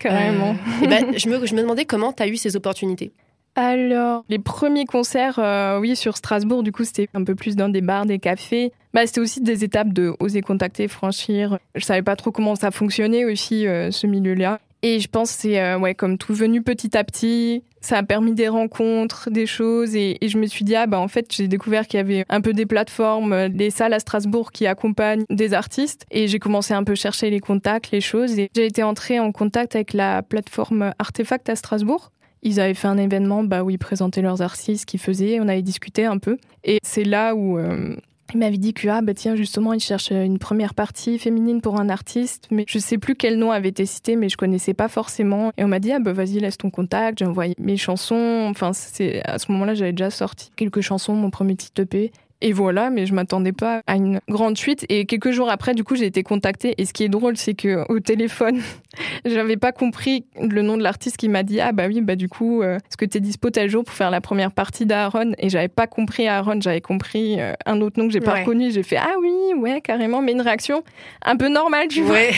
Carrément. 0.00 0.56
Euh, 0.82 0.84
et 0.84 0.88
bah, 0.88 0.96
je, 1.16 1.28
me, 1.28 1.46
je 1.46 1.54
me 1.54 1.60
demandais 1.60 1.84
comment 1.84 2.12
tu 2.12 2.22
as 2.22 2.26
eu 2.26 2.36
ces 2.36 2.56
opportunités. 2.56 3.12
Alors, 3.54 4.24
les 4.28 4.40
premiers 4.40 4.84
concerts, 4.84 5.38
oui, 5.80 5.94
sur 5.94 6.16
Strasbourg, 6.16 6.64
du 6.64 6.72
coup, 6.72 6.82
c'était 6.82 7.08
un 7.14 7.22
peu 7.22 7.36
plus 7.36 7.54
dans 7.54 7.68
des 7.68 7.82
bars, 7.82 8.04
des 8.04 8.18
cafés. 8.18 8.72
Bah, 8.92 9.06
c'était 9.06 9.20
aussi 9.20 9.40
des 9.40 9.62
étapes 9.62 9.92
de 9.92 10.12
oser 10.18 10.40
contacter, 10.40 10.88
franchir. 10.88 11.60
Je 11.76 11.84
savais 11.84 12.02
pas 12.02 12.16
trop 12.16 12.32
comment 12.32 12.56
ça 12.56 12.72
fonctionnait 12.72 13.24
aussi, 13.24 13.62
ce 13.62 14.06
milieu-là. 14.08 14.58
Et 14.86 15.00
je 15.00 15.08
pense 15.08 15.32
que 15.32 15.40
c'est 15.40 15.74
ouais, 15.76 15.94
comme 15.94 16.18
tout 16.18 16.34
venu 16.34 16.60
petit 16.60 16.94
à 16.94 17.04
petit. 17.04 17.64
Ça 17.80 17.96
a 17.96 18.02
permis 18.02 18.34
des 18.34 18.48
rencontres, 18.48 19.30
des 19.30 19.46
choses. 19.46 19.96
Et, 19.96 20.18
je 20.20 20.36
me 20.36 20.44
suis 20.44 20.62
dit, 20.62 20.76
ah 20.76 20.86
bah 20.86 21.00
en 21.00 21.08
fait, 21.08 21.32
j'ai 21.34 21.48
découvert 21.48 21.86
qu'il 21.86 21.96
y 21.96 22.00
avait 22.02 22.26
un 22.28 22.42
peu 22.42 22.52
des 22.52 22.66
plateformes, 22.66 23.48
des 23.48 23.70
salles 23.70 23.94
à 23.94 23.98
Strasbourg 23.98 24.52
qui 24.52 24.66
accompagnent 24.66 25.24
des 25.30 25.54
artistes. 25.54 26.04
Et 26.10 26.28
j'ai 26.28 26.38
commencé 26.38 26.74
un 26.74 26.84
peu 26.84 26.94
chercher 26.94 27.30
les 27.30 27.40
contacts, 27.40 27.92
les 27.92 28.02
choses. 28.02 28.38
Et 28.38 28.50
j'ai 28.54 28.66
été 28.66 28.82
entrée 28.82 29.18
en 29.18 29.32
contact 29.32 29.74
avec 29.74 29.94
la 29.94 30.22
plateforme 30.22 30.92
Artefact 30.98 31.48
à 31.48 31.56
Strasbourg 31.56 32.10
ils 32.46 32.60
avaient 32.60 32.74
fait 32.74 32.88
un 32.88 32.98
événement 32.98 33.42
bah, 33.42 33.64
où 33.64 33.70
ils 33.70 33.78
présentaient 33.78 34.20
leurs 34.20 34.42
artistes, 34.42 34.84
qu'ils 34.84 35.00
faisaient, 35.00 35.40
on 35.40 35.48
avait 35.48 35.62
discuté 35.62 36.04
un 36.04 36.18
peu. 36.18 36.36
Et 36.62 36.78
c'est 36.82 37.04
là 37.04 37.34
où 37.34 37.58
euh, 37.58 37.96
il 38.34 38.40
m'avait 38.40 38.58
dit 38.58 38.74
que, 38.74 38.88
ah, 38.88 39.00
bah 39.00 39.14
tiens, 39.14 39.36
justement, 39.36 39.72
il 39.72 39.80
cherche 39.80 40.10
une 40.10 40.38
première 40.38 40.74
partie 40.74 41.18
féminine 41.18 41.60
pour 41.60 41.80
un 41.80 41.88
artiste, 41.88 42.48
mais 42.50 42.64
je 42.68 42.78
sais 42.78 42.98
plus 42.98 43.14
quel 43.14 43.38
nom 43.38 43.50
avait 43.50 43.68
été 43.68 43.86
cité, 43.86 44.16
mais 44.16 44.28
je 44.28 44.36
connaissais 44.36 44.74
pas 44.74 44.88
forcément. 44.88 45.52
Et 45.56 45.64
on 45.64 45.68
m'a 45.68 45.78
dit, 45.78 45.92
ah, 45.92 46.00
bah 46.00 46.12
vas-y, 46.12 46.40
laisse 46.40 46.58
ton 46.58 46.70
contact, 46.70 47.18
j'ai 47.20 47.26
envoyé 47.26 47.54
mes 47.58 47.76
chansons. 47.76 48.46
Enfin, 48.50 48.72
c'est, 48.72 49.22
à 49.24 49.38
ce 49.38 49.50
moment-là, 49.52 49.74
j'avais 49.74 49.92
déjà 49.92 50.10
sorti 50.10 50.50
quelques 50.56 50.80
chansons, 50.80 51.14
mon 51.14 51.30
premier 51.30 51.56
titre 51.56 51.82
EP. 51.82 52.12
Et 52.44 52.52
voilà, 52.52 52.90
mais 52.90 53.06
je 53.06 53.14
m'attendais 53.14 53.52
pas 53.52 53.80
à 53.86 53.96
une 53.96 54.20
grande 54.28 54.58
suite. 54.58 54.84
Et 54.90 55.06
quelques 55.06 55.30
jours 55.30 55.48
après, 55.48 55.72
du 55.72 55.82
coup, 55.82 55.96
j'ai 55.96 56.04
été 56.04 56.22
contactée. 56.22 56.74
Et 56.76 56.84
ce 56.84 56.92
qui 56.92 57.02
est 57.02 57.08
drôle, 57.08 57.38
c'est 57.38 57.54
que 57.54 57.90
au 57.90 58.00
téléphone, 58.00 58.60
j'avais 59.24 59.56
pas 59.56 59.72
compris 59.72 60.26
le 60.38 60.60
nom 60.60 60.76
de 60.76 60.82
l'artiste 60.82 61.16
qui 61.16 61.30
m'a 61.30 61.42
dit 61.42 61.58
ah 61.62 61.72
bah 61.72 61.84
oui 61.86 62.02
bah 62.02 62.16
du 62.16 62.28
coup, 62.28 62.60
euh, 62.60 62.76
est-ce 62.76 62.98
que 62.98 63.06
t'es 63.06 63.20
dispo 63.20 63.48
tel 63.48 63.70
jour 63.70 63.82
pour 63.82 63.94
faire 63.94 64.10
la 64.10 64.20
première 64.20 64.52
partie 64.52 64.84
d'Aaron? 64.84 65.32
Et 65.38 65.48
j'avais 65.48 65.68
pas 65.68 65.86
compris 65.86 66.28
Aaron, 66.28 66.60
j'avais 66.60 66.82
compris 66.82 67.40
euh, 67.40 67.54
un 67.64 67.80
autre 67.80 67.98
nom 67.98 68.08
que 68.08 68.12
j'ai 68.12 68.20
pas 68.20 68.34
reconnu. 68.34 68.70
J'ai 68.70 68.82
fait 68.82 68.98
ah 68.98 69.14
oui 69.22 69.32
ouais 69.56 69.80
carrément, 69.80 70.20
mais 70.20 70.32
une 70.32 70.42
réaction 70.42 70.84
un 71.24 71.38
peu 71.38 71.48
normale, 71.48 71.88
tu 71.88 72.02
vois. 72.02 72.18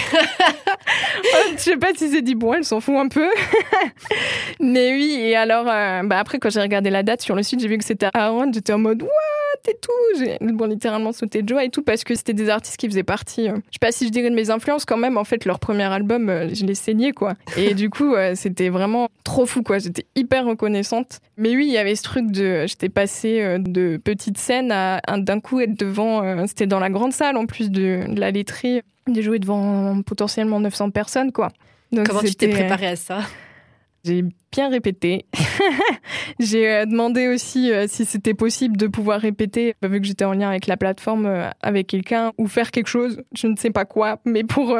je 1.57 1.61
sais 1.61 1.77
pas 1.79 1.89
si 1.97 2.11
c'est 2.11 2.23
dit 2.23 2.37
bon, 2.37 2.55
elle 2.55 2.65
s'en 2.65 2.79
fout 2.79 2.95
un 2.95 3.09
peu. 3.09 3.29
mais 4.61 4.93
oui. 4.93 5.17
Et 5.19 5.35
alors, 5.35 5.67
euh, 5.69 6.05
bah 6.05 6.21
après 6.21 6.39
quand 6.39 6.51
j'ai 6.51 6.61
regardé 6.61 6.91
la 6.91 7.03
date 7.03 7.23
sur 7.23 7.35
le 7.35 7.43
site, 7.43 7.59
j'ai 7.59 7.67
vu 7.67 7.77
que 7.77 7.85
c'était 7.85 8.07
Aaron. 8.15 8.53
J'étais 8.53 8.73
en 8.73 8.79
mode 8.79 9.03
what 9.03 9.11
et 9.69 9.77
tout. 9.81 10.19
J'ai 10.19 10.39
bon, 10.41 10.67
littéralement 10.67 11.13
sauté 11.13 11.43
de 11.43 11.49
joie 11.49 11.65
et 11.65 11.71
tout 11.71 11.83
parce 11.83 12.05
que 12.05 12.15
c'était 12.15 12.33
des 12.33 12.49
artistes 12.49 12.77
qui 12.77 12.89
faisaient 12.89 13.03
partie. 13.03 13.49
Euh, 13.49 13.57
je 13.57 13.75
sais 13.75 13.79
pas 13.81 13.93
si 13.93 14.07
je 14.07 14.13
dirais 14.13 14.31
de 14.31 14.35
mes 14.35 14.51
influences 14.51 14.85
quand 14.85 14.97
même. 14.97 15.17
En 15.17 15.25
fait, 15.25 15.45
leur 15.45 15.59
premier 15.59 15.85
album, 15.85 16.29
euh, 16.29 16.49
je 16.53 16.65
l'ai 16.65 16.75
saigné 16.75 17.13
quoi. 17.13 17.35
Et 17.57 17.75
du 17.75 17.91
coup, 17.91 18.15
euh, 18.15 18.33
c'était 18.35 18.69
vraiment 18.69 19.09
trop 19.25 19.47
fou 19.47 19.63
quoi. 19.63 19.79
J'étais 19.79 20.07
hyper 20.15 20.47
reconnaissante. 20.47 21.21
Mais 21.37 21.55
oui, 21.55 21.67
il 21.67 21.73
y 21.73 21.79
avait 21.79 21.97
ce 21.97 22.03
truc 22.03 22.31
de. 22.31 22.67
J'étais 22.67 22.89
passée 22.89 23.59
de 23.59 23.97
petite 23.97 24.39
scène 24.39 24.73
à 24.73 25.01
d'un 25.19 25.41
coup 25.41 25.61
être 25.61 25.79
devant. 25.79 26.47
C'était 26.47 26.67
dans 26.67 26.81
la 26.81 26.91
grande 26.91 27.13
salle 27.13 27.37
en 27.37 27.47
plus 27.47 27.71
de, 27.71 28.05
la 28.17 28.31
laiterie. 28.31 28.83
De 29.07 29.21
jouer 29.23 29.39
devant 29.39 30.03
potentiellement 30.03 30.59
900 30.59 30.91
personnes 30.91 31.31
quoi. 31.31 31.51
Donc, 31.93 32.09
Comment 32.09 32.23
tu 32.23 32.35
t'es 32.35 32.49
préparée 32.49 32.89
à 32.89 32.97
ça? 32.97 33.21
j'ai 34.07 34.25
bien 34.53 34.69
répété. 34.69 35.27
j'ai 36.41 36.69
euh, 36.69 36.87
demandé 36.87 37.29
aussi 37.29 37.73
euh, 37.73 37.87
si 37.89 38.05
c'était 38.05 38.35
possible 38.35 38.77
de 38.77 38.87
pouvoir 38.87 39.21
répéter, 39.21 39.75
bah, 39.83 39.89
vu 39.89 40.01
que 40.01 40.07
j'étais 40.07 40.25
en 40.25 40.33
lien 40.33 40.49
avec 40.49 40.67
la 40.67 40.77
plateforme, 40.77 41.27
euh, 41.27 41.49
avec 41.63 41.87
quelqu'un, 41.87 42.33
ou 42.39 42.47
faire 42.47 42.71
quelque 42.71 42.89
chose, 42.89 43.23
je 43.33 43.47
ne 43.47 43.57
sais 43.57 43.71
pas 43.71 43.85
quoi, 43.85 44.21
mais 44.25 44.45
pour 44.45 44.77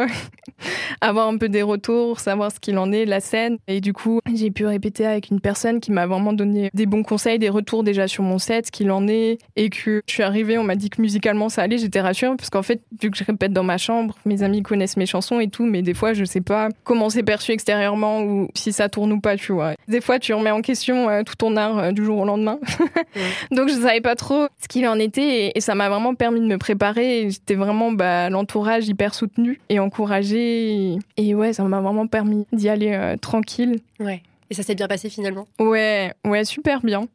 avoir 1.01 1.29
un 1.29 1.37
peu 1.37 1.49
des 1.49 1.63
retours, 1.63 2.21
savoir 2.21 2.53
ce 2.53 2.61
qu'il 2.61 2.79
en 2.79 2.93
est, 2.93 3.05
la 3.05 3.21
scène. 3.21 3.59
Et 3.69 3.81
du 3.81 3.93
coup, 3.93 4.21
j'ai 4.33 4.51
pu 4.51 4.67
répéter 4.67 5.07
avec 5.07 5.31
une 5.31 5.41
personne 5.41 5.81
qui 5.81 5.93
m'a 5.93 6.07
vraiment 6.07 6.33
donné 6.33 6.71
des 6.75 6.87
bons 6.87 7.03
conseils, 7.03 7.39
des 7.39 7.49
retours 7.49 7.83
déjà 7.85 8.09
sur 8.09 8.23
mon 8.23 8.39
set, 8.39 8.67
ce 8.67 8.73
qu'il 8.73 8.91
en 8.91 9.09
est, 9.09 9.39
et 9.57 9.71
que 9.71 10.03
je 10.07 10.13
suis 10.13 10.23
arrivée, 10.23 10.59
on 10.59 10.65
m'a 10.65 10.77
dit 10.77 10.91
que 10.91 11.01
musicalement 11.01 11.49
ça 11.49 11.63
allait, 11.63 11.79
j'étais 11.79 12.01
rassurée, 12.01 12.37
parce 12.37 12.51
qu'en 12.51 12.63
fait, 12.63 12.81
vu 13.01 13.11
que 13.11 13.17
je 13.17 13.25
répète 13.25 13.53
dans 13.53 13.65
ma 13.65 13.79
chambre, 13.79 14.17
mes 14.25 14.43
amis 14.43 14.63
connaissent 14.63 14.97
mes 14.97 15.07
chansons 15.07 15.41
et 15.41 15.49
tout, 15.49 15.65
mais 15.65 15.83
des 15.83 15.95
fois, 15.95 16.13
je 16.13 16.25
sais 16.25 16.41
pas 16.41 16.69
comment 16.85 17.11
c'est 17.11 17.23
perçu 17.23 17.53
extérieurement 17.53 18.23
ou 18.23 18.49
si 18.55 18.73
ça 18.73 18.89
tourne 18.89 19.13
ou 19.13 19.21
pas, 19.21 19.37
tu 19.37 19.53
vois. 19.53 19.66
Des 19.89 20.01
fois, 20.01 20.19
tu 20.19 20.33
remets 20.35 20.51
en 20.51 20.63
question 20.63 21.09
euh, 21.09 21.23
tout 21.23 21.35
ton 21.35 21.57
art 21.57 21.79
euh, 21.79 21.93
du 21.93 22.05
jour 22.05 22.19
au 22.19 22.25
lendemain. 22.25 22.59
Donc, 23.51 23.69
je 23.69 23.75
savais 23.75 24.01
pas 24.01 24.15
trop 24.15 24.47
ce 24.61 24.69
qu'il 24.69 24.87
en 24.87 24.99
était 24.99 25.53
et, 25.55 25.61
ça 25.61 25.75
m'a 25.75 25.89
vraiment 25.89 26.15
permis 26.15 26.41
de 26.41 26.47
me 26.47 26.59
préparer. 26.59 27.29
J'étais 27.31 27.55
vraiment 27.55 27.93
bah, 27.93 28.31
l'entourage 28.31 28.89
hyper 28.89 29.15
soutenu 29.15 29.61
et 29.69 29.79
encouragé. 29.79 30.99
Et, 31.17 31.35
ouais, 31.35 31.53
ça 31.53 31.65
m'a 31.65 31.81
vraiment 31.81 32.07
permis 32.07 32.47
d'y 32.53 32.69
aller 32.69 32.93
euh, 32.93 33.17
tranquille. 33.17 33.81
Ouais. 34.01 34.23
Et 34.51 34.55
ça 34.55 34.63
s'est 34.63 34.75
bien 34.77 34.87
passé 34.87 35.09
finalement? 35.11 35.47
Ouais, 35.59 36.13
ouais, 36.25 36.45
super 36.45 36.81
bien. 36.83 37.09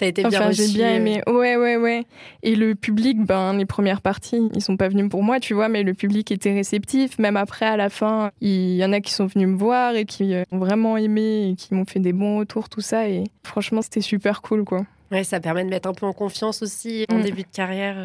T'as 0.00 0.06
été 0.06 0.22
bien 0.22 0.40
enfin, 0.40 0.50
J'ai 0.50 0.68
bien 0.68 0.94
aimé. 0.94 1.20
Ouais, 1.26 1.56
ouais, 1.56 1.76
ouais. 1.76 2.06
Et 2.42 2.56
le 2.56 2.74
public, 2.74 3.22
ben, 3.22 3.52
les 3.52 3.66
premières 3.66 4.00
parties, 4.00 4.48
ils 4.54 4.62
sont 4.62 4.78
pas 4.78 4.88
venus 4.88 5.10
pour 5.10 5.22
moi, 5.22 5.40
tu 5.40 5.52
vois, 5.52 5.68
mais 5.68 5.82
le 5.82 5.92
public 5.92 6.32
était 6.32 6.54
réceptif. 6.54 7.18
Même 7.18 7.36
après, 7.36 7.66
à 7.66 7.76
la 7.76 7.90
fin, 7.90 8.30
il 8.40 8.76
y 8.76 8.84
en 8.86 8.94
a 8.94 9.00
qui 9.00 9.12
sont 9.12 9.26
venus 9.26 9.48
me 9.48 9.58
voir 9.58 9.94
et 9.96 10.06
qui 10.06 10.32
euh, 10.32 10.44
ont 10.52 10.58
vraiment 10.58 10.96
aimé 10.96 11.50
et 11.50 11.54
qui 11.54 11.74
m'ont 11.74 11.84
fait 11.84 12.00
des 12.00 12.14
bons 12.14 12.38
retours, 12.38 12.70
tout 12.70 12.80
ça. 12.80 13.10
Et 13.10 13.24
franchement, 13.42 13.82
c'était 13.82 14.00
super 14.00 14.40
cool, 14.40 14.64
quoi. 14.64 14.86
Ouais, 15.12 15.22
ça 15.22 15.38
permet 15.38 15.64
de 15.64 15.68
mettre 15.68 15.90
un 15.90 15.92
peu 15.92 16.06
en 16.06 16.14
confiance 16.14 16.62
aussi 16.62 17.04
en 17.12 17.18
mm. 17.18 17.22
début 17.22 17.42
de 17.42 17.48
carrière. 17.52 17.98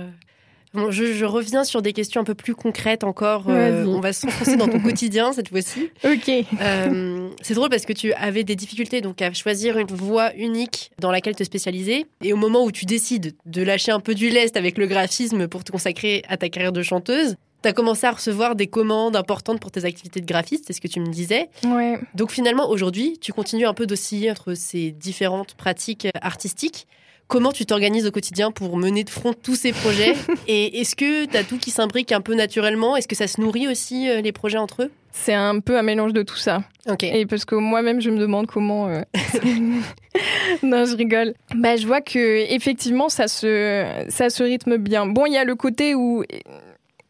Je, 0.89 1.25
reviens 1.25 1.63
sur 1.63 1.81
des 1.81 1.93
questions 1.93 2.21
un 2.21 2.23
peu 2.23 2.35
plus 2.35 2.55
concrètes 2.55 3.03
encore. 3.03 3.45
Euh, 3.49 3.85
on 3.85 3.99
va 3.99 4.13
s'enfoncer 4.13 4.57
dans 4.57 4.67
ton 4.67 4.79
quotidien 4.79 5.33
cette 5.33 5.49
fois-ci. 5.49 5.89
Ok. 6.05 6.29
Euh, 6.61 7.29
c'est 7.41 7.55
drôle 7.55 7.69
parce 7.69 7.85
que 7.85 7.93
tu 7.93 8.13
avais 8.13 8.43
des 8.43 8.55
difficultés 8.55 9.01
donc 9.01 9.21
à 9.21 9.33
choisir 9.33 9.77
une 9.77 9.87
voie 9.87 10.33
unique 10.35 10.91
dans 10.99 11.11
laquelle 11.11 11.35
te 11.35 11.43
spécialiser. 11.43 12.05
Et 12.21 12.31
au 12.31 12.37
moment 12.37 12.63
où 12.63 12.71
tu 12.71 12.85
décides 12.85 13.35
de 13.45 13.61
lâcher 13.63 13.91
un 13.91 13.99
peu 13.99 14.13
du 14.13 14.29
lest 14.29 14.55
avec 14.55 14.77
le 14.77 14.85
graphisme 14.85 15.47
pour 15.47 15.63
te 15.63 15.71
consacrer 15.71 16.23
à 16.27 16.37
ta 16.37 16.49
carrière 16.49 16.71
de 16.71 16.83
chanteuse, 16.83 17.35
tu 17.65 17.69
as 17.69 17.73
commencé 17.73 18.05
à 18.05 18.11
recevoir 18.11 18.55
des 18.55 18.67
commandes 18.67 19.15
importantes 19.15 19.59
pour 19.59 19.71
tes 19.71 19.85
activités 19.85 20.21
de 20.21 20.25
graphiste, 20.25 20.65
c'est 20.67 20.73
ce 20.73 20.81
que 20.81 20.87
tu 20.87 20.99
me 20.99 21.07
disais. 21.07 21.49
Ouais. 21.65 21.99
Donc 22.13 22.31
finalement, 22.31 22.69
aujourd'hui, 22.69 23.17
tu 23.19 23.33
continues 23.33 23.65
un 23.65 23.73
peu 23.73 23.87
d'osciller 23.87 24.29
entre 24.29 24.53
ces 24.53 24.91
différentes 24.91 25.55
pratiques 25.55 26.07
artistiques. 26.21 26.87
Comment 27.27 27.51
tu 27.51 27.65
t'organises 27.65 28.05
au 28.05 28.11
quotidien 28.11 28.51
pour 28.51 28.77
mener 28.77 29.03
de 29.03 29.09
front 29.09 29.33
tous 29.33 29.55
ces 29.55 29.73
projets 29.73 30.13
Et 30.47 30.79
est-ce 30.79 30.95
que 30.95 31.25
tu 31.25 31.35
as 31.35 31.43
tout 31.43 31.57
qui 31.57 31.71
s'imbrique 31.71 32.11
un 32.11 32.21
peu 32.21 32.35
naturellement? 32.35 32.95
Est-ce 32.95 33.07
que 33.07 33.15
ça 33.15 33.27
se 33.27 33.41
nourrit 33.41 33.67
aussi 33.67 34.09
euh, 34.09 34.21
les 34.21 34.31
projets 34.31 34.59
entre 34.59 34.83
eux? 34.83 34.91
C'est 35.11 35.33
un 35.33 35.59
peu 35.59 35.77
un 35.77 35.81
mélange 35.81 36.13
de 36.13 36.21
tout 36.21 36.35
ça. 36.35 36.63
Et 37.01 37.25
parce 37.25 37.45
que 37.45 37.55
moi-même, 37.55 38.01
je 38.01 38.09
me 38.11 38.19
demande 38.19 38.47
comment. 38.47 38.89
Euh, 38.89 39.01
non, 40.63 40.85
je 40.85 40.95
rigole. 40.95 41.33
Bah, 41.55 41.77
je 41.77 41.87
vois 41.87 42.01
que 42.01 42.53
effectivement, 42.53 43.09
ça 43.09 43.27
se, 43.27 43.85
ça 44.09 44.29
se 44.29 44.43
rythme 44.43 44.77
bien. 44.77 45.07
Bon, 45.07 45.25
il 45.25 45.33
y 45.33 45.37
a 45.37 45.45
le 45.45 45.55
côté 45.55 45.95
où 45.95 46.23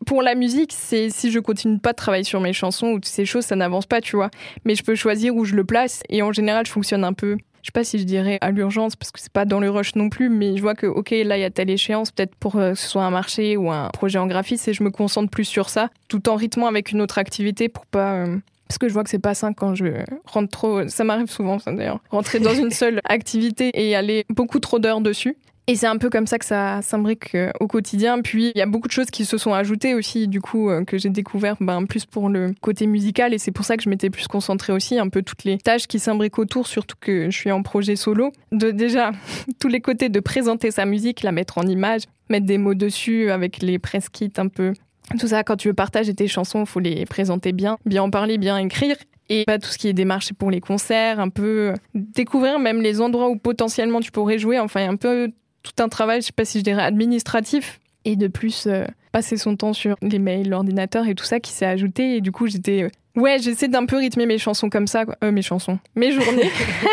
pour 0.06 0.21
la 0.21 0.36
musique, 0.36 0.71
c'est 0.71 1.10
si 1.10 1.32
je 1.32 1.39
continue 1.39 1.80
pas 1.80 1.91
de 1.91 1.97
travailler 1.97 2.23
sur 2.23 2.39
mes 2.39 2.54
chansons 2.54 2.89
ou 2.89 2.95
toutes 2.95 3.06
ces 3.06 3.25
choses, 3.25 3.45
ça 3.45 3.56
n'avance 3.56 3.86
pas, 3.86 4.01
tu 4.01 4.15
vois. 4.15 4.30
Mais 4.63 4.75
je 4.75 4.84
peux 4.84 4.95
choisir 4.95 5.36
où 5.36 5.43
je 5.43 5.56
le 5.56 5.63
place 5.63 6.01
et 6.10 6.21
en 6.21 6.32
général, 6.32 6.65
je 6.65 6.71
fonctionne 6.71 7.04
un 7.04 7.13
peu 7.13 7.38
je 7.65 7.69
sais 7.69 7.71
pas 7.71 7.84
si 7.84 7.97
je 7.97 8.04
dirais 8.04 8.38
à 8.41 8.51
l'urgence 8.51 8.95
parce 8.95 9.12
que 9.12 9.19
c'est 9.19 9.34
pas 9.34 9.43
dans 9.43 9.60
le 9.60 9.71
rush 9.71 9.95
non 9.95 10.10
plus, 10.10 10.30
mais 10.30 10.56
je 10.56 10.62
vois 10.62 10.75
que 10.75 10.86
ok 10.86 11.10
là 11.10 11.36
il 11.36 11.41
y 11.41 11.43
a 11.43 11.49
telle 11.49 11.71
échéance 11.71 12.12
peut-être 12.12 12.36
pour 12.36 12.58
euh, 12.58 12.73
que 12.73 12.78
ce 12.78 12.88
soit 12.88 13.04
un 13.04 13.10
marché 13.10 13.58
ou 13.58 13.71
un 13.71 13.89
projet 13.89 14.19
en 14.19 14.28
graphisme 14.28 14.69
et 14.69 14.73
je 14.73 14.84
me 14.84 14.91
concentre 14.91 15.32
plus 15.32 15.45
sur 15.45 15.69
ça, 15.69 15.89
tout 16.08 16.30
en 16.30 16.36
rythmant 16.36 16.67
avec 16.67 16.91
une 16.91 17.01
autre 17.01 17.17
activité 17.17 17.67
pour 17.67 17.88
pas 17.88 18.17
euh, 18.17 18.38
parce 18.67 18.78
que 18.78 18.88
je 18.88 18.93
vois 18.93 19.04
que 19.04 19.10
c'est 19.10 19.17
pas 19.17 19.34
sain 19.34 19.51
quand 19.51 19.73
je 19.73 19.86
rentre 20.28 20.51
trop, 20.51 20.88
ça 20.88 21.04
m'arrive 21.04 21.25
souvent 21.25 21.58
ça 21.58 21.71
d'ailleurs, 21.71 22.01
rentrer 22.12 22.39
dans 22.39 22.54
une 22.54 22.69
seule 22.69 23.01
activité 23.04 23.71
et 23.73 23.95
aller 23.95 24.25
beaucoup 24.30 24.60
trop 24.60 24.78
d'heures 24.78 25.01
dessus. 25.01 25.36
Et 25.67 25.75
c'est 25.75 25.88
un 25.88 25.97
peu 25.97 26.12
comme 26.12 26.28
ça 26.28 26.38
que 26.38 26.45
ça 26.45 26.82
s'imbrique 26.84 27.34
euh, 27.34 27.51
au 27.60 27.67
quotidien. 27.67 28.21
Puis 28.21 28.51
il 28.54 28.58
y 28.58 28.62
a 28.62 28.67
beaucoup 28.67 28.88
de 28.88 28.93
choses 28.93 29.10
qui 29.10 29.25
se 29.25 29.38
sont 29.38 29.54
ajoutées 29.54 29.95
aussi, 29.95 30.28
du 30.28 30.39
coup, 30.39 30.69
euh, 30.69 30.84
que 30.84 30.99
j'ai 30.99 31.10
découvert 31.10 31.56
ben, 31.60 31.86
plus 31.86 32.06
pour 32.06 32.30
le 32.30 32.54
côté 32.62 32.86
musical. 32.86 33.34
Et 33.34 33.39
c'est 33.39 33.51
pour 33.51 33.65
ça 33.65 33.75
que 33.75 33.82
je 33.82 33.89
m'étais 33.89 34.12
plus 34.12 34.28
concentrée 34.28 34.73
aussi, 34.73 34.99
un 34.99 35.10
peu 35.10 35.23
toutes 35.23 35.43
les 35.43 35.58
tâches 35.58 35.88
qui 35.88 35.97
s'imbriquent 35.97 36.38
autour, 36.38 36.67
surtout 36.67 36.95
que 36.99 37.32
je 37.32 37.36
suis 37.36 37.51
en 37.51 37.63
projet 37.63 37.95
solo. 37.95 38.32
De 38.51 38.69
déjà, 38.69 39.12
tous 39.60 39.67
les 39.67 39.82
côtés 39.82 40.10
de 40.10 40.19
présenter 40.19 40.69
sa 40.69 40.86
musique, 40.86 41.23
la 41.23 41.32
mettre 41.32 41.58
en 41.58 41.63
image, 41.63 42.04
mettre 42.30 42.45
des 42.45 42.60
mots 42.60 42.75
dessus 42.75 43.32
avec 43.32 43.63
les 43.63 43.80
press 43.80 44.10
kits 44.10 44.32
un 44.38 44.47
peu. 44.47 44.73
Tout 45.19 45.28
ça, 45.28 45.43
quand 45.43 45.56
tu 45.56 45.69
veux 45.69 45.73
partager 45.73 46.13
tes 46.13 46.28
chansons, 46.28 46.62
il 46.62 46.67
faut 46.67 46.80
les 46.80 47.06
présenter 47.06 47.54
bien, 47.54 47.78
bien 47.86 48.04
en 48.04 48.12
parler, 48.12 48.38
bien 48.38 48.58
écrire. 48.58 48.97
Et 49.30 49.43
bah, 49.47 49.58
tout 49.58 49.69
ce 49.69 49.80
qui 49.80 49.88
est 49.88 49.93
démarché 49.93 50.36
pour 50.36 50.51
les 50.51 50.62
concerts, 50.62 51.19
un 51.19 51.30
peu 51.30 51.73
découvrir 51.95 52.60
même 52.60 52.82
les 52.82 53.01
endroits 53.01 53.30
où 53.30 53.38
potentiellement 53.38 53.99
tu 53.99 54.12
pourrais 54.12 54.38
jouer, 54.38 54.60
enfin 54.60 54.88
un 54.88 54.95
peu 54.95 55.32
tout 55.65 55.84
un 55.84 55.89
travail, 55.89 56.21
je 56.21 56.28
sais 56.28 56.34
pas 56.34 56.45
si 56.45 56.60
je 56.60 56.63
dirais 56.63 56.84
administratif, 56.84 57.80
et 58.06 58.15
de 58.15 58.28
plus 58.28 58.67
euh, 58.67 58.86
passer 59.12 59.36
son 59.36 59.56
temps 59.56 59.73
sur 59.73 59.97
les 60.01 60.19
mails, 60.19 60.49
l'ordinateur 60.49 61.08
et 61.08 61.15
tout 61.15 61.25
ça 61.25 61.39
qui 61.39 61.51
s'est 61.51 61.65
ajouté. 61.65 62.17
Et 62.17 62.21
du 62.21 62.32
coup, 62.32 62.47
j'étais 62.47 62.84
euh, 62.84 62.89
Ouais, 63.15 63.38
j'essaie 63.39 63.69
d'un 63.69 63.86
peu 63.86 63.95
rythmer 63.95 64.25
mes 64.25 64.38
chansons 64.38 64.69
comme 64.69 64.88
ça, 64.88 65.06
euh, 65.23 65.32
mes 65.32 65.41
chansons, 65.41 65.80
mes 65.95 66.12
journées. 66.12 66.49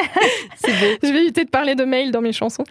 c'est 0.57 0.71
beau. 0.71 0.87
Je 1.03 1.13
vais 1.13 1.23
éviter 1.23 1.45
de 1.45 1.51
parler 1.51 1.75
de 1.75 1.85
mails 1.85 2.13
dans 2.13 2.21
mes 2.21 2.33
chansons, 2.33 2.63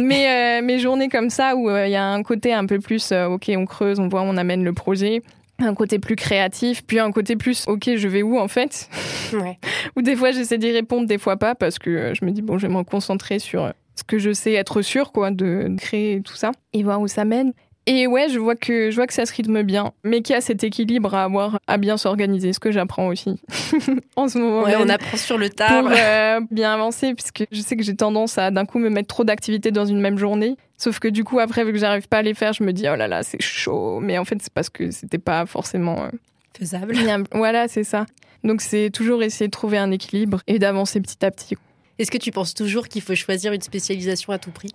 mais 0.00 0.62
mes 0.62 0.78
journées 0.78 1.08
comme 1.08 1.28
ça 1.28 1.56
où 1.56 1.68
il 1.68 1.90
y 1.90 1.96
a 1.96 2.06
un 2.06 2.22
côté 2.22 2.52
un 2.52 2.64
peu 2.64 2.78
plus, 2.78 3.10
ok, 3.10 3.50
on 3.56 3.66
creuse, 3.66 3.98
on 3.98 4.06
voit, 4.06 4.22
on 4.22 4.36
amène 4.36 4.62
le 4.62 4.72
projet, 4.72 5.22
un 5.58 5.74
côté 5.74 5.98
plus 5.98 6.14
créatif, 6.14 6.84
puis 6.86 7.00
un 7.00 7.10
côté 7.10 7.34
plus, 7.34 7.66
ok, 7.66 7.96
je 7.96 8.06
vais 8.06 8.22
où 8.22 8.38
en 8.38 8.46
fait? 8.46 8.88
Ouais. 9.32 9.58
Ou 9.96 10.02
des 10.02 10.14
fois 10.14 10.30
j'essaie 10.30 10.58
d'y 10.58 10.70
répondre, 10.70 11.08
des 11.08 11.18
fois 11.18 11.36
pas, 11.36 11.56
parce 11.56 11.80
que 11.80 12.12
je 12.14 12.24
me 12.24 12.30
dis 12.30 12.40
bon, 12.40 12.56
je 12.56 12.68
vais 12.68 12.72
me 12.72 12.84
concentrer 12.84 13.40
sur 13.40 13.72
ce 13.94 14.04
que 14.04 14.18
je 14.18 14.32
sais 14.32 14.52
être 14.52 14.82
sûr, 14.82 15.12
quoi, 15.12 15.30
de 15.30 15.74
créer 15.78 16.20
tout 16.22 16.34
ça 16.34 16.52
et 16.72 16.82
voir 16.82 17.00
où 17.00 17.08
ça 17.08 17.24
mène. 17.24 17.52
Et 17.86 18.06
ouais, 18.06 18.28
je 18.28 18.38
vois 18.38 18.54
que 18.54 18.90
je 18.90 18.96
vois 18.96 19.08
que 19.08 19.12
ça 19.12 19.26
se 19.26 19.34
rythme 19.34 19.62
bien, 19.62 19.92
mais 20.04 20.22
qu'il 20.22 20.34
y 20.34 20.36
a 20.36 20.40
cet 20.40 20.62
équilibre 20.62 21.14
à 21.16 21.24
avoir, 21.24 21.58
à 21.66 21.78
bien 21.78 21.96
s'organiser, 21.96 22.52
ce 22.52 22.60
que 22.60 22.70
j'apprends 22.70 23.08
aussi 23.08 23.42
en 24.16 24.28
ce 24.28 24.38
moment. 24.38 24.62
Ouais, 24.62 24.76
on 24.78 24.88
apprend 24.88 25.16
sur 25.16 25.36
le 25.36 25.50
tard. 25.50 25.82
Pour 25.82 25.90
euh, 25.96 26.40
bien 26.52 26.72
avancer, 26.72 27.12
puisque 27.14 27.44
je 27.50 27.60
sais 27.60 27.76
que 27.76 27.82
j'ai 27.82 27.96
tendance 27.96 28.38
à 28.38 28.52
d'un 28.52 28.66
coup 28.66 28.78
me 28.78 28.88
mettre 28.88 29.08
trop 29.08 29.24
d'activités 29.24 29.72
dans 29.72 29.84
une 29.84 30.00
même 30.00 30.16
journée. 30.16 30.56
Sauf 30.78 31.00
que 31.00 31.08
du 31.08 31.24
coup, 31.24 31.40
après, 31.40 31.64
vu 31.64 31.72
que 31.72 31.78
j'arrive 31.78 32.06
pas 32.06 32.18
à 32.18 32.22
les 32.22 32.34
faire, 32.34 32.52
je 32.52 32.62
me 32.62 32.72
dis 32.72 32.86
oh 32.88 32.94
là 32.94 33.08
là, 33.08 33.24
c'est 33.24 33.42
chaud. 33.42 33.98
Mais 33.98 34.16
en 34.16 34.24
fait, 34.24 34.40
c'est 34.40 34.52
parce 34.52 34.70
que 34.70 34.92
c'était 34.92 35.18
pas 35.18 35.44
forcément 35.46 36.04
euh, 36.04 36.10
faisable. 36.56 36.94
Voilà, 37.32 37.66
c'est 37.66 37.84
ça. 37.84 38.06
Donc 38.44 38.60
c'est 38.60 38.90
toujours 38.90 39.24
essayer 39.24 39.48
de 39.48 39.52
trouver 39.52 39.78
un 39.78 39.90
équilibre 39.90 40.40
et 40.46 40.60
d'avancer 40.60 41.00
petit 41.00 41.24
à 41.24 41.32
petit. 41.32 41.56
Est-ce 41.98 42.10
que 42.10 42.18
tu 42.18 42.30
penses 42.30 42.54
toujours 42.54 42.88
qu'il 42.88 43.02
faut 43.02 43.14
choisir 43.14 43.52
une 43.52 43.60
spécialisation 43.60 44.32
à 44.32 44.38
tout 44.38 44.50
prix? 44.50 44.72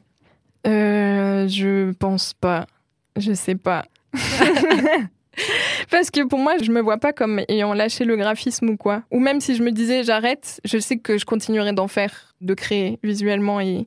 Euh, 0.66 1.48
Je 1.48 1.92
pense 1.94 2.34
pas. 2.34 2.68
Je 3.18 3.34
sais 3.34 3.56
pas. 3.56 3.86
Parce 5.92 6.10
que 6.10 6.26
pour 6.26 6.40
moi, 6.40 6.54
je 6.62 6.72
me 6.72 6.82
vois 6.82 6.98
pas 6.98 7.14
comme 7.14 7.42
ayant 7.48 7.74
lâché 7.74 8.06
le 8.06 8.16
graphisme 8.18 8.70
ou 8.70 8.78
quoi. 8.78 9.04
Ou 9.12 9.20
même 9.20 9.40
si 9.40 9.56
je 9.56 9.62
me 9.64 9.72
disais 9.72 10.04
j'arrête, 10.04 10.60
je 10.66 10.78
sais 10.80 10.98
que 10.98 11.18
je 11.18 11.26
continuerai 11.26 11.74
d'en 11.74 11.88
faire, 11.88 12.34
de 12.42 12.54
créer 12.56 12.98
visuellement 13.04 13.60
et, 13.62 13.86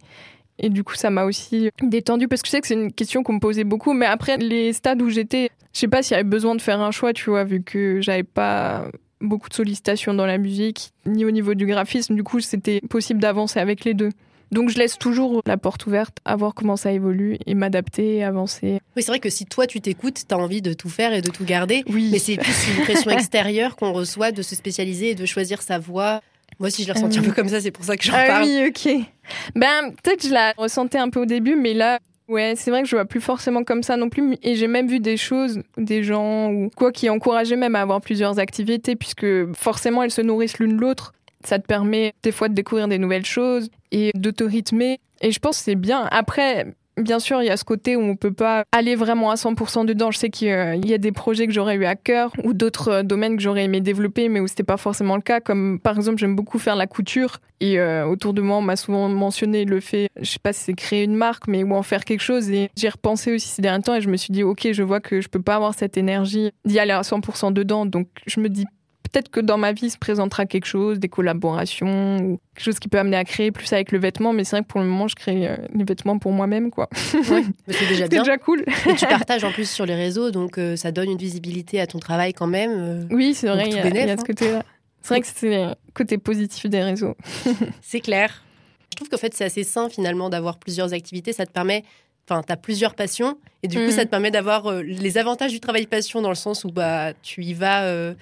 et 0.59 0.69
du 0.69 0.85
coup, 0.85 0.95
ça 0.95 1.11
m'a 1.11 1.25
aussi 1.25 1.71
détendu 1.83 2.29
parce 2.29 2.43
que 2.43 2.47
je 2.47 2.51
sais 2.53 2.61
que 2.61 2.67
c'est 2.69 2.75
une 2.75 2.93
question 2.93 3.23
qu'on 3.25 3.33
me 3.35 3.41
posait 3.41 3.65
beaucoup. 3.65 3.93
Mais 3.95 4.07
après, 4.07 4.37
les 4.37 4.73
stades 4.73 5.03
où 5.03 5.09
j'étais, 5.11 5.51
je 5.73 5.81
sais 5.81 5.89
pas 5.89 6.03
s'il 6.03 6.13
y 6.13 6.21
avait 6.21 6.29
besoin 6.29 6.55
de 6.55 6.63
faire 6.63 6.81
un 6.81 6.93
choix, 6.93 7.13
tu 7.13 7.31
vois, 7.31 7.43
vu 7.45 7.63
que 7.63 8.01
j'avais 8.01 8.23
pas 8.23 8.87
beaucoup 9.21 9.49
de 9.49 9.55
sollicitations 9.55 10.15
dans 10.15 10.27
la 10.27 10.39
musique, 10.39 10.93
ni 11.07 11.25
au 11.25 11.31
niveau 11.31 11.55
du 11.55 11.67
graphisme. 11.67 12.15
Du 12.15 12.23
coup, 12.23 12.41
c'était 12.41 12.81
possible 12.81 13.21
d'avancer 13.21 13.59
avec 13.59 13.85
les 13.85 13.95
deux. 13.95 14.11
Donc 14.51 14.69
je 14.69 14.79
laisse 14.79 14.99
toujours 14.99 15.43
la 15.47 15.57
porte 15.57 15.87
ouverte 15.87 16.19
à 16.25 16.35
voir 16.35 16.55
comment 16.55 16.77
ça 16.77 16.91
évolue 16.91 17.39
et 17.47 17.55
m'adapter, 17.55 18.25
avancer. 18.25 18.81
Oui, 18.97 19.03
c'est 19.03 19.13
vrai 19.13 19.21
que 19.21 19.31
si 19.31 19.47
toi 19.47 19.67
tu 19.67 19.81
t'écoutes, 19.81 20.23
tu 20.27 20.35
as 20.35 20.39
envie 20.39 20.61
de 20.61 20.73
tout 20.73 20.89
faire 20.89 21.13
et 21.13 21.23
de 21.23 21.31
tout 21.31 21.45
garder. 21.45 21.85
Oui. 21.89 22.09
Mais 22.11 22.19
c'est 22.19 22.37
plus 22.37 22.69
une 22.77 22.83
pression 22.83 23.11
extérieure 23.13 23.77
qu'on 23.77 23.93
reçoit 23.93 24.33
de 24.33 24.43
se 24.43 24.57
spécialiser 24.57 25.11
et 25.11 25.15
de 25.15 25.25
choisir 25.25 25.63
sa 25.63 25.79
voie. 25.79 26.21
Moi 26.59 26.67
aussi, 26.67 26.83
je 26.83 26.89
l'ai 26.89 26.93
ressenti 26.95 27.21
un 27.21 27.23
peu 27.23 27.33
comme 27.33 27.49
ça, 27.49 27.61
c'est 27.61 27.71
pour 27.71 27.85
ça 27.85 27.97
que 27.97 28.05
j'en 28.05 28.13
ah 28.15 28.27
parle. 28.27 28.45
oui, 28.45 28.69
ok. 28.69 29.07
Ben, 29.55 29.93
peut-être 30.03 30.27
je 30.27 30.33
la 30.33 30.53
ressentais 30.59 30.99
un 30.99 31.09
peu 31.11 31.21
au 31.21 31.27
début, 31.27 31.55
mais 31.55 31.73
là, 31.73 32.01
ouais, 32.31 32.55
c'est 32.57 32.71
vrai 32.71 32.83
que 32.83 32.89
je 32.89 32.97
vois 32.97 33.05
plus 33.05 33.21
forcément 33.21 33.65
comme 33.65 33.83
ça 33.83 33.97
non 33.97 34.09
plus. 34.09 34.37
Et 34.43 34.55
j'ai 34.55 34.69
même 34.69 34.87
vu 34.87 35.01
des 35.01 35.17
choses, 35.17 35.61
des 35.77 36.03
gens 36.03 36.51
ou 36.51 36.71
quoi 36.75 36.93
qui 36.93 37.11
encourageaient 37.11 37.57
même 37.57 37.77
à 37.77 37.83
avoir 37.83 38.01
plusieurs 38.01 38.39
activités, 38.39 38.97
puisque 38.97 39.53
forcément 39.55 40.03
elles 40.03 40.11
se 40.11 40.23
nourrissent 40.23 40.59
l'une 40.59 40.81
l'autre. 40.81 41.13
Ça 41.45 41.59
te 41.59 41.67
permet 41.67 42.13
des 42.23 42.33
fois 42.33 42.49
de 42.49 42.55
découvrir 42.55 42.89
des 42.89 42.99
nouvelles 42.99 43.27
choses 43.27 43.71
et 43.93 44.13
de 44.15 44.31
te 44.31 44.45
rythmer. 44.45 45.01
Et 45.21 45.33
je 45.33 45.39
pense 45.39 45.59
que 45.59 45.65
c'est 45.65 45.75
bien. 45.75 46.07
Après, 46.11 46.75
bien 47.01 47.19
sûr, 47.19 47.43
il 47.43 47.47
y 47.47 47.51
a 47.51 47.57
ce 47.57 47.65
côté 47.65 47.97
où 47.97 48.01
on 48.01 48.17
peut 48.17 48.33
pas 48.33 48.65
aller 48.73 48.95
vraiment 48.95 49.31
à 49.31 49.35
100% 49.35 49.87
dedans. 49.87 50.11
Je 50.11 50.19
sais 50.19 50.31
qu'il 50.31 50.49
y 50.49 50.95
a 50.95 50.99
des 50.99 51.13
projets 51.13 51.47
que 51.47 51.53
j'aurais 51.53 51.77
eu 51.77 51.85
à 51.85 51.97
cœur 51.97 52.33
ou 52.45 52.53
d'autres 52.53 52.89
euh, 52.89 53.03
domaines 53.03 53.37
que 53.37 53.43
j'aurais 53.43 53.65
aimé 53.65 53.81
développer, 53.81 54.29
mais 54.29 54.41
où 54.41 54.47
c'était 54.47 54.63
pas 54.63 54.77
forcément 54.77 55.17
le 55.17 55.23
cas. 55.23 55.41
Comme 55.41 55.79
par 55.81 55.97
exemple, 55.97 56.19
j'aime 56.19 56.37
beaucoup 56.37 56.59
faire 56.59 56.77
la 56.77 56.87
couture 56.87 57.41
et 57.61 57.79
euh, 57.79 58.07
autour 58.07 58.33
de 58.33 58.41
moi, 58.41 58.57
on 58.57 58.63
m'a 58.63 58.77
souvent 58.77 59.09
mentionné 59.09 59.65
le 59.65 59.81
fait, 59.81 60.09
je 60.21 60.31
sais 60.31 60.39
pas 60.43 60.53
si 60.53 60.65
c'est 60.65 60.75
créer 60.75 61.05
une 61.05 61.15
marque, 61.15 61.47
mais 61.47 61.63
ou 61.63 61.75
en 61.75 61.83
faire 61.83 62.05
quelque 62.05 62.23
chose. 62.23 62.51
Et 62.51 62.71
j'ai 62.77 62.89
repensé 62.89 63.35
aussi 63.35 63.49
ces 63.49 63.63
derniers 63.63 63.83
temps 63.83 63.95
et 63.95 64.01
je 64.01 64.09
me 64.09 64.17
suis 64.17 64.33
dit, 64.33 64.43
ok, 64.43 64.69
je 64.73 64.83
vois 64.83 65.01
que 65.01 65.21
je 65.21 65.29
peux 65.29 65.43
pas 65.43 65.57
avoir 65.57 65.75
cette 65.75 65.97
énergie 65.97 66.51
d'y 66.65 66.79
aller 66.79 66.93
à 66.93 67.03
100% 67.03 67.53
dedans. 67.53 67.85
Donc 67.85 68.09
je 68.27 68.41
me 68.41 68.49
dis 68.49 68.65
peut-être 69.13 69.29
que 69.31 69.41
dans 69.41 69.59
ma 69.59 69.73
vie 69.73 69.91
se 69.91 69.99
présentera 69.99 70.47
quelque 70.47 70.67
chose, 70.67 70.99
des 70.99 71.09
collaborations 71.09 72.19
ou 72.19 72.41
quelque 72.55 72.65
chose 72.65 72.79
qui 72.79 72.89
peut 72.89 72.99
amener 72.99 73.17
à 73.17 73.25
créer 73.25 73.51
plus 73.51 73.73
avec 73.73 73.93
le 73.93 73.99
vêtement. 73.99 74.33
Mais 74.33 74.45
c'est 74.45 74.57
vrai 74.57 74.63
que 74.63 74.69
pour 74.69 74.81
le 74.81 74.87
moment, 74.87 75.09
je 75.09 75.15
crée 75.15 75.49
euh, 75.49 75.57
les 75.75 75.85
vêtements 75.85 76.19
pour 76.19 76.33
moi-même, 76.33 76.71
quoi. 76.71 76.89
Ouais, 77.31 77.45
c'est 77.69 77.87
déjà 77.89 78.09
bien. 78.09 78.23
déjà 78.23 78.39
cool. 78.39 78.65
Et 78.89 78.95
tu 78.95 79.07
partages 79.07 79.45
en 79.45 79.53
plus 79.53 79.71
sur 79.71 79.87
les 79.87 79.95
réseaux, 79.95 80.31
donc 80.31 80.59
euh, 80.59 80.77
ça 80.77 80.93
donne 80.93 81.11
une 81.11 81.19
visibilité 81.19 81.81
à 81.81 81.87
ton 81.87 81.99
travail 81.99 82.33
quand 82.33 82.47
même. 82.47 82.71
euh, 82.73 83.03
Oui, 83.11 83.35
c'est 83.35 83.49
vrai, 83.49 83.69
il 83.69 83.75
y, 83.75 83.79
a- 83.79 83.89
y 83.89 83.99
a 84.11 84.17
ce 84.17 84.23
hein. 84.23 84.25
côté-là. 84.27 84.63
C'est 85.03 85.15
vrai 85.15 85.21
que 85.23 85.27
c'est 85.33 85.51
le 85.67 85.75
côté 85.95 86.19
positif 86.19 86.67
des 86.69 86.83
réseaux. 86.83 87.17
C'est 87.81 88.01
clair. 88.01 88.43
Je 88.91 88.97
trouve 88.97 89.09
qu'en 89.09 89.17
fait, 89.17 89.33
c'est 89.33 89.45
assez 89.45 89.65
sain 89.65 89.89
finalement 89.89 90.29
d'avoir 90.29 90.59
plusieurs 90.59 90.93
activités. 90.93 91.33
Ça 91.33 91.47
te 91.47 91.53
permet. 91.53 91.85
Enfin, 92.29 92.43
tu 92.47 92.53
as 92.53 92.57
plusieurs 92.59 92.95
passions 92.95 93.39
et 93.63 93.69
du 93.69 93.77
coup, 93.79 93.85
Mhm. 93.85 93.91
ça 93.93 94.05
te 94.05 94.11
permet 94.11 94.31
d'avoir 94.31 94.67
euh, 94.67 94.83
les 94.83 95.17
avantages 95.17 95.53
du 95.53 95.59
travail 95.61 95.87
passion 95.87 96.21
dans 96.21 96.29
le 96.29 96.35
sens 96.35 96.65
où 96.65 96.71
bah, 96.71 97.15
tu 97.23 97.43
y 97.43 97.55
vas, 97.55 97.85
euh, 97.85 98.13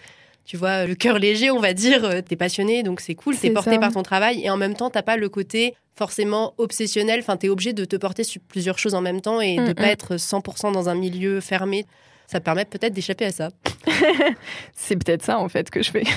tu 0.49 0.57
vois, 0.57 0.87
le 0.87 0.95
cœur 0.95 1.19
léger, 1.19 1.51
on 1.51 1.61
va 1.61 1.75
dire. 1.75 2.09
Tu 2.27 2.33
es 2.33 2.37
passionné, 2.37 2.83
donc 2.83 3.01
c'est 3.01 3.15
cool, 3.15 3.35
tu 3.35 3.41
C'est 3.43 3.51
porté 3.51 3.73
ça. 3.73 3.79
par 3.79 3.93
ton 3.93 4.03
travail 4.03 4.41
et 4.43 4.49
en 4.51 4.57
même 4.57 4.75
temps, 4.75 4.89
tu 4.91 5.01
pas 5.03 5.17
le 5.19 5.29
côté 5.29 5.75
forcément 5.95 6.55
obsessionnel. 6.57 7.21
Enfin, 7.21 7.37
tu 7.37 7.47
es 7.47 7.49
obligé 7.51 7.75
de 7.75 7.85
te 7.85 7.97
porter 7.97 8.25
sur 8.25 8.41
plusieurs 8.49 8.79
choses 8.79 8.95
en 8.95 9.01
même 9.03 9.21
temps 9.21 9.41
et 9.43 9.57
de 9.57 9.63
Mhm. 9.63 9.75
pas 9.75 9.89
être 9.89 10.17
100% 10.17 10.73
dans 10.73 10.89
un 10.89 10.95
milieu 10.95 11.41
fermé. 11.41 11.85
Ça 12.27 12.41
te 12.41 12.45
permet 12.45 12.65
peut-être 12.65 12.93
d'échapper 12.95 13.27
à 13.27 13.31
ça. 13.33 13.51
C'est 14.75 14.97
peut-être 14.97 15.23
ça, 15.23 15.39
en 15.39 15.49
fait, 15.49 15.69
que 15.71 15.83
je 15.83 15.91
fais. 15.91 16.05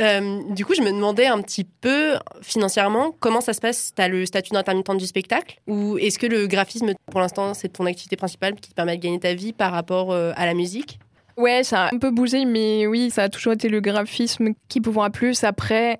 Euh, 0.00 0.40
du 0.50 0.64
coup, 0.64 0.74
je 0.74 0.82
me 0.82 0.90
demandais 0.90 1.26
un 1.26 1.40
petit 1.40 1.62
peu 1.62 2.14
financièrement 2.42 3.14
comment 3.20 3.40
ça 3.40 3.52
se 3.52 3.60
passe? 3.60 3.92
Tu 3.94 4.02
as 4.02 4.08
le 4.08 4.26
statut 4.26 4.50
d'intermittent 4.50 4.96
du 4.96 5.06
spectacle 5.06 5.60
ou 5.68 5.98
est-ce 5.98 6.18
que 6.18 6.26
le 6.26 6.48
graphisme, 6.48 6.94
pour 7.12 7.20
l'instant, 7.20 7.54
c'est 7.54 7.68
ton 7.68 7.86
activité 7.86 8.16
principale 8.16 8.56
qui 8.56 8.70
te 8.70 8.74
permet 8.74 8.96
de 8.96 9.02
gagner 9.02 9.20
ta 9.20 9.34
vie 9.34 9.52
par 9.52 9.70
rapport 9.70 10.10
euh, 10.10 10.32
à 10.34 10.46
la 10.46 10.54
musique? 10.54 10.98
Ouais, 11.36 11.64
ça 11.64 11.84
a 11.86 11.94
un 11.94 11.98
peu 11.98 12.10
bougé, 12.10 12.44
mais 12.44 12.86
oui, 12.86 13.10
ça 13.10 13.24
a 13.24 13.28
toujours 13.28 13.52
été 13.54 13.68
le 13.68 13.80
graphisme 13.80 14.50
qui 14.68 14.80
pourra 14.80 15.10
plus. 15.10 15.42
Après, 15.44 15.98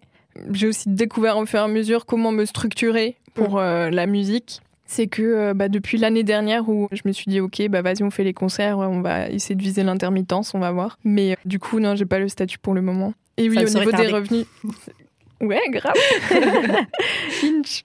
j'ai 0.52 0.68
aussi 0.68 0.88
découvert 0.88 1.36
au 1.38 1.46
fur 1.46 1.58
et 1.60 1.62
à 1.62 1.68
mesure 1.68 2.06
comment 2.06 2.32
me 2.32 2.44
structurer 2.44 3.16
pour 3.34 3.58
euh, 3.58 3.90
la 3.90 4.06
musique. 4.06 4.60
C'est 4.86 5.06
que 5.06 5.22
euh, 5.22 5.54
bah, 5.54 5.68
depuis 5.68 5.98
l'année 5.98 6.22
dernière 6.24 6.68
où 6.68 6.88
je 6.92 7.02
me 7.04 7.12
suis 7.12 7.24
dit 7.28 7.40
ok 7.40 7.68
bah 7.68 7.80
vas-y 7.80 8.02
on 8.02 8.10
fait 8.10 8.22
les 8.22 8.34
concerts 8.34 8.78
on 8.78 9.00
va 9.00 9.30
essayer 9.30 9.54
de 9.54 9.62
viser 9.62 9.82
l'intermittence 9.82 10.54
on 10.54 10.58
va 10.58 10.72
voir 10.72 10.98
mais 11.04 11.32
euh, 11.32 11.36
du 11.46 11.58
coup 11.58 11.80
non 11.80 11.96
j'ai 11.96 12.04
pas 12.04 12.18
le 12.18 12.28
statut 12.28 12.58
pour 12.58 12.74
le 12.74 12.82
moment 12.82 13.14
et 13.38 13.48
oui 13.48 13.56
Ça 13.66 13.78
au 13.78 13.80
niveau 13.80 13.92
des 13.92 14.08
revenus 14.08 14.46
ouais 15.40 15.62
grave 15.70 15.94
Inch. 17.42 17.82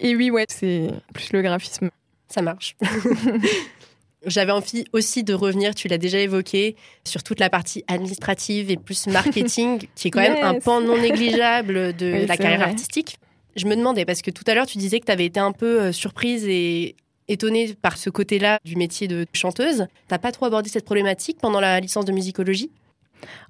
et 0.00 0.16
oui 0.16 0.32
ouais 0.32 0.44
c'est 0.48 0.88
plus 1.14 1.32
le 1.32 1.40
graphisme 1.40 1.90
Ça 2.28 2.42
marche. 2.42 2.76
J'avais 4.26 4.52
envie 4.52 4.84
aussi 4.92 5.24
de 5.24 5.34
revenir, 5.34 5.74
tu 5.74 5.88
l'as 5.88 5.98
déjà 5.98 6.18
évoqué, 6.18 6.76
sur 7.04 7.22
toute 7.22 7.40
la 7.40 7.50
partie 7.50 7.84
administrative 7.88 8.70
et 8.70 8.76
plus 8.76 9.06
marketing, 9.06 9.86
qui 9.94 10.08
est 10.08 10.10
quand 10.10 10.20
même 10.20 10.42
un 10.42 10.58
pan 10.60 10.80
non 10.80 10.98
négligeable 11.00 11.94
de 11.96 12.12
Oui, 12.20 12.26
la 12.26 12.36
carrière 12.36 12.60
vrai. 12.60 12.68
artistique. 12.70 13.18
Je 13.56 13.66
me 13.66 13.76
demandais, 13.76 14.04
parce 14.04 14.22
que 14.22 14.30
tout 14.30 14.44
à 14.46 14.54
l'heure, 14.54 14.66
tu 14.66 14.78
disais 14.78 14.98
que 15.00 15.06
tu 15.06 15.12
avais 15.12 15.26
été 15.26 15.38
un 15.40 15.52
peu 15.52 15.80
euh, 15.80 15.92
surprise 15.92 16.44
et 16.48 16.96
étonnée 17.28 17.74
par 17.80 17.96
ce 17.96 18.10
côté-là 18.10 18.58
du 18.64 18.76
métier 18.76 19.08
de 19.08 19.26
chanteuse. 19.32 19.86
T'as 20.08 20.18
pas 20.18 20.32
trop 20.32 20.46
abordé 20.46 20.68
cette 20.68 20.84
problématique 20.84 21.38
pendant 21.40 21.60
la 21.60 21.80
licence 21.80 22.04
de 22.04 22.12
musicologie? 22.12 22.70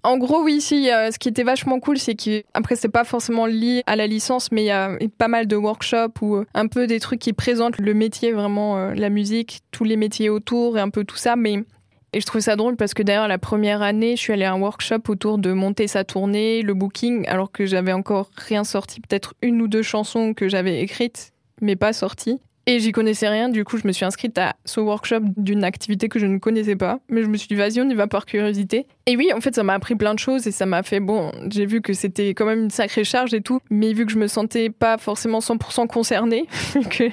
En 0.03 0.19
gros, 0.19 0.43
oui, 0.43 0.61
si, 0.61 0.91
euh, 0.91 1.11
ce 1.11 1.19
qui 1.19 1.29
était 1.29 1.43
vachement 1.43 1.81
cool, 1.81 1.99
c'est 1.99 2.15
que, 2.15 2.43
après, 2.55 2.77
c'est 2.77 2.89
pas 2.89 3.05
forcément 3.05 3.47
lié 3.47 3.83
à 3.87 3.97
la 3.97 4.07
licence, 4.07 4.53
mais 4.53 4.63
il 4.63 4.67
y 4.67 4.71
a 4.71 4.97
pas 5.19 5.29
mal 5.29 5.47
de 5.47 5.57
workshops 5.57 6.21
ou 6.21 6.37
euh, 6.37 6.47
un 6.55 6.67
peu 6.67 6.87
des 6.87 7.01
trucs 7.01 7.21
qui 7.21 7.33
présentent 7.33 7.79
le 7.79 7.95
métier, 7.95 8.33
vraiment, 8.33 8.77
euh, 8.77 8.95
la 8.95 9.09
musique, 9.09 9.61
tous 9.71 9.85
les 9.85 9.97
métiers 9.97 10.29
autour 10.29 10.79
et 10.79 10.81
un 10.81 10.91
peu 10.91 11.05
tout 11.05 11.17
ça. 11.17 11.37
Mais, 11.37 11.65
et 12.13 12.21
je 12.21 12.27
trouve 12.27 12.41
ça 12.41 12.57
drôle 12.57 12.77
parce 12.77 12.95
que 12.95 13.03
d'ailleurs, 13.03 13.29
la 13.29 13.39
première 13.39 13.83
année, 13.83 14.17
je 14.17 14.21
suis 14.21 14.33
allée 14.33 14.45
à 14.45 14.53
un 14.53 14.61
workshop 14.61 15.01
autour 15.09 15.39
de 15.39 15.53
monter 15.53 15.89
sa 15.89 16.05
tournée, 16.05 16.63
le 16.63 16.75
booking, 16.75 17.27
alors 17.27 17.51
que 17.51 17.67
j'avais 17.67 17.93
encore 17.93 18.31
rien 18.37 18.65
sorti, 18.65 19.01
peut-être 19.01 19.35
une 19.43 19.63
ou 19.63 19.69
deux 19.69 19.83
chansons 19.83 20.35
que 20.35 20.49
j'avais 20.49 20.81
écrites, 20.81 21.33
mais 21.61 21.77
pas 21.77 21.93
sorties. 21.93 22.41
Et 22.67 22.79
j'y 22.79 22.93
connaissais 22.93 23.29
rien, 23.29 23.49
du 23.49 23.65
coup 23.65 23.77
je 23.77 23.87
me 23.87 23.93
suis 23.93 24.05
inscrite 24.05 24.39
à 24.39 24.57
ce 24.65 24.81
workshop 24.81 25.21
d'une 25.37 25.65
activité 25.65 26.09
que 26.09 26.19
je 26.19 26.27
ne 26.27 26.39
connaissais 26.39 26.77
pas. 26.77 27.01
Mais 27.09 27.23
je 27.23 27.29
me 27.29 27.37
suis 27.37 27.49
dit 27.49 27.55
vas-y 27.55 27.81
on 27.81 27.89
y 27.89 27.95
va 27.95 28.07
par 28.07 28.27
curiosité. 28.27 28.87
Et 29.07 29.17
oui 29.17 29.33
en 29.35 29.41
fait 29.41 29.55
ça 29.55 29.63
m'a 29.63 29.75
appris 29.75 29.95
plein 29.97 30.15
de 30.15 30.19
choses 30.19 30.47
et 30.47 30.53
ça 30.53 30.67
m'a 30.67 30.83
fait 30.83 31.01
bon, 31.01 31.31
j'ai 31.51 31.67
vu 31.67 31.83
que 31.83 31.93
c'était 31.93 32.31
quand 32.31 32.47
même 32.47 32.65
une 32.65 32.71
sacrée 32.71 33.05
charge 33.05 33.35
et 33.35 33.41
tout. 33.41 33.61
Mais 33.71 33.93
vu 33.93 34.07
que 34.07 34.13
je 34.13 34.19
me 34.19 34.27
sentais 34.27 34.71
pas 34.71 34.97
forcément 34.99 35.41
100% 35.41 35.87
concernée, 35.89 36.47
que 36.91 37.11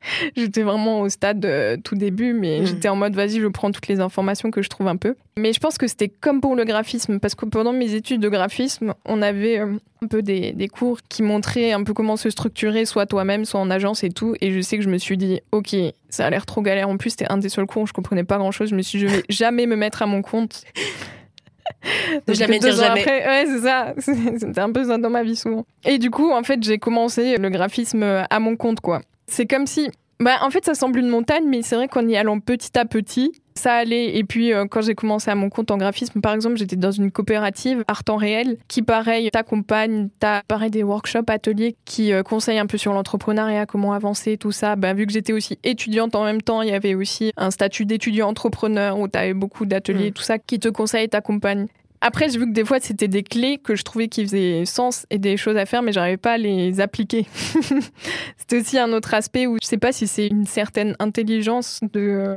j'étais 0.36 0.62
vraiment 0.62 1.00
au 1.00 1.08
stade 1.08 1.44
euh, 1.44 1.76
tout 1.82 1.94
début, 1.94 2.32
mais 2.32 2.60
Mhm. 2.60 2.66
j'étais 2.66 2.88
en 2.88 2.96
mode 2.96 3.14
vas-y 3.14 3.40
je 3.40 3.46
prends 3.46 3.70
toutes 3.70 3.88
les 3.88 4.00
informations 4.00 4.50
que 4.50 4.62
je 4.62 4.68
trouve 4.68 4.88
un 4.88 4.96
peu. 4.96 5.14
Mais 5.36 5.52
je 5.52 5.60
pense 5.60 5.78
que 5.78 5.86
c'était 5.86 6.08
comme 6.08 6.40
pour 6.40 6.56
le 6.56 6.64
graphisme, 6.64 7.18
parce 7.20 7.34
que 7.34 7.44
pendant 7.46 7.72
mes 7.72 7.94
études 7.94 8.20
de 8.20 8.28
graphisme, 8.28 8.94
on 9.04 9.22
avait 9.22 9.58
euh, 9.60 9.74
un 10.02 10.06
peu 10.06 10.22
des, 10.22 10.52
des 10.52 10.68
cours 10.68 10.98
qui 11.08 11.22
montraient 11.22 11.72
un 11.72 11.82
peu 11.84 11.92
comment 11.94 12.16
se 12.16 12.30
structurer, 12.30 12.84
soit 12.84 13.06
toi-même, 13.06 13.44
soit 13.44 13.60
en 13.60 13.70
agence 13.70 14.04
et 14.04 14.10
tout. 14.10 14.34
Et 14.40 14.52
je 14.52 14.60
sais 14.60 14.76
que 14.78 14.82
je 14.84 14.88
me 14.90 14.98
suis 14.98 15.16
dit, 15.16 15.40
ok, 15.52 15.74
ça 16.08 16.26
a 16.26 16.30
l'air 16.30 16.46
trop 16.46 16.62
galère. 16.62 16.88
En 16.88 16.96
plus, 16.96 17.10
c'était 17.10 17.30
un 17.30 17.38
des 17.38 17.48
seuls 17.48 17.66
cours 17.66 17.82
où 17.82 17.86
je 17.86 17.92
comprenais 17.92 18.24
pas 18.24 18.38
grand-chose. 18.38 18.70
Je 18.70 18.74
me 18.76 18.82
suis 18.82 18.98
dit, 18.98 19.06
je 19.08 19.12
vais 19.14 19.22
jamais 19.28 19.66
me 19.66 19.76
mettre 19.76 20.02
à 20.02 20.06
mon 20.06 20.22
compte. 20.22 20.64
Jamais 22.28 22.58
dire 22.58 22.74
jamais. 22.74 23.00
Après, 23.00 23.26
ouais, 23.26 23.44
c'est 23.46 23.60
ça. 23.60 23.94
C'était 23.98 24.60
un 24.60 24.72
peu 24.72 24.84
ça 24.84 24.98
dans 24.98 25.10
ma 25.10 25.22
vie 25.22 25.36
souvent. 25.36 25.64
Et 25.84 25.98
du 25.98 26.10
coup, 26.10 26.30
en 26.32 26.42
fait, 26.42 26.62
j'ai 26.62 26.78
commencé 26.78 27.36
le 27.36 27.50
graphisme 27.50 28.02
à 28.28 28.40
mon 28.40 28.56
compte, 28.56 28.80
quoi. 28.80 29.00
C'est 29.28 29.46
comme 29.46 29.66
si. 29.66 29.90
Bah, 30.20 30.38
en 30.42 30.50
fait, 30.50 30.64
ça 30.64 30.74
semble 30.74 30.98
une 30.98 31.08
montagne, 31.08 31.44
mais 31.46 31.62
c'est 31.62 31.76
vrai 31.76 31.86
qu'en 31.86 32.06
y 32.08 32.16
allant 32.16 32.40
petit 32.40 32.76
à 32.76 32.84
petit, 32.84 33.40
ça 33.54 33.74
allait. 33.74 34.16
Et 34.16 34.24
puis, 34.24 34.52
euh, 34.52 34.66
quand 34.68 34.80
j'ai 34.80 34.96
commencé 34.96 35.30
à 35.30 35.36
mon 35.36 35.48
compte 35.48 35.70
en 35.70 35.76
graphisme, 35.76 36.20
par 36.20 36.34
exemple, 36.34 36.56
j'étais 36.56 36.74
dans 36.74 36.90
une 36.90 37.12
coopérative 37.12 37.84
art 37.86 38.02
en 38.08 38.16
réel 38.16 38.56
qui, 38.66 38.82
pareil, 38.82 39.30
t'accompagne, 39.30 40.08
t'as 40.18 40.42
pareil 40.48 40.70
des 40.70 40.82
workshops, 40.82 41.28
ateliers 41.28 41.76
qui 41.84 42.12
euh, 42.12 42.24
conseillent 42.24 42.58
un 42.58 42.66
peu 42.66 42.78
sur 42.78 42.92
l'entrepreneuriat, 42.92 43.66
comment 43.66 43.92
avancer, 43.92 44.38
tout 44.38 44.50
ça. 44.50 44.74
Bah, 44.74 44.92
vu 44.92 45.06
que 45.06 45.12
j'étais 45.12 45.32
aussi 45.32 45.58
étudiante 45.62 46.16
en 46.16 46.24
même 46.24 46.42
temps, 46.42 46.62
il 46.62 46.70
y 46.70 46.72
avait 46.72 46.94
aussi 46.94 47.32
un 47.36 47.52
statut 47.52 47.84
d'étudiant 47.84 48.28
entrepreneur 48.28 48.98
où 48.98 49.06
t'avais 49.06 49.34
beaucoup 49.34 49.66
d'ateliers, 49.66 50.10
mm. 50.10 50.14
tout 50.14 50.22
ça, 50.22 50.38
qui 50.38 50.58
te 50.58 50.68
conseillent 50.68 51.04
et 51.04 51.08
t'accompagnent. 51.08 51.68
Après, 52.00 52.28
j'ai 52.28 52.38
vu 52.38 52.46
que 52.46 52.52
des 52.52 52.64
fois, 52.64 52.78
c'était 52.80 53.08
des 53.08 53.22
clés 53.22 53.58
que 53.58 53.74
je 53.74 53.82
trouvais 53.82 54.08
qui 54.08 54.22
faisaient 54.24 54.64
sens 54.64 55.06
et 55.10 55.18
des 55.18 55.36
choses 55.36 55.56
à 55.56 55.66
faire, 55.66 55.82
mais 55.82 55.92
j'arrivais 55.92 56.16
pas 56.16 56.32
à 56.32 56.38
les 56.38 56.80
appliquer. 56.80 57.26
c'était 58.36 58.60
aussi 58.60 58.78
un 58.78 58.92
autre 58.92 59.14
aspect 59.14 59.46
où 59.46 59.56
je 59.60 59.66
sais 59.66 59.78
pas 59.78 59.92
si 59.92 60.06
c'est 60.06 60.28
une 60.28 60.46
certaine 60.46 60.94
intelligence 61.00 61.80
de 61.92 62.00
euh, 62.00 62.36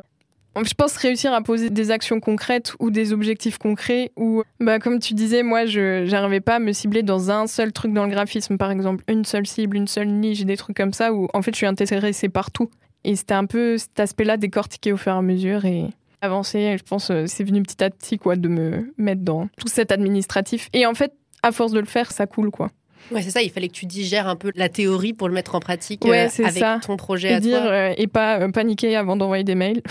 je 0.64 0.74
pense 0.74 0.98
réussir 0.98 1.34
à 1.34 1.42
poser 1.42 1.70
des 1.70 1.92
actions 1.92 2.20
concrètes 2.20 2.74
ou 2.80 2.92
des 2.92 3.14
objectifs 3.14 3.58
concrets 3.58 4.12
ou, 4.18 4.44
bah, 4.60 4.80
comme 4.80 5.00
tu 5.00 5.14
disais, 5.14 5.44
moi, 5.44 5.66
je 5.66 6.10
n'arrivais 6.10 6.42
pas 6.42 6.56
à 6.56 6.60
me 6.60 6.74
cibler 6.74 7.04
dans 7.04 7.32
un 7.32 7.48
seul 7.48 7.72
truc 7.72 7.94
dans 7.94 8.06
le 8.06 8.12
graphisme, 8.12 8.58
par 8.58 8.72
exemple, 8.72 9.04
une 9.08 9.24
seule 9.24 9.48
cible, 9.48 9.78
une 9.78 9.88
seule 9.88 10.08
niche, 10.08 10.44
des 10.44 10.58
trucs 10.58 10.76
comme 10.76 10.94
ça 10.94 11.14
où, 11.14 11.28
en 11.34 11.42
fait, 11.42 11.52
je 11.52 11.58
suis 11.58 11.66
intéressée 11.66 12.30
partout. 12.30 12.70
Et 13.04 13.16
c'était 13.16 13.34
un 13.34 13.46
peu 13.46 13.78
cet 13.78 14.00
aspect-là 14.00 14.38
décortiqué 14.38 14.92
au 14.92 14.98
fur 14.98 15.14
et 15.14 15.16
à 15.16 15.22
mesure 15.22 15.66
et 15.66 15.86
avancer. 16.22 16.78
Je 16.78 16.84
pense 16.84 17.12
euh, 17.12 17.26
c'est 17.28 17.44
venu 17.44 17.62
petit 17.64 17.84
à 17.84 17.90
petit, 17.90 18.18
quoi, 18.18 18.36
de 18.36 18.48
me 18.48 18.94
mettre 18.98 19.22
dans 19.22 19.48
tout 19.58 19.68
cet 19.68 19.92
administratif. 19.92 20.70
Et 20.74 20.86
en 20.86 20.94
fait, 20.94 21.14
à 21.44 21.52
force 21.52 21.72
de 21.72 21.80
le 21.80 21.86
faire, 21.86 22.12
ça 22.12 22.28
coule, 22.28 22.52
quoi. 22.52 22.70
Ouais, 23.10 23.22
c'est 23.22 23.32
ça. 23.32 23.42
Il 23.42 23.50
fallait 23.50 23.68
que 23.68 23.74
tu 23.74 23.86
digères 23.86 24.28
un 24.28 24.36
peu 24.36 24.52
la 24.56 24.70
théorie 24.70 25.14
pour 25.14 25.28
le 25.28 25.34
mettre 25.34 25.56
en 25.56 25.60
pratique 25.60 26.06
euh, 26.06 26.28
avec 26.44 26.64
ton 26.82 26.98
projet 26.98 27.32
et 27.32 27.34
à 27.34 27.40
dire, 27.40 27.62
toi. 27.62 27.72
Euh, 27.72 27.94
et 27.98 28.08
pas 28.08 28.40
euh, 28.40 28.52
paniquer 28.52 28.96
avant 28.96 29.16
d'envoyer 29.16 29.44
des 29.44 29.56
mails. 29.56 29.82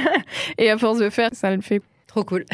et 0.58 0.70
à 0.70 0.78
force 0.78 0.98
de 0.98 1.10
faire, 1.10 1.30
ça 1.32 1.54
le 1.54 1.60
fait. 1.60 1.82
Trop 2.06 2.24
cool. 2.24 2.44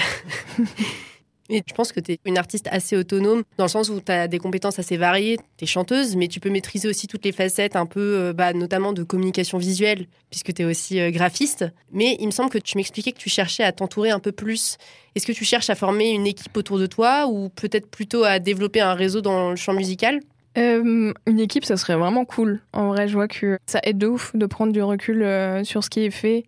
Et 1.53 1.63
je 1.67 1.75
pense 1.75 1.91
que 1.91 1.99
tu 1.99 2.13
es 2.13 2.19
une 2.25 2.39
artiste 2.39 2.69
assez 2.71 2.97
autonome, 2.97 3.43
dans 3.59 3.65
le 3.65 3.69
sens 3.69 3.89
où 3.91 4.01
tu 4.01 4.13
as 4.13 4.29
des 4.29 4.39
compétences 4.39 4.79
assez 4.79 4.97
variées. 4.97 5.37
Tu 5.57 5.65
es 5.65 5.67
chanteuse, 5.67 6.15
mais 6.15 6.29
tu 6.29 6.39
peux 6.39 6.49
maîtriser 6.49 6.89
aussi 6.89 7.09
toutes 7.09 7.25
les 7.25 7.33
facettes, 7.33 7.75
un 7.75 7.87
peu, 7.87 8.33
bah, 8.33 8.53
notamment 8.53 8.93
de 8.93 9.03
communication 9.03 9.59
visuelle, 9.59 10.07
puisque 10.31 10.55
tu 10.55 10.63
es 10.63 10.65
aussi 10.65 11.11
graphiste. 11.11 11.65
Mais 11.93 12.17
il 12.21 12.27
me 12.27 12.31
semble 12.31 12.51
que 12.51 12.59
tu 12.59 12.77
m'expliquais 12.79 13.11
que 13.11 13.19
tu 13.19 13.29
cherchais 13.29 13.65
à 13.65 13.73
t'entourer 13.73 14.11
un 14.11 14.21
peu 14.21 14.31
plus. 14.31 14.79
Est-ce 15.17 15.27
que 15.27 15.33
tu 15.33 15.45
cherches 15.45 15.71
à 15.71 15.75
former 15.75 16.11
une 16.11 16.27
équipe 16.27 16.57
autour 16.57 16.79
de 16.79 16.87
toi, 16.87 17.27
ou 17.27 17.49
peut-être 17.49 17.91
plutôt 17.91 18.23
à 18.23 18.39
développer 18.39 18.81
un 18.81 18.95
réseau 18.95 19.21
dans 19.21 19.51
le 19.51 19.57
champ 19.57 19.73
musical? 19.73 20.21
Une 20.57 21.15
équipe, 21.39 21.65
ça 21.65 21.77
serait 21.77 21.97
vraiment 21.97 22.25
cool. 22.25 22.61
En 22.73 22.89
vrai, 22.89 23.09
je 23.09 23.15
vois 23.15 23.29
que 23.29 23.59
ça 23.67 23.81
aide 23.83 23.99
de 23.99 24.07
ouf 24.07 24.35
de 24.35 24.47
prendre 24.47 24.73
du 24.73 24.83
recul 24.83 25.27
sur 25.65 25.83
ce 25.83 25.91
qui 25.91 26.01
est 26.01 26.11
fait 26.11 26.45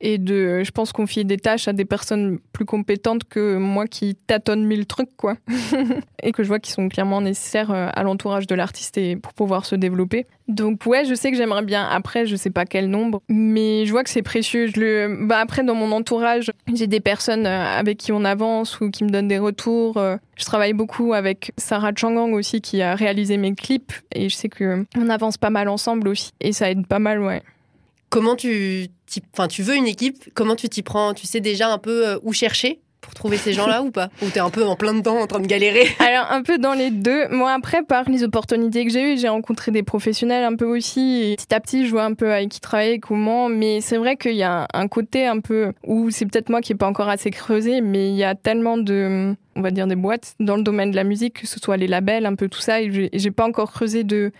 et 0.00 0.18
de, 0.18 0.62
je 0.64 0.70
pense, 0.70 0.92
confier 0.92 1.24
des 1.24 1.36
tâches 1.36 1.68
à 1.68 1.72
des 1.72 1.84
personnes 1.84 2.38
plus 2.52 2.64
compétentes 2.64 3.24
que 3.24 3.56
moi 3.56 3.86
qui 3.86 4.14
tâtonne 4.14 4.64
mille 4.64 4.86
trucs, 4.86 5.16
quoi. 5.16 5.36
et 6.22 6.32
que 6.32 6.42
je 6.42 6.48
vois 6.48 6.58
qui 6.58 6.70
sont 6.70 6.88
clairement 6.88 7.20
nécessaires 7.20 7.70
euh, 7.70 7.88
à 7.92 8.02
l'entourage 8.02 8.46
de 8.46 8.54
l'artiste 8.54 8.98
et 8.98 9.16
pour 9.16 9.32
pouvoir 9.34 9.64
se 9.64 9.74
développer. 9.74 10.26
Donc 10.48 10.84
ouais, 10.84 11.04
je 11.04 11.14
sais 11.14 11.30
que 11.30 11.36
j'aimerais 11.36 11.62
bien. 11.62 11.86
Après, 11.88 12.26
je 12.26 12.36
sais 12.36 12.50
pas 12.50 12.66
quel 12.66 12.90
nombre, 12.90 13.22
mais 13.28 13.86
je 13.86 13.92
vois 13.92 14.04
que 14.04 14.10
c'est 14.10 14.22
précieux. 14.22 14.70
Bah 15.22 15.38
après 15.38 15.62
dans 15.62 15.74
mon 15.74 15.90
entourage, 15.92 16.50
j'ai 16.72 16.86
des 16.86 17.00
personnes 17.00 17.46
euh, 17.46 17.78
avec 17.78 17.98
qui 17.98 18.12
on 18.12 18.24
avance 18.24 18.80
ou 18.80 18.90
qui 18.90 19.04
me 19.04 19.10
donnent 19.10 19.28
des 19.28 19.38
retours. 19.38 19.96
Euh. 19.96 20.16
Je 20.36 20.44
travaille 20.44 20.74
beaucoup 20.74 21.14
avec 21.14 21.52
Sarah 21.56 21.92
Changang 21.96 22.34
aussi 22.34 22.60
qui 22.60 22.82
a 22.82 22.94
réalisé 22.94 23.36
mes 23.36 23.54
clips 23.54 23.92
et 24.12 24.28
je 24.28 24.34
sais 24.34 24.48
que 24.48 24.84
on 24.98 25.08
avance 25.08 25.38
pas 25.38 25.50
mal 25.50 25.68
ensemble 25.68 26.08
aussi 26.08 26.32
et 26.40 26.52
ça 26.52 26.70
aide 26.70 26.86
pas 26.86 26.98
mal, 26.98 27.22
ouais. 27.22 27.42
Comment 28.14 28.36
tu, 28.36 28.86
enfin, 29.32 29.48
tu 29.48 29.64
veux 29.64 29.74
une 29.74 29.88
équipe 29.88 30.30
Comment 30.34 30.54
tu 30.54 30.68
t'y 30.68 30.82
prends? 30.82 31.14
Tu 31.14 31.26
sais 31.26 31.40
déjà 31.40 31.72
un 31.72 31.78
peu 31.78 32.06
euh, 32.06 32.18
où 32.22 32.32
chercher 32.32 32.80
pour 33.00 33.12
trouver 33.12 33.38
ces 33.38 33.52
gens-là 33.52 33.82
ou 33.82 33.90
pas? 33.90 34.08
Ou 34.22 34.30
t'es 34.30 34.38
un 34.38 34.50
peu 34.50 34.64
en 34.64 34.76
plein 34.76 34.94
dedans, 34.94 35.16
en 35.16 35.26
train 35.26 35.40
de 35.40 35.48
galérer? 35.48 35.88
Alors 35.98 36.30
un 36.30 36.44
peu 36.44 36.58
dans 36.58 36.74
les 36.74 36.92
deux. 36.92 37.26
Moi 37.30 37.50
après, 37.52 37.82
par 37.82 38.08
les 38.08 38.22
opportunités 38.22 38.84
que 38.84 38.92
j'ai 38.92 39.14
eues, 39.14 39.18
j'ai 39.18 39.28
rencontré 39.28 39.72
des 39.72 39.82
professionnels 39.82 40.44
un 40.44 40.54
peu 40.54 40.64
aussi. 40.64 41.22
Et 41.24 41.34
petit 41.34 41.52
à 41.52 41.58
petit, 41.58 41.86
je 41.86 41.90
vois 41.90 42.04
un 42.04 42.14
peu 42.14 42.32
avec 42.32 42.50
qui 42.50 42.60
travailler, 42.60 43.00
comment. 43.00 43.48
Mais 43.48 43.80
c'est 43.80 43.96
vrai 43.96 44.16
qu'il 44.16 44.36
y 44.36 44.44
a 44.44 44.68
un 44.72 44.86
côté 44.86 45.26
un 45.26 45.40
peu 45.40 45.72
où 45.84 46.12
c'est 46.12 46.26
peut-être 46.26 46.50
moi 46.50 46.60
qui 46.60 46.72
n'ai 46.72 46.78
pas 46.78 46.86
encore 46.86 47.08
assez 47.08 47.32
creusé, 47.32 47.80
mais 47.80 48.10
il 48.10 48.16
y 48.16 48.22
a 48.22 48.36
tellement 48.36 48.78
de, 48.78 49.34
on 49.56 49.60
va 49.60 49.72
dire 49.72 49.88
des 49.88 49.96
boîtes 49.96 50.36
dans 50.38 50.54
le 50.54 50.62
domaine 50.62 50.92
de 50.92 50.96
la 50.96 51.04
musique, 51.04 51.40
que 51.40 51.48
ce 51.48 51.58
soit 51.58 51.76
les 51.76 51.88
labels, 51.88 52.26
un 52.26 52.36
peu 52.36 52.48
tout 52.48 52.60
ça. 52.60 52.80
Et 52.80 53.10
j'ai 53.12 53.30
pas 53.32 53.44
encore 53.44 53.72
creusé 53.72 54.04
de 54.04 54.30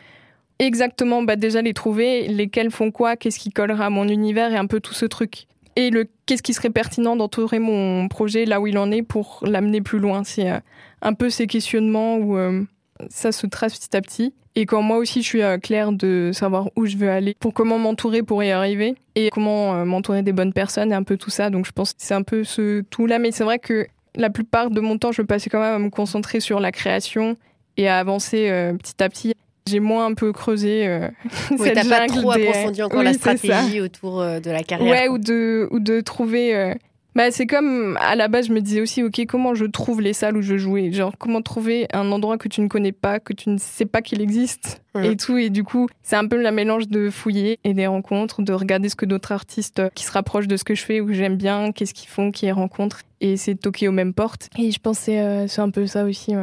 exactement 0.59 1.23
bah 1.23 1.37
déjà 1.37 1.63
les 1.63 1.75
trouver, 1.75 2.29
lesquels 2.29 2.71
font 2.71 2.91
quoi, 2.91 3.17
qu'est-ce 3.17 3.39
qui 3.39 3.51
collera 3.51 3.87
à 3.87 3.91
mon 3.91 4.09
univers 4.09 4.53
et 4.53 4.57
un 4.57 4.67
peu 4.67 4.81
tout 4.81 4.95
ce 4.95 5.07
truc. 5.07 5.47
Et 5.77 5.91
le 5.91 6.07
qu'est-ce 6.27 6.43
qui 6.43 6.55
serait 6.55 6.71
pertinent 6.71 7.17
d'entourer 7.17 7.59
mon 7.59 8.09
projet 8.09 8.45
là 8.45 8.61
où 8.61 8.67
il 8.67 8.79
en 8.79 8.91
est 8.91 9.03
pour 9.03 9.41
l'amener 9.43 9.81
plus 9.81 9.99
loin. 9.99 10.23
C'est 10.25 10.51
euh, 10.51 10.59
un 11.03 11.15
peu 11.15 11.31
ces 11.31 11.47
questionnements 11.47 12.17
où 12.17 12.37
euh, 12.37 12.63
ça 13.09 13.33
se 13.33 13.47
trace 13.47 13.79
petit 13.79 13.97
à 13.97 14.01
petit. 14.01 14.35
Et 14.57 14.67
quand 14.67 14.83
moi 14.83 14.99
aussi 14.99 15.23
je 15.23 15.27
suis 15.27 15.43
euh, 15.43 15.59
claire 15.59 15.91
de 15.91 16.31
savoir 16.33 16.69
où 16.77 16.87
je 16.87 16.97
veux 16.97 17.11
aller, 17.11 17.35
pour 17.41 17.53
comment 17.53 17.79
m'entourer 17.79 18.23
pour 18.23 18.45
y 18.45 18.53
arriver, 18.53 18.95
et 19.17 19.31
comment 19.31 19.85
m'entourer 19.85 20.23
des 20.23 20.33
bonnes 20.33 20.53
personnes 20.53 20.93
et 20.93 20.95
un 20.95 21.03
peu 21.03 21.17
tout 21.17 21.31
ça. 21.31 21.51
Donc 21.51 21.67
je 21.67 21.73
pense 21.73 21.93
que 21.93 21.99
c'est 22.01 22.15
un 22.15 22.23
peu 22.23 22.45
ce 22.45 22.83
tout-là. 22.83 23.19
Mais 23.19 23.33
c'est 23.33 23.45
vrai 23.45 23.59
que 23.59 23.87
la 24.15 24.31
plupart 24.31 24.71
de 24.71 24.81
mon 24.81 24.97
temps, 24.97 25.11
je 25.11 25.23
passais 25.23 25.51
quand 25.51 25.61
même 25.61 25.75
à 25.75 25.79
me 25.81 25.91
concentrer 25.91 26.39
sur 26.39 26.61
la 26.61 26.71
création 26.71 27.37
et 27.77 27.89
à 27.89 27.99
avancer 27.99 28.49
petit 28.79 29.03
à 29.03 29.09
petit 29.09 29.35
j'ai 29.67 29.81
moins 29.81 30.05
un 30.05 30.15
peu 30.15 30.33
creusé 30.33 30.87
euh, 30.87 31.09
oui, 31.53 31.59
cette 31.59 31.89
pas 31.89 32.07
trop 32.07 32.33
approfondi 32.33 32.83
encore 32.83 33.03
la 33.03 33.15
stratégie 33.15 33.81
autour 33.81 34.21
euh, 34.21 34.39
de 34.39 34.51
la 34.51 34.63
carrière. 34.63 34.91
Ouais, 34.91 35.09
ou 35.09 35.19
de, 35.19 35.69
ou 35.71 35.81
de 35.81 36.01
trouver... 36.01 36.55
Euh, 36.55 36.75
bah, 37.15 37.31
c'est 37.31 37.47
comme, 37.47 37.97
à 38.01 38.15
la 38.15 38.29
base, 38.29 38.49
je 38.49 38.53
me 38.53 38.61
disais 38.61 38.81
aussi, 38.81 39.03
OK, 39.03 39.25
comment 39.27 39.55
je 39.55 39.65
trouve 39.65 40.03
les 40.03 40.13
salles 40.13 40.37
où 40.37 40.43
je 40.43 40.59
jouais? 40.59 40.93
Genre, 40.93 41.15
comment 41.17 41.41
trouver 41.41 41.87
un 41.95 42.11
endroit 42.11 42.37
que 42.39 42.49
tu 42.49 42.61
ne 42.61 42.67
connais 42.67 42.93
pas, 42.93 43.21
que 43.21 43.33
tu 43.33 43.51
ne 43.51 43.57
sais 43.57 43.87
pas 43.87 44.03
qu'il 44.03 44.21
existe? 44.21 44.83
Et 45.01 45.17
tout. 45.17 45.39
Et 45.39 45.49
du 45.49 45.63
coup, 45.63 45.89
c'est 46.03 46.17
un 46.17 46.27
peu 46.27 46.43
la 46.43 46.51
mélange 46.51 46.89
de 46.89 47.11
fouiller 47.11 47.61
et 47.63 47.73
des 47.73 47.87
rencontres, 47.87 48.43
de 48.43 48.53
regarder 48.53 48.89
ce 48.89 48.97
que 48.97 49.07
d'autres 49.07 49.31
artistes 49.31 49.81
qui 49.95 50.05
se 50.05 50.11
rapprochent 50.11 50.49
de 50.49 50.57
ce 50.57 50.65
que 50.65 50.75
je 50.75 50.83
fais, 50.83 51.01
ou 51.01 51.13
j'aime 51.13 51.37
bien, 51.37 51.71
qu'est-ce 51.71 51.95
qu'ils 51.95 52.09
font, 52.09 52.33
qui 52.33 52.47
les 52.47 52.53
rencontrent, 52.53 53.03
et 53.21 53.37
c'est 53.37 53.55
toquer 53.55 53.87
aux 53.87 53.93
mêmes 53.93 54.13
portes. 54.13 54.51
Et 54.59 54.73
je 54.73 54.81
pense 54.81 55.07
que 55.07 55.47
c'est 55.47 55.61
un 55.61 55.71
peu 55.71 55.87
ça 55.87 56.05
aussi. 56.05 56.35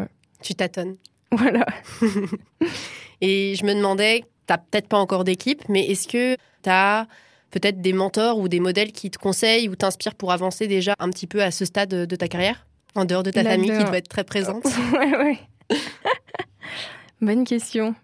Tu 0.41 0.55
tâtonnes. 0.55 0.95
Voilà. 1.33 1.65
Et 3.21 3.55
je 3.55 3.65
me 3.65 3.73
demandais, 3.73 4.23
tu 4.47 4.53
peut-être 4.53 4.87
pas 4.87 4.97
encore 4.97 5.23
d'équipe, 5.23 5.61
mais 5.69 5.85
est-ce 5.85 6.07
que 6.07 6.35
tu 6.35 6.69
as 6.69 7.07
peut-être 7.51 7.81
des 7.81 7.93
mentors 7.93 8.39
ou 8.39 8.47
des 8.47 8.59
modèles 8.59 8.91
qui 8.91 9.11
te 9.11 9.17
conseillent 9.17 9.69
ou 9.69 9.75
t'inspirent 9.75 10.15
pour 10.15 10.31
avancer 10.31 10.67
déjà 10.67 10.95
un 10.99 11.09
petit 11.09 11.27
peu 11.27 11.41
à 11.41 11.51
ce 11.51 11.65
stade 11.65 11.89
de 11.89 12.15
ta 12.15 12.27
carrière, 12.27 12.65
en 12.95 13.05
dehors 13.05 13.23
de 13.23 13.31
ta 13.31 13.43
famille 13.43 13.71
qui 13.71 13.83
doit 13.83 13.97
être 13.97 14.07
très 14.07 14.23
présente 14.23 14.65
Ouais, 14.93 15.17
ouais. 15.17 15.39
Bonne 17.21 17.43
question. 17.43 17.95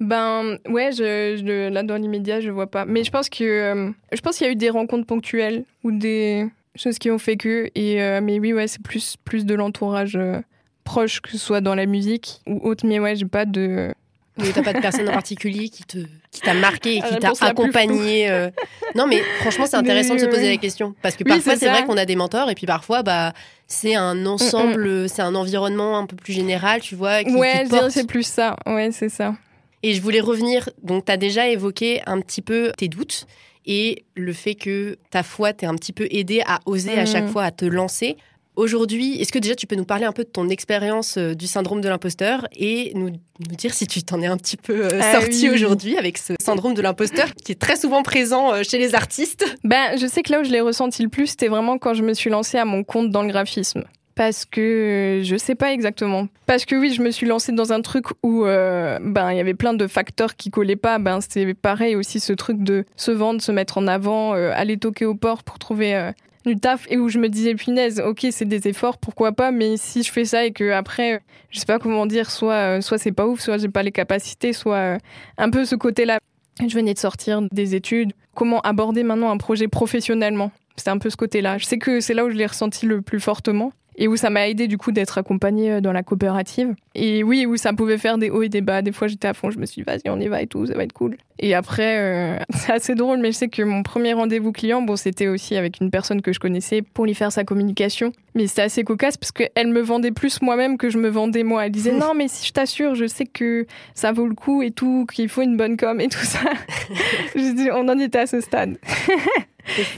Ben 0.00 0.58
ouais, 0.68 0.90
je, 0.92 1.68
là 1.68 1.82
dans 1.82 1.96
l'immédiat, 1.96 2.40
je 2.40 2.50
vois 2.50 2.66
pas. 2.66 2.84
Mais 2.84 3.04
je 3.04 3.10
pense 3.10 3.28
que 3.28 3.44
euh, 3.44 3.90
je 4.12 4.20
pense 4.20 4.38
qu'il 4.38 4.46
y 4.46 4.50
a 4.50 4.52
eu 4.52 4.56
des 4.56 4.70
rencontres 4.70 5.06
ponctuelles 5.06 5.64
ou 5.84 5.92
des 5.92 6.46
choses 6.74 6.98
qui 6.98 7.10
ont 7.10 7.18
fait 7.18 7.36
que. 7.36 7.70
Et 7.74 8.02
euh, 8.02 8.20
mais 8.20 8.40
oui, 8.40 8.52
ouais, 8.52 8.66
c'est 8.66 8.82
plus 8.82 9.16
plus 9.24 9.44
de 9.44 9.54
l'entourage 9.54 10.16
euh, 10.16 10.40
proche 10.82 11.20
que 11.20 11.30
ce 11.30 11.38
soit 11.38 11.60
dans 11.60 11.74
la 11.74 11.86
musique 11.86 12.40
ou 12.46 12.58
autre. 12.68 12.84
Mais 12.86 12.98
ouais, 12.98 13.14
j'ai 13.14 13.26
pas 13.26 13.44
de 13.44 13.94
tu 14.42 14.52
t'as 14.52 14.62
pas 14.62 14.72
de 14.72 14.80
personne 14.80 15.08
en 15.08 15.12
particulier 15.20 15.68
qui 15.68 15.84
te 15.84 15.98
qui 16.30 16.40
t'a 16.40 16.54
marqué 16.54 16.96
et 16.96 17.02
qui 17.02 17.18
t'a 17.18 17.32
accompagné. 17.40 18.30
Euh. 18.30 18.50
Non, 18.94 19.06
mais 19.06 19.22
franchement, 19.40 19.66
c'est 19.66 19.76
intéressant 19.76 20.14
de 20.14 20.20
se 20.20 20.26
poser 20.26 20.50
la 20.50 20.56
question 20.56 20.94
parce 21.02 21.16
que 21.16 21.24
parfois 21.24 21.56
c'est 21.56 21.68
vrai 21.68 21.84
qu'on 21.84 21.96
a 21.96 22.04
des 22.04 22.16
mentors 22.16 22.50
et 22.50 22.54
puis 22.54 22.66
parfois 22.66 23.02
bah 23.02 23.32
c'est 23.66 23.94
un 23.94 24.14
mm, 24.14 24.26
ensemble, 24.26 24.88
mm. 24.88 25.08
c'est 25.08 25.22
un 25.22 25.34
environnement 25.34 25.98
un 25.98 26.06
peu 26.06 26.16
plus 26.16 26.32
général, 26.32 26.80
tu 26.80 26.94
vois. 26.94 27.24
Qui, 27.24 27.34
ouais, 27.34 27.66
c'est 27.90 28.06
plus 28.06 28.26
ça. 28.26 28.56
Ouais, 28.66 28.90
c'est 28.92 29.08
ça. 29.08 29.34
Et 29.82 29.94
je 29.94 30.02
voulais 30.02 30.20
revenir. 30.20 30.70
Donc, 30.82 31.06
tu 31.06 31.12
as 31.12 31.16
déjà 31.16 31.48
évoqué 31.48 32.02
un 32.06 32.20
petit 32.20 32.42
peu 32.42 32.72
tes 32.76 32.88
doutes 32.88 33.26
et 33.66 34.04
le 34.14 34.32
fait 34.32 34.54
que 34.54 34.98
ta 35.10 35.22
foi 35.22 35.52
t'ait 35.52 35.66
un 35.66 35.74
petit 35.74 35.92
peu 35.92 36.06
aidé 36.10 36.42
à 36.46 36.60
oser 36.66 36.98
à 36.98 37.06
chaque 37.06 37.24
mm. 37.24 37.28
fois 37.28 37.44
à 37.44 37.50
te 37.50 37.64
lancer. 37.64 38.16
Aujourd'hui, 38.56 39.20
est-ce 39.20 39.32
que 39.32 39.40
déjà 39.40 39.56
tu 39.56 39.66
peux 39.66 39.74
nous 39.74 39.84
parler 39.84 40.04
un 40.04 40.12
peu 40.12 40.22
de 40.22 40.28
ton 40.28 40.48
expérience 40.48 41.16
euh, 41.18 41.34
du 41.34 41.48
syndrome 41.48 41.80
de 41.80 41.88
l'imposteur 41.88 42.46
et 42.54 42.92
nous, 42.94 43.10
nous, 43.10 43.56
dire 43.56 43.74
si 43.74 43.88
tu 43.88 44.04
t'en 44.04 44.20
es 44.20 44.26
un 44.26 44.36
petit 44.36 44.56
peu 44.56 44.84
euh, 44.84 45.00
ah 45.00 45.20
sorti 45.20 45.50
aujourd'hui 45.50 45.96
avec 45.96 46.18
ce 46.18 46.34
syndrome 46.40 46.74
de 46.74 46.80
l'imposteur 46.80 47.34
qui 47.34 47.50
est 47.50 47.60
très 47.60 47.74
souvent 47.74 48.04
présent 48.04 48.54
euh, 48.54 48.62
chez 48.62 48.78
les 48.78 48.94
artistes? 48.94 49.44
Ben, 49.64 49.98
je 50.00 50.06
sais 50.06 50.22
que 50.22 50.30
là 50.30 50.40
où 50.40 50.44
je 50.44 50.50
l'ai 50.50 50.60
ressenti 50.60 51.02
le 51.02 51.08
plus, 51.08 51.28
c'était 51.28 51.48
vraiment 51.48 51.78
quand 51.78 51.94
je 51.94 52.04
me 52.04 52.14
suis 52.14 52.30
lancée 52.30 52.56
à 52.56 52.64
mon 52.64 52.84
compte 52.84 53.10
dans 53.10 53.22
le 53.22 53.28
graphisme. 53.28 53.82
Parce 54.14 54.44
que 54.44 55.22
je 55.24 55.36
sais 55.36 55.56
pas 55.56 55.72
exactement. 55.72 56.28
Parce 56.46 56.64
que 56.64 56.76
oui, 56.76 56.94
je 56.94 57.02
me 57.02 57.10
suis 57.10 57.26
lancée 57.26 57.50
dans 57.50 57.72
un 57.72 57.80
truc 57.80 58.04
où 58.22 58.44
ben 58.44 59.32
il 59.32 59.36
y 59.36 59.40
avait 59.40 59.54
plein 59.54 59.74
de 59.74 59.88
facteurs 59.88 60.36
qui 60.36 60.50
collaient 60.50 60.76
pas. 60.76 61.00
Ben 61.00 61.18
c'est 61.28 61.52
pareil 61.54 61.96
aussi 61.96 62.20
ce 62.20 62.32
truc 62.32 62.62
de 62.62 62.84
se 62.94 63.10
vendre, 63.10 63.42
se 63.42 63.50
mettre 63.50 63.78
en 63.78 63.88
avant, 63.88 64.34
aller 64.34 64.76
toquer 64.76 65.04
au 65.04 65.16
port 65.16 65.42
pour 65.42 65.58
trouver 65.58 66.12
du 66.44 66.56
taf 66.56 66.86
et 66.90 66.98
où 66.98 67.08
je 67.08 67.18
me 67.18 67.28
disais 67.28 67.54
punaise 67.54 68.00
ok 68.00 68.26
c'est 68.30 68.44
des 68.44 68.68
efforts 68.68 68.98
pourquoi 68.98 69.32
pas 69.32 69.50
mais 69.50 69.76
si 69.76 70.02
je 70.02 70.12
fais 70.12 70.24
ça 70.24 70.44
et 70.44 70.52
que 70.52 70.72
après 70.72 71.22
je 71.50 71.58
sais 71.58 71.66
pas 71.66 71.78
comment 71.78 72.06
dire 72.06 72.30
soit 72.30 72.54
euh, 72.54 72.80
soit 72.80 72.98
c'est 72.98 73.12
pas 73.12 73.26
ouf 73.26 73.40
soit 73.40 73.58
j'ai 73.58 73.68
pas 73.68 73.82
les 73.82 73.92
capacités 73.92 74.52
soit 74.52 74.76
euh, 74.76 74.98
un 75.38 75.50
peu 75.50 75.64
ce 75.64 75.74
côté 75.74 76.04
là 76.04 76.18
je 76.60 76.74
venais 76.74 76.94
de 76.94 76.98
sortir 76.98 77.42
des 77.52 77.74
études. 77.74 78.12
Comment 78.34 78.60
aborder 78.60 79.02
maintenant 79.02 79.30
un 79.30 79.36
projet 79.36 79.68
professionnellement? 79.68 80.52
C'était 80.76 80.90
un 80.90 80.98
peu 80.98 81.10
ce 81.10 81.16
côté-là. 81.16 81.58
Je 81.58 81.64
sais 81.64 81.78
que 81.78 82.00
c'est 82.00 82.14
là 82.14 82.24
où 82.24 82.30
je 82.30 82.36
l'ai 82.36 82.46
ressenti 82.46 82.86
le 82.86 83.00
plus 83.00 83.20
fortement 83.20 83.72
et 83.96 84.08
où 84.08 84.16
ça 84.16 84.30
m'a 84.30 84.48
aidé 84.48 84.66
du 84.66 84.78
coup 84.78 84.92
d'être 84.92 85.18
accompagnée 85.18 85.72
euh, 85.72 85.80
dans 85.80 85.92
la 85.92 86.02
coopérative. 86.02 86.74
Et 86.94 87.22
oui, 87.22 87.46
où 87.46 87.56
ça 87.56 87.72
pouvait 87.72 87.98
faire 87.98 88.18
des 88.18 88.30
hauts 88.30 88.42
et 88.42 88.48
des 88.48 88.60
bas. 88.60 88.82
Des 88.82 88.92
fois, 88.92 89.08
j'étais 89.08 89.28
à 89.28 89.34
fond, 89.34 89.50
je 89.50 89.58
me 89.58 89.66
suis 89.66 89.82
dit, 89.82 89.84
vas-y, 89.86 90.08
on 90.08 90.20
y 90.20 90.28
va 90.28 90.42
et 90.42 90.46
tout, 90.46 90.66
ça 90.66 90.74
va 90.74 90.84
être 90.84 90.92
cool. 90.92 91.16
Et 91.38 91.54
après, 91.54 91.98
euh, 91.98 92.38
c'est 92.54 92.72
assez 92.72 92.94
drôle, 92.94 93.18
mais 93.18 93.32
je 93.32 93.36
sais 93.36 93.48
que 93.48 93.62
mon 93.62 93.82
premier 93.82 94.12
rendez-vous 94.12 94.52
client, 94.52 94.82
bon, 94.82 94.96
c'était 94.96 95.28
aussi 95.28 95.56
avec 95.56 95.80
une 95.80 95.90
personne 95.90 96.22
que 96.22 96.32
je 96.32 96.38
connaissais 96.38 96.82
pour 96.82 97.06
lui 97.06 97.14
faire 97.14 97.32
sa 97.32 97.44
communication. 97.44 98.12
Mais 98.34 98.46
c'était 98.46 98.62
assez 98.62 98.84
cocasse 98.84 99.16
parce 99.16 99.32
qu'elle 99.32 99.68
me 99.68 99.80
vendait 99.80 100.10
plus 100.10 100.40
moi-même 100.42 100.78
que 100.78 100.90
je 100.90 100.98
me 100.98 101.08
vendais 101.08 101.42
moi. 101.42 101.66
Elle 101.66 101.72
disait, 101.72 101.92
non, 101.98 102.14
mais 102.14 102.28
si 102.28 102.46
je 102.46 102.52
t'assure, 102.52 102.94
je 102.94 103.06
sais 103.06 103.26
que 103.26 103.66
ça 103.94 104.12
vaut 104.12 104.26
le 104.26 104.34
coup 104.34 104.62
et 104.62 104.70
tout, 104.70 105.06
qu'il 105.12 105.28
faut 105.28 105.42
une 105.42 105.56
bonne 105.56 105.76
com 105.76 106.00
et 106.00 106.08
tout 106.08 106.24
ça. 106.24 106.40
je 107.34 107.54
dis, 107.54 107.70
on 107.72 107.88
en 107.88 107.98
était 107.98 108.20
à 108.20 108.26
ce 108.26 108.40
stade. 108.40 108.78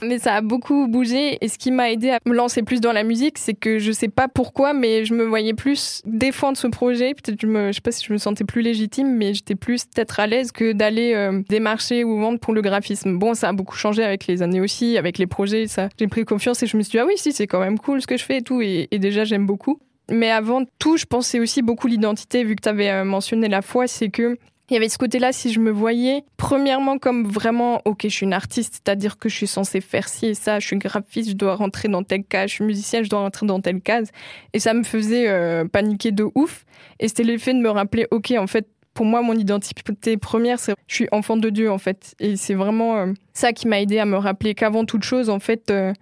Mais 0.02 0.18
ça 0.18 0.34
a 0.34 0.40
beaucoup 0.40 0.86
bougé 0.88 1.38
et 1.40 1.48
ce 1.48 1.58
qui 1.58 1.70
m'a 1.70 1.90
aidé 1.90 2.10
à 2.10 2.18
me 2.26 2.34
lancer 2.34 2.62
plus 2.62 2.80
dans 2.80 2.92
la 2.92 3.02
musique, 3.02 3.38
c'est 3.38 3.54
que 3.54 3.78
je 3.78 3.92
sais 3.92 4.08
pas 4.08 4.28
pourquoi, 4.28 4.72
mais 4.72 5.04
je 5.04 5.14
me 5.14 5.24
voyais 5.24 5.54
plus 5.54 6.02
défendre 6.04 6.56
ce 6.56 6.66
projet. 6.66 7.14
Peut-être 7.14 7.40
je 7.40 7.46
me, 7.46 7.72
sais 7.72 7.80
pas 7.80 7.92
si 7.92 8.04
je 8.04 8.12
me 8.12 8.18
sentais 8.18 8.44
plus 8.44 8.62
légitime, 8.62 9.16
mais 9.16 9.34
j'étais 9.34 9.54
plus 9.54 9.84
peut-être 9.84 10.20
à 10.20 10.26
l'aise 10.26 10.52
que 10.52 10.72
d'aller 10.72 11.14
euh, 11.14 11.42
démarcher 11.48 12.04
ou 12.04 12.18
vendre 12.20 12.38
pour 12.38 12.54
le 12.54 12.62
graphisme. 12.62 13.18
Bon, 13.18 13.34
ça 13.34 13.48
a 13.48 13.52
beaucoup 13.52 13.76
changé 13.76 14.02
avec 14.02 14.26
les 14.26 14.42
années 14.42 14.60
aussi, 14.60 14.96
avec 14.96 15.18
les 15.18 15.26
projets, 15.26 15.66
ça. 15.66 15.88
J'ai 15.98 16.06
pris 16.06 16.24
confiance 16.24 16.62
et 16.62 16.66
je 16.66 16.76
me 16.76 16.82
suis 16.82 16.92
dit 16.92 16.98
ah 16.98 17.06
oui 17.06 17.14
si 17.16 17.32
c'est 17.32 17.46
quand 17.46 17.60
même 17.60 17.78
cool 17.78 18.00
ce 18.00 18.06
que 18.06 18.16
je 18.16 18.24
fais 18.24 18.38
et 18.38 18.42
tout 18.42 18.60
et, 18.60 18.88
et 18.90 18.98
déjà 18.98 19.24
j'aime 19.24 19.46
beaucoup. 19.46 19.78
Mais 20.10 20.30
avant 20.30 20.62
tout, 20.78 20.96
je 20.96 21.04
pensais 21.04 21.40
aussi 21.40 21.62
beaucoup 21.62 21.88
l'identité, 21.88 22.44
vu 22.44 22.54
que 22.54 22.62
tu 22.62 22.68
avais 22.68 22.90
euh, 22.90 23.04
mentionné 23.04 23.48
la 23.48 23.62
foi, 23.62 23.86
c'est 23.88 24.08
que 24.08 24.38
il 24.68 24.74
y 24.74 24.76
avait 24.76 24.88
ce 24.88 24.98
côté-là, 24.98 25.32
si 25.32 25.52
je 25.52 25.60
me 25.60 25.70
voyais, 25.70 26.24
premièrement 26.36 26.98
comme 26.98 27.24
vraiment, 27.24 27.82
ok, 27.84 28.00
je 28.04 28.08
suis 28.08 28.26
une 28.26 28.32
artiste, 28.32 28.82
c'est-à-dire 28.82 29.16
que 29.16 29.28
je 29.28 29.36
suis 29.36 29.46
censée 29.46 29.80
faire 29.80 30.08
ci 30.08 30.26
et 30.26 30.34
ça, 30.34 30.58
je 30.58 30.66
suis 30.66 30.76
graphiste, 30.76 31.30
je 31.30 31.36
dois 31.36 31.54
rentrer 31.54 31.88
dans 31.88 32.02
telle 32.02 32.24
case, 32.24 32.50
je 32.50 32.54
suis 32.56 32.64
musicienne, 32.64 33.04
je 33.04 33.10
dois 33.10 33.20
rentrer 33.20 33.46
dans 33.46 33.60
telle 33.60 33.80
case. 33.80 34.10
Et 34.52 34.58
ça 34.58 34.74
me 34.74 34.82
faisait 34.82 35.28
euh, 35.28 35.64
paniquer 35.66 36.10
de 36.10 36.26
ouf. 36.34 36.64
Et 36.98 37.06
c'était 37.06 37.22
l'effet 37.22 37.54
de 37.54 37.60
me 37.60 37.70
rappeler, 37.70 38.08
ok, 38.10 38.32
en 38.36 38.48
fait, 38.48 38.66
pour 38.92 39.06
moi, 39.06 39.22
mon 39.22 39.34
identité 39.34 40.16
première, 40.16 40.58
c'est 40.58 40.74
je 40.88 40.94
suis 40.94 41.08
enfant 41.12 41.36
de 41.36 41.48
Dieu, 41.50 41.70
en 41.70 41.78
fait. 41.78 42.14
Et 42.18 42.36
c'est 42.36 42.54
vraiment 42.54 42.96
euh, 42.96 43.12
ça 43.34 43.52
qui 43.52 43.68
m'a 43.68 43.80
aidé 43.80 43.98
à 43.98 44.06
me 44.06 44.16
rappeler 44.16 44.54
qu'avant 44.54 44.84
toute 44.84 45.04
chose, 45.04 45.30
en 45.30 45.38
fait, 45.38 45.70
euh, 45.70 45.92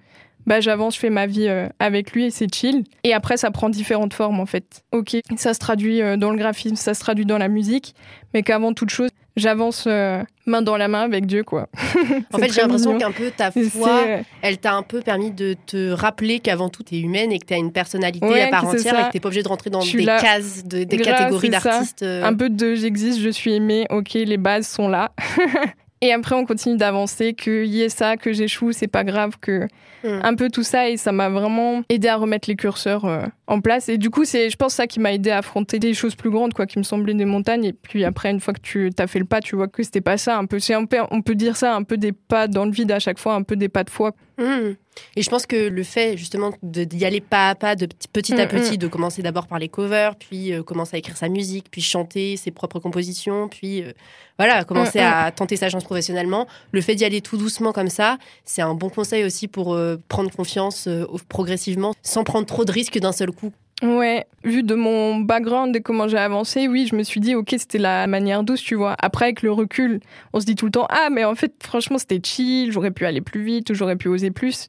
bah, 0.47 0.61
j'avance, 0.61 0.95
je 0.95 1.01
fais 1.01 1.11
ma 1.11 1.27
vie 1.27 1.49
euh, 1.49 1.69
avec 1.79 2.13
lui 2.13 2.27
et 2.27 2.31
c'est 2.31 2.53
chill. 2.53 2.85
Et 3.03 3.15
après, 3.15 3.37
ça 3.37 3.51
prend 3.51 3.69
différentes 3.69 4.15
formes 4.15 4.41
en 4.41 4.47
fait. 4.47 4.85
Ok, 4.93 5.17
ça 5.37 5.55
se 5.55 5.59
traduit 5.59 6.03
euh, 6.03 6.17
dans 6.17 6.31
le 6.31 6.37
graphisme, 6.37 6.77
ça 6.77 6.95
se 6.95 7.01
traduit 7.01 7.27
dans 7.27 7.39
la 7.39 7.49
musique, 7.49 7.95
mais 8.35 8.43
qu'avant 8.43 8.75
toute 8.75 8.91
chose, 8.91 9.11
j'avance 9.37 9.85
euh, 9.87 10.23
main 10.47 10.63
dans 10.63 10.77
la 10.77 10.87
main 10.87 11.01
avec 11.01 11.27
Dieu, 11.27 11.43
quoi. 11.43 11.69
en 12.33 12.39
fait, 12.39 12.53
j'ai 12.53 12.61
l'impression 12.61 12.99
qu'un 12.99 13.11
peu 13.11 13.31
ta 13.31 13.51
foi, 13.51 14.05
elle 14.43 14.59
t'a 14.59 14.75
un 14.75 14.83
peu 14.83 15.01
permis 15.01 15.31
de 15.31 15.57
te 15.67 15.91
rappeler 15.91 16.41
qu'avant 16.41 16.69
tout, 16.69 16.83
tu 16.83 16.97
es 16.97 17.01
humaine 17.01 17.33
et 17.33 17.39
que 17.39 17.47
tu 17.47 17.55
as 17.55 17.59
une 17.59 17.73
personnalité 17.73 18.43
à 18.43 18.49
part 18.49 18.67
entière 18.67 19.01
et 19.01 19.07
que 19.09 19.13
tu 19.13 19.21
pas 19.21 19.29
obligé 19.29 19.43
de 19.43 19.49
rentrer 19.49 19.71
dans 19.71 19.83
des 19.83 20.05
cases, 20.05 20.65
des 20.65 20.87
catégories 20.87 21.51
d'artistes. 21.51 22.03
Un 22.03 22.35
peu 22.35 22.51
de 22.51 22.75
j'existe, 22.75 23.21
je 23.21 23.31
suis 23.31 23.55
aimée, 23.55 23.87
ok, 23.91 24.13
les 24.15 24.37
bases 24.37 24.69
sont 24.69 24.89
là. 24.89 25.13
Et 26.05 26.13
après, 26.13 26.35
on 26.35 26.45
continue 26.45 26.77
d'avancer, 26.77 27.33
qu'il 27.33 27.65
y 27.65 27.81
ait 27.81 27.89
ça, 27.89 28.19
que 28.19 28.31
j'échoue, 28.35 28.73
c'est 28.73 28.89
pas 28.89 29.05
grave, 29.05 29.39
que 29.41 29.67
hmm. 30.03 30.21
un 30.23 30.35
peu 30.35 30.51
tout 30.51 30.63
ça. 30.63 30.91
Et 30.91 30.99
ça 30.99 31.13
m'a 31.13 31.31
vraiment 31.31 31.83
aidé 31.89 32.09
à 32.09 32.17
remettre 32.17 32.47
les 32.47 32.57
curseurs 32.57 33.07
euh, 33.07 33.23
en 33.47 33.63
place. 33.63 33.89
Et 33.89 33.97
du 33.97 34.11
coup, 34.11 34.27
c'est, 34.27 34.51
je 34.51 34.57
pense, 34.57 34.75
ça 34.75 34.87
qui 34.87 35.01
m'a 35.01 35.15
aidé 35.15 35.31
à 35.31 35.39
affronter 35.39 35.79
des 35.79 35.95
choses 35.95 36.15
plus 36.15 36.29
grandes, 36.29 36.53
quoi, 36.53 36.67
qui 36.67 36.79
me 36.79 36.83
semblaient 36.83 37.15
des 37.15 37.25
montagnes. 37.25 37.65
Et 37.65 37.73
puis 37.73 38.05
après, 38.05 38.31
une 38.31 38.41
fois 38.41 38.53
que 38.53 38.61
tu 38.61 38.91
as 38.99 39.07
fait 39.07 39.19
le 39.19 39.25
pas, 39.25 39.41
tu 39.41 39.57
vois 39.57 39.67
que 39.67 39.83
c'était 39.83 40.03
pas 40.03 40.19
ça. 40.19 40.37
Un 40.37 40.45
peu, 40.45 40.59
c'est 40.59 40.75
un 40.75 40.85
peu, 40.85 40.99
on 41.11 41.23
peut 41.23 41.35
dire 41.35 41.57
ça, 41.57 41.75
un 41.75 41.85
peu 41.85 41.97
des 41.97 42.13
pas 42.13 42.49
dans 42.49 42.67
le 42.67 42.71
vide 42.71 42.93
à 42.93 42.99
chaque 42.99 43.19
fois, 43.19 43.33
un 43.33 43.43
peu 43.43 43.57
des 43.57 43.71
pas 43.71 43.83
de 43.83 43.89
foi. 43.89 44.13
Hmm. 44.37 44.75
Et 45.17 45.23
je 45.23 45.31
pense 45.31 45.47
que 45.47 45.57
le 45.57 45.83
fait 45.83 46.17
justement 46.17 46.53
d'y 46.63 47.05
aller 47.05 47.21
pas 47.21 47.51
à 47.51 47.55
pas, 47.55 47.77
de 47.77 47.89
petit 48.13 48.35
à 48.35 48.47
mm, 48.47 48.49
petit, 48.49 48.75
mm. 48.75 48.79
de 48.79 48.87
commencer 48.89 49.23
d'abord 49.23 49.47
par 49.47 49.59
les 49.59 49.69
covers, 49.69 50.17
puis 50.17 50.53
euh, 50.53 50.63
commencer 50.63 50.97
à 50.97 50.99
écrire 50.99 51.17
sa 51.17 51.29
musique, 51.29 51.67
puis 51.71 51.83
chanter 51.83 52.37
ses 52.37 52.51
propres 52.51 52.79
compositions, 52.81 53.49
puis 53.49 53.83
euh, 53.83 53.93
voilà, 54.39 54.65
commencer 54.65 55.01
mm, 55.01 55.05
à 55.05 55.33
tenter 55.33 55.57
sa 55.57 55.69
chance 55.69 55.85
professionnellement. 55.85 56.47
Le 56.73 56.81
fait 56.81 56.95
d'y 56.95 57.05
aller 57.05 57.21
tout 57.21 57.37
doucement 57.37 57.73
comme 57.73 57.91
ça, 57.91 58.19
c'est 58.45 58.63
un 58.63 58.75
bon 58.75 58.89
conseil 58.89 59.25
aussi 59.25 59.49
pour 59.49 59.75
euh, 59.75 59.97
prendre 60.09 60.31
confiance 60.31 60.89
progressivement, 61.29 61.95
sans 62.03 62.25
prendre 62.25 62.47
trop 62.47 62.65
de 62.65 62.73
risques 62.73 62.99
d'un 62.99 63.13
seul 63.13 63.31
coup. 63.31 63.53
Ouais, 63.85 64.25
vu 64.45 64.63
de 64.63 64.75
mon 64.75 65.19
background 65.19 65.77
et 65.77 65.83
comment 65.83 66.09
j'ai 66.09 66.17
avancé, 66.17 66.69
oui, 66.69 66.87
je 66.91 66.97
me 66.97 67.03
suis 67.03 67.21
dit, 67.21 67.35
ok, 67.35 67.55
c'était 67.59 67.77
la 67.77 68.07
manière 68.07 68.43
douce, 68.43 68.63
tu 68.63 68.77
vois. 68.77 68.97
Après, 68.99 69.27
avec 69.27 69.43
le 69.43 69.53
recul, 69.53 70.01
on 70.33 70.41
se 70.41 70.47
dit 70.47 70.55
tout 70.55 70.65
le 70.65 70.73
temps, 70.73 70.87
ah, 70.89 71.09
mais 71.13 71.25
en 71.25 71.35
fait, 71.35 71.53
franchement, 71.63 71.99
c'était 71.99 72.19
chill, 72.25 72.73
j'aurais 72.73 72.93
pu 72.93 73.05
aller 73.05 73.21
plus 73.21 73.43
vite, 73.43 73.75
j'aurais 73.75 73.97
pu 73.97 74.09
oser 74.09 74.31
plus. 74.31 74.69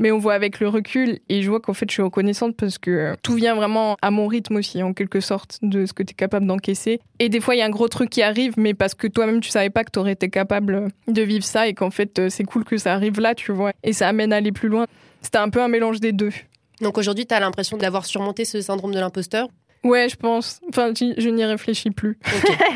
Mais 0.00 0.10
on 0.10 0.18
voit 0.18 0.34
avec 0.34 0.58
le 0.58 0.68
recul 0.68 1.20
et 1.28 1.42
je 1.42 1.48
vois 1.48 1.60
qu'en 1.60 1.74
fait, 1.74 1.88
je 1.88 1.94
suis 1.94 2.02
reconnaissante 2.02 2.56
parce 2.56 2.76
que 2.76 3.14
tout 3.22 3.34
vient 3.34 3.54
vraiment 3.54 3.96
à 4.02 4.10
mon 4.10 4.26
rythme 4.26 4.56
aussi, 4.56 4.82
en 4.82 4.92
quelque 4.92 5.20
sorte, 5.20 5.58
de 5.62 5.86
ce 5.86 5.92
que 5.92 6.02
tu 6.02 6.10
es 6.10 6.14
capable 6.14 6.46
d'encaisser. 6.46 7.00
Et 7.20 7.28
des 7.28 7.40
fois, 7.40 7.54
il 7.54 7.58
y 7.58 7.62
a 7.62 7.66
un 7.66 7.70
gros 7.70 7.88
truc 7.88 8.10
qui 8.10 8.20
arrive, 8.20 8.54
mais 8.58 8.74
parce 8.74 8.94
que 8.94 9.06
toi-même, 9.06 9.40
tu 9.40 9.48
savais 9.48 9.70
pas 9.70 9.84
que 9.84 9.92
tu 9.92 10.00
aurais 10.00 10.12
été 10.12 10.28
capable 10.28 10.88
de 11.06 11.22
vivre 11.22 11.44
ça 11.44 11.68
et 11.68 11.72
qu'en 11.72 11.90
fait, 11.90 12.28
c'est 12.28 12.44
cool 12.44 12.64
que 12.64 12.76
ça 12.76 12.94
arrive 12.94 13.20
là, 13.20 13.36
tu 13.36 13.52
vois. 13.52 13.72
Et 13.84 13.92
ça 13.92 14.08
amène 14.08 14.32
à 14.32 14.36
aller 14.36 14.52
plus 14.52 14.68
loin. 14.68 14.86
C'était 15.22 15.38
un 15.38 15.50
peu 15.50 15.62
un 15.62 15.68
mélange 15.68 16.00
des 16.00 16.12
deux. 16.12 16.32
Donc 16.80 16.98
aujourd'hui, 16.98 17.26
tu 17.26 17.34
as 17.34 17.40
l'impression 17.40 17.76
d'avoir 17.76 18.04
surmonté 18.04 18.44
ce 18.44 18.60
syndrome 18.60 18.92
de 18.92 19.00
l'imposteur 19.00 19.48
Ouais, 19.86 20.08
je 20.08 20.16
pense. 20.16 20.60
Enfin, 20.68 20.92
je, 20.96 21.28
n'y 21.28 21.44
réfléchis 21.44 21.90
plus. 21.90 22.18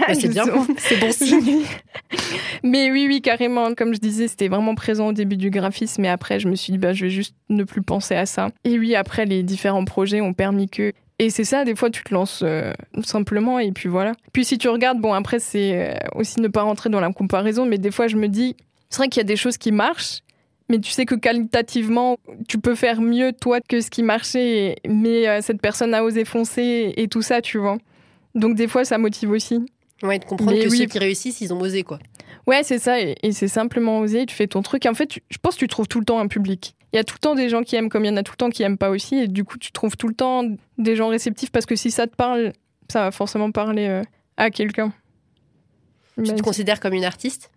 Bah, 0.09 0.15
c'est 0.15 0.29
bien, 0.29 0.45
c'est 0.79 0.99
bon 0.99 1.13
signe. 1.13 1.63
mais 2.65 2.91
oui, 2.91 3.07
oui, 3.07 3.21
carrément. 3.21 3.75
Comme 3.75 3.95
je 3.95 4.01
disais, 4.01 4.27
c'était 4.27 4.49
vraiment 4.49 4.75
présent 4.75 5.09
au 5.09 5.13
début 5.13 5.37
du 5.37 5.51
graphisme, 5.51 6.03
mais 6.03 6.09
après, 6.09 6.41
je 6.41 6.49
me 6.49 6.57
suis 6.57 6.73
dit, 6.73 6.79
bah, 6.79 6.93
je 6.93 7.05
vais 7.05 7.11
juste 7.11 7.35
ne 7.49 7.63
plus 7.63 7.83
penser 7.83 8.15
à 8.15 8.27
ça. 8.27 8.49
Et 8.65 8.79
oui, 8.79 8.97
après, 8.97 9.25
les 9.25 9.43
différents 9.43 9.85
projets 9.85 10.21
ont 10.21 10.33
permis 10.33 10.69
que. 10.69 10.93
Et 11.21 11.31
c'est 11.31 11.45
ça, 11.45 11.65
des 11.65 11.77
fois, 11.77 11.91
tu 11.91 12.03
te 12.03 12.13
lances 12.13 12.41
euh, 12.43 12.73
simplement, 13.05 13.59
et 13.59 13.71
puis 13.73 13.89
voilà. 13.89 14.13
Puis 14.33 14.45
si 14.45 14.59
tu 14.59 14.69
regardes, 14.69 14.99
bon, 14.99 15.13
après, 15.13 15.39
c'est 15.39 15.77
euh, 15.77 15.95
aussi 16.15 16.41
ne 16.41 16.49
pas 16.49 16.63
rentrer 16.63 16.89
dans 16.89 17.01
la 17.01 17.13
comparaison, 17.13 17.67
mais 17.67 17.79
des 17.79 17.91
fois, 17.91 18.09
je 18.09 18.17
me 18.17 18.27
dis, 18.27 18.57
c'est 18.89 18.97
vrai 18.97 19.09
qu'il 19.09 19.21
y 19.21 19.25
a 19.25 19.29
des 19.29 19.37
choses 19.37 19.59
qui 19.59 19.71
marchent, 19.71 20.23
mais 20.71 20.79
tu 20.79 20.93
sais 20.93 21.05
que 21.05 21.17
qualitativement, 21.17 22.17
tu 22.47 22.59
peux 22.59 22.77
faire 22.77 23.01
mieux 23.01 23.33
toi 23.33 23.61
que 23.61 23.81
ce 23.81 23.91
qui 23.91 24.05
marchait, 24.05 24.77
mais 24.89 25.29
euh, 25.29 25.41
cette 25.43 25.61
personne 25.61 25.93
a 25.95 26.05
osé 26.05 26.25
foncer 26.25 26.95
et 26.97 27.09
tout 27.09 27.23
ça, 27.23 27.43
tu 27.43 27.59
vois. 27.59 27.77
Donc 28.37 28.55
des 28.55 28.69
fois, 28.69 28.85
ça 28.85 28.97
motive 28.97 29.31
aussi. 29.31 29.59
Ouais, 30.05 30.21
de 30.21 30.25
comprendre 30.25 30.63
que 30.63 30.69
ceux 30.69 30.87
qui 30.87 30.99
réussissent, 31.01 31.41
ils 31.41 31.53
ont 31.53 31.61
osé, 31.61 31.83
quoi. 31.83 31.99
Ouais, 32.47 32.63
c'est 32.63 32.79
ça, 32.79 33.01
et, 33.01 33.17
c'est 33.33 33.49
simplement 33.49 33.99
oser, 33.99 34.27
tu 34.27 34.35
fais 34.35 34.47
ton 34.47 34.63
truc. 34.63 34.87
Et 34.87 34.89
en 34.89 34.95
fait, 34.95 35.19
je 35.29 35.39
pense 35.43 35.55
que 35.55 35.59
tu 35.59 35.69
trouves 35.69 35.89
tout 35.89 35.99
le 35.99 36.05
temps 36.05 36.21
un 36.21 36.29
public. 36.29 36.77
Il 36.93 36.97
y 36.97 36.99
a 37.01 37.05
tout 37.05 37.17
le 37.17 37.21
temps 37.21 37.35
des 37.35 37.49
gens 37.49 37.65
qui 37.65 37.75
aiment 37.75 37.89
comme 37.89 38.05
il 38.05 38.09
y 38.09 38.11
en 38.13 38.17
a 38.17 38.23
tout 38.23 38.33
le 38.33 38.37
temps 38.37 38.51
qui 38.51 38.63
aiment 38.63 38.79
pas 38.79 38.91
aussi, 38.91 39.17
et 39.17 39.27
du 39.27 39.43
coup, 39.43 39.59
tu 39.59 39.73
trouves 39.73 39.97
tout 39.97 40.07
le 40.07 40.15
temps 40.15 40.45
des 40.79 40.95
gens 40.95 41.09
réceptifs 41.09 41.51
parce 41.51 41.67
que 41.67 41.75
si 41.75 41.91
ça 41.91 42.07
te 42.07 42.15
parle, 42.15 42.53
ça 42.89 43.03
va 43.03 43.11
forcément 43.11 43.51
parler 43.51 43.89
euh, 43.89 44.03
à 44.37 44.51
quelqu'un. 44.51 44.93
Tu 46.17 46.33
te 46.33 46.43
considères 46.43 46.79
comme 46.79 46.95
une 46.95 47.05
artiste? 47.05 47.51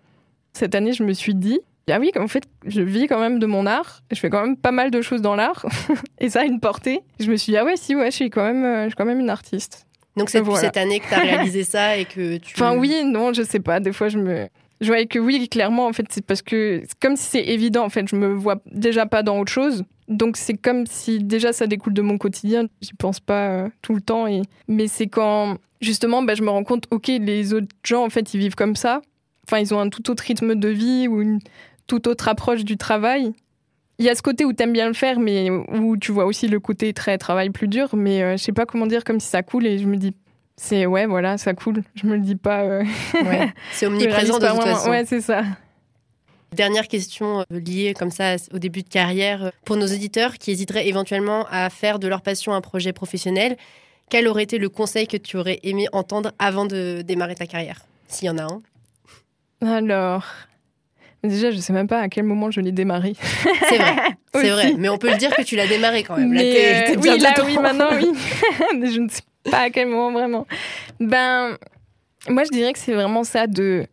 Cette 0.53 0.73
année, 0.73 0.93
je 0.93 1.03
me 1.03 1.13
suis 1.13 1.35
dit, 1.35 1.59
ah 1.91 1.99
oui, 1.99 2.11
en 2.17 2.27
fait, 2.27 2.43
je 2.65 2.81
vis 2.81 3.07
quand 3.07 3.19
même 3.19 3.39
de 3.39 3.45
mon 3.45 3.65
art. 3.65 4.01
Je 4.11 4.19
fais 4.19 4.29
quand 4.29 4.41
même 4.41 4.55
pas 4.55 4.71
mal 4.71 4.89
de 4.89 5.01
choses 5.01 5.21
dans 5.21 5.35
l'art. 5.35 5.65
et 6.19 6.29
ça 6.29 6.41
a 6.41 6.43
une 6.45 6.59
portée. 6.59 7.01
Je 7.19 7.29
me 7.29 7.35
suis 7.35 7.51
dit, 7.51 7.57
ah 7.57 7.65
ouais, 7.65 7.75
si, 7.75 7.95
ouais, 7.95 8.09
je 8.09 8.15
suis 8.15 8.29
quand 8.29 8.43
même, 8.43 8.63
euh, 8.63 8.83
je 8.83 8.89
suis 8.89 8.95
quand 8.95 9.05
même 9.05 9.19
une 9.19 9.29
artiste. 9.29 9.85
Donc 10.15 10.29
c'est 10.29 10.39
depuis 10.39 10.55
cette 10.55 10.77
année 10.77 10.99
que 10.99 11.07
tu 11.07 11.13
as 11.13 11.19
réalisé 11.19 11.63
ça 11.63 11.97
et 11.97 12.05
que 12.05 12.37
tu... 12.37 12.53
Enfin 12.55 12.77
oui, 12.77 13.03
non, 13.03 13.33
je 13.33 13.43
sais 13.43 13.59
pas. 13.59 13.79
Des 13.79 13.91
fois, 13.91 14.07
je 14.07 14.17
me... 14.17 14.47
Je 14.79 14.87
voyais 14.87 15.05
que 15.07 15.19
oui, 15.19 15.47
clairement, 15.49 15.87
en 15.87 15.93
fait, 15.93 16.05
c'est 16.09 16.25
parce 16.25 16.41
que... 16.41 16.81
C'est 16.85 16.99
comme 16.99 17.15
si 17.15 17.25
c'est 17.25 17.45
évident, 17.45 17.83
en 17.83 17.89
fait. 17.89 18.07
Je 18.07 18.15
me 18.15 18.33
vois 18.33 18.61
déjà 18.71 19.05
pas 19.05 19.23
dans 19.23 19.39
autre 19.39 19.51
chose. 19.51 19.83
Donc 20.09 20.35
c'est 20.35 20.55
comme 20.57 20.85
si 20.85 21.19
déjà 21.23 21.53
ça 21.53 21.67
découle 21.67 21.93
de 21.93 22.01
mon 22.01 22.17
quotidien. 22.17 22.67
J'y 22.81 22.93
pense 22.93 23.19
pas 23.19 23.49
euh, 23.49 23.69
tout 23.81 23.95
le 23.95 24.01
temps. 24.01 24.27
Et... 24.27 24.41
Mais 24.67 24.87
c'est 24.87 25.07
quand, 25.07 25.57
justement, 25.81 26.23
bah, 26.23 26.35
je 26.35 26.43
me 26.43 26.49
rends 26.49 26.63
compte, 26.63 26.85
ok, 26.91 27.07
les 27.07 27.53
autres 27.53 27.67
gens, 27.83 28.05
en 28.05 28.09
fait, 28.09 28.33
ils 28.33 28.39
vivent 28.39 28.55
comme 28.55 28.75
ça. 28.75 29.01
Enfin, 29.47 29.59
ils 29.59 29.73
ont 29.73 29.79
un 29.79 29.89
tout 29.89 30.09
autre 30.09 30.23
rythme 30.23 30.55
de 30.55 30.69
vie 30.69 31.07
ou 31.07 31.21
une 31.21 31.39
toute 31.87 32.07
autre 32.07 32.27
approche 32.27 32.63
du 32.63 32.77
travail. 32.77 33.33
Il 33.99 34.05
y 34.05 34.09
a 34.09 34.15
ce 34.15 34.21
côté 34.21 34.43
où 34.43 34.53
tu 34.53 34.63
aimes 34.63 34.73
bien 34.73 34.87
le 34.87 34.93
faire, 34.93 35.19
mais 35.19 35.49
où 35.49 35.97
tu 35.97 36.11
vois 36.11 36.25
aussi 36.25 36.47
le 36.47 36.59
côté 36.59 36.93
très 36.93 37.17
travail 37.17 37.49
plus 37.51 37.67
dur. 37.67 37.89
Mais 37.95 38.23
euh, 38.23 38.37
je 38.37 38.43
sais 38.43 38.51
pas 38.51 38.65
comment 38.65 38.87
dire, 38.87 39.03
comme 39.03 39.19
si 39.19 39.27
ça 39.27 39.43
coule 39.43 39.67
et 39.67 39.77
je 39.77 39.85
me 39.85 39.97
dis, 39.97 40.13
c'est 40.57 40.85
ouais, 40.85 41.05
voilà, 41.05 41.37
ça 41.37 41.53
coule. 41.53 41.83
Je 41.95 42.07
me 42.07 42.15
le 42.15 42.21
dis 42.21 42.35
pas. 42.35 42.61
Euh, 42.61 42.83
c'est 43.71 43.85
omniprésent 43.85 44.39
de 44.39 44.47
toute 44.47 44.61
façon. 44.61 44.89
Ouais, 44.89 45.05
c'est 45.05 45.21
ça. 45.21 45.43
Dernière 46.53 46.87
question 46.87 47.41
euh, 47.41 47.59
liée 47.59 47.93
comme 47.97 48.11
ça 48.11 48.35
au 48.53 48.59
début 48.59 48.83
de 48.83 48.89
carrière 48.89 49.51
pour 49.65 49.75
nos 49.75 49.87
auditeurs 49.87 50.37
qui 50.37 50.51
hésiteraient 50.51 50.87
éventuellement 50.87 51.45
à 51.49 51.69
faire 51.69 51.97
de 51.97 52.07
leur 52.07 52.21
passion 52.21 52.53
un 52.53 52.61
projet 52.61 52.93
professionnel. 52.93 53.57
Quel 54.09 54.27
aurait 54.27 54.43
été 54.43 54.59
le 54.59 54.69
conseil 54.69 55.07
que 55.07 55.17
tu 55.17 55.37
aurais 55.37 55.59
aimé 55.63 55.87
entendre 55.93 56.31
avant 56.37 56.65
de 56.65 57.01
démarrer 57.01 57.35
ta 57.35 57.47
carrière, 57.47 57.81
s'il 58.07 58.27
y 58.27 58.29
en 58.29 58.37
a 58.37 58.43
un? 58.43 58.61
Alors, 59.65 60.25
Déjà, 61.23 61.51
je 61.51 61.57
sais 61.57 61.73
même 61.73 61.87
pas 61.87 61.99
à 61.99 62.09
quel 62.09 62.25
moment 62.25 62.51
je 62.51 62.59
l'ai 62.59 62.71
démarré. 62.71 63.13
C'est 63.69 63.77
vrai, 63.77 63.95
c'est 64.35 64.49
vrai. 64.49 64.73
Mais 64.77 64.89
on 64.89 64.97
peut 64.97 65.09
le 65.09 65.17
dire 65.17 65.33
que 65.33 65.41
tu 65.41 65.55
l'as 65.55 65.67
démarré 65.67 66.03
quand 66.03 66.17
même. 66.17 66.33
là, 66.33 66.41
euh, 66.41 66.95
oui, 66.97 67.17
là, 67.19 67.33
oui, 67.45 67.57
maintenant, 67.57 67.87
oui. 67.93 68.11
Mais 68.77 68.87
je 68.91 68.99
ne 68.99 69.07
sais 69.07 69.21
pas 69.49 69.59
à 69.59 69.69
quel 69.69 69.87
moment 69.87 70.11
vraiment. 70.11 70.45
Ben, 70.99 71.57
moi, 72.27 72.43
je 72.43 72.49
dirais 72.49 72.73
que 72.73 72.79
c'est 72.79 72.93
vraiment 72.93 73.23
ça 73.23 73.47
de, 73.47 73.85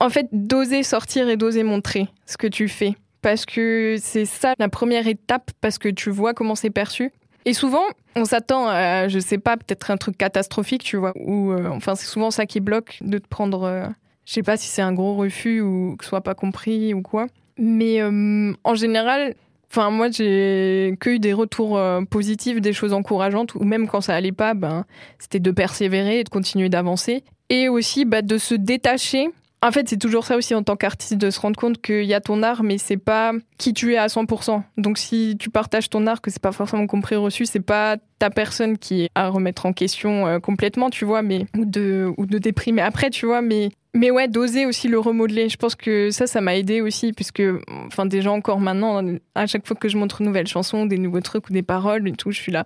en 0.00 0.08
fait, 0.10 0.26
d'oser 0.32 0.82
sortir 0.82 1.28
et 1.28 1.36
d'oser 1.36 1.64
montrer 1.64 2.08
ce 2.26 2.36
que 2.36 2.46
tu 2.46 2.68
fais. 2.68 2.94
parce 3.20 3.44
que 3.46 3.96
c'est 4.00 4.26
ça 4.26 4.54
la 4.58 4.68
première 4.68 5.06
étape, 5.06 5.50
parce 5.60 5.78
que 5.78 5.88
tu 5.88 6.10
vois 6.10 6.34
comment 6.34 6.54
c'est 6.54 6.70
perçu. 6.70 7.10
Et 7.46 7.52
souvent, 7.52 7.84
on 8.16 8.24
s'attend 8.24 8.68
à, 8.68 9.08
je 9.08 9.18
sais 9.18 9.38
pas, 9.38 9.56
peut-être 9.56 9.90
un 9.90 9.96
truc 9.96 10.16
catastrophique, 10.16 10.82
tu 10.82 10.96
vois, 10.96 11.12
ou 11.16 11.52
euh, 11.52 11.68
enfin 11.70 11.94
c'est 11.94 12.06
souvent 12.06 12.30
ça 12.30 12.46
qui 12.46 12.60
bloque 12.60 12.98
de 13.02 13.18
te 13.18 13.28
prendre, 13.28 13.64
euh, 13.64 13.86
je 14.26 14.32
sais 14.32 14.42
pas 14.42 14.56
si 14.56 14.68
c'est 14.68 14.82
un 14.82 14.92
gros 14.92 15.14
refus 15.14 15.60
ou 15.60 15.96
que 15.96 16.04
ce 16.04 16.10
soit 16.10 16.22
pas 16.22 16.34
compris 16.34 16.94
ou 16.94 17.02
quoi. 17.02 17.26
Mais 17.58 18.00
euh, 18.00 18.52
en 18.64 18.74
général, 18.74 19.34
enfin 19.70 19.90
moi 19.90 20.10
j'ai 20.10 20.96
que 21.00 21.10
eu 21.10 21.18
des 21.18 21.32
retours 21.32 21.80
positifs, 22.10 22.60
des 22.60 22.72
choses 22.72 22.92
encourageantes, 22.92 23.54
ou 23.54 23.64
même 23.64 23.86
quand 23.88 24.00
ça 24.00 24.14
allait 24.14 24.32
pas, 24.32 24.54
ben 24.54 24.84
c'était 25.18 25.40
de 25.40 25.50
persévérer 25.50 26.20
et 26.20 26.24
de 26.24 26.28
continuer 26.28 26.68
d'avancer, 26.68 27.22
et 27.48 27.68
aussi 27.68 28.04
bah, 28.04 28.22
de 28.22 28.38
se 28.38 28.54
détacher 28.54 29.30
en 29.64 29.72
fait, 29.72 29.88
c'est 29.88 29.96
toujours 29.96 30.26
ça 30.26 30.36
aussi 30.36 30.54
en 30.54 30.62
tant 30.62 30.76
qu'artiste 30.76 31.16
de 31.16 31.30
se 31.30 31.40
rendre 31.40 31.58
compte 31.58 31.80
qu'il 31.80 32.04
y 32.04 32.12
a 32.12 32.20
ton 32.20 32.42
art, 32.42 32.62
mais 32.62 32.76
c'est 32.76 32.98
pas 32.98 33.32
qui 33.56 33.72
tu 33.72 33.94
es 33.94 33.96
à 33.96 34.08
100%. 34.08 34.62
Donc 34.76 34.98
si 34.98 35.36
tu 35.38 35.48
partages 35.48 35.88
ton 35.88 36.06
art, 36.06 36.20
que 36.20 36.30
c'est 36.30 36.42
pas 36.42 36.52
forcément 36.52 36.86
compris 36.86 37.16
reçu, 37.16 37.46
c'est 37.46 37.60
pas 37.60 37.96
ta 38.18 38.28
personne 38.28 38.76
qui 38.76 39.04
est 39.04 39.10
à 39.14 39.30
remettre 39.30 39.64
en 39.64 39.72
question 39.72 40.26
euh, 40.26 40.38
complètement, 40.38 40.90
tu 40.90 41.06
vois, 41.06 41.22
mais 41.22 41.46
ou 41.56 41.64
de 41.64 42.12
ou 42.18 42.26
de 42.26 42.36
déprimer 42.36 42.82
après, 42.82 43.08
tu 43.08 43.24
vois, 43.24 43.40
mais 43.40 43.70
mais 43.94 44.10
ouais, 44.10 44.26
d'oser 44.26 44.66
aussi 44.66 44.88
le 44.88 44.98
remodeler. 44.98 45.48
Je 45.48 45.56
pense 45.56 45.76
que 45.76 46.10
ça, 46.10 46.26
ça 46.26 46.40
m'a 46.40 46.56
aidé 46.56 46.80
aussi, 46.80 47.12
puisque, 47.12 47.42
enfin, 47.86 48.06
déjà 48.06 48.32
encore 48.32 48.58
maintenant, 48.58 49.00
à 49.36 49.46
chaque 49.46 49.66
fois 49.66 49.76
que 49.76 49.88
je 49.88 49.96
montre 49.96 50.20
une 50.20 50.26
nouvelle 50.26 50.48
chanson, 50.48 50.84
des 50.84 50.98
nouveaux 50.98 51.20
trucs 51.20 51.48
ou 51.48 51.52
des 51.52 51.62
paroles 51.62 52.08
et 52.08 52.12
tout, 52.12 52.32
je 52.32 52.40
suis 52.40 52.50
là, 52.50 52.64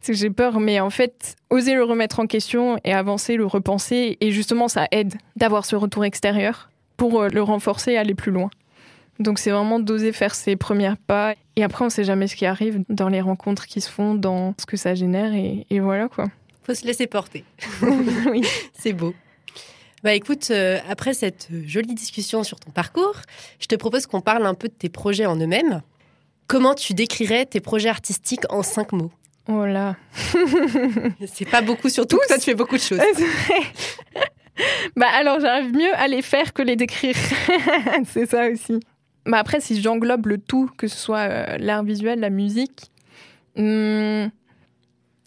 c'est 0.00 0.12
que 0.12 0.18
j'ai 0.18 0.30
peur. 0.30 0.58
Mais 0.58 0.80
en 0.80 0.90
fait, 0.90 1.36
oser 1.50 1.74
le 1.74 1.84
remettre 1.84 2.18
en 2.18 2.26
question 2.26 2.78
et 2.84 2.92
avancer, 2.92 3.36
le 3.36 3.46
repenser, 3.46 4.18
et 4.20 4.32
justement, 4.32 4.66
ça 4.66 4.88
aide 4.90 5.14
d'avoir 5.36 5.64
ce 5.64 5.76
retour 5.76 6.04
extérieur 6.04 6.68
pour 6.96 7.22
euh, 7.22 7.28
le 7.28 7.42
renforcer 7.42 7.92
et 7.92 7.98
aller 7.98 8.14
plus 8.14 8.32
loin. 8.32 8.50
Donc 9.20 9.38
c'est 9.38 9.50
vraiment 9.50 9.78
d'oser 9.78 10.12
faire 10.12 10.34
ses 10.34 10.56
premiers 10.56 10.92
pas. 11.06 11.34
Et 11.54 11.62
après, 11.62 11.84
on 11.84 11.90
sait 11.90 12.04
jamais 12.04 12.26
ce 12.26 12.34
qui 12.34 12.44
arrive 12.44 12.82
dans 12.88 13.08
les 13.08 13.20
rencontres 13.20 13.66
qui 13.66 13.80
se 13.80 13.88
font, 13.88 14.14
dans 14.14 14.54
ce 14.58 14.66
que 14.66 14.76
ça 14.76 14.94
génère, 14.94 15.32
et, 15.32 15.64
et 15.70 15.80
voilà 15.80 16.08
quoi. 16.08 16.26
Faut 16.64 16.74
se 16.74 16.84
laisser 16.84 17.06
porter. 17.06 17.44
oui. 18.30 18.42
C'est 18.74 18.92
beau. 18.92 19.14
Bah 20.06 20.14
écoute, 20.14 20.52
euh, 20.52 20.78
après 20.88 21.14
cette 21.14 21.48
jolie 21.64 21.92
discussion 21.92 22.44
sur 22.44 22.60
ton 22.60 22.70
parcours, 22.70 23.16
je 23.58 23.66
te 23.66 23.74
propose 23.74 24.06
qu'on 24.06 24.20
parle 24.20 24.46
un 24.46 24.54
peu 24.54 24.68
de 24.68 24.72
tes 24.72 24.88
projets 24.88 25.26
en 25.26 25.34
eux-mêmes. 25.34 25.82
Comment 26.46 26.76
tu 26.76 26.94
décrirais 26.94 27.44
tes 27.44 27.58
projets 27.58 27.88
artistiques 27.88 28.44
en 28.48 28.62
cinq 28.62 28.92
mots? 28.92 29.10
Oh 29.48 29.66
là 29.66 29.96
C'est 31.26 31.50
pas 31.50 31.60
beaucoup, 31.60 31.88
surtout 31.88 32.20
toi 32.28 32.38
tu 32.38 32.44
fais 32.44 32.54
beaucoup 32.54 32.76
de 32.76 32.82
choses. 32.82 33.00
bah 34.96 35.08
alors 35.12 35.40
j'arrive 35.40 35.74
mieux 35.74 35.92
à 35.96 36.06
les 36.06 36.22
faire 36.22 36.52
que 36.52 36.62
les 36.62 36.76
décrire. 36.76 37.16
C'est 38.04 38.26
ça 38.26 38.48
aussi. 38.48 38.78
Bah 39.24 39.38
après, 39.38 39.60
si 39.60 39.82
j'englobe 39.82 40.28
le 40.28 40.38
tout, 40.38 40.70
que 40.78 40.86
ce 40.86 40.96
soit 40.96 41.28
euh, 41.28 41.58
l'art 41.58 41.82
visuel, 41.82 42.20
la 42.20 42.30
musique, 42.30 42.92
hmm, 43.56 44.28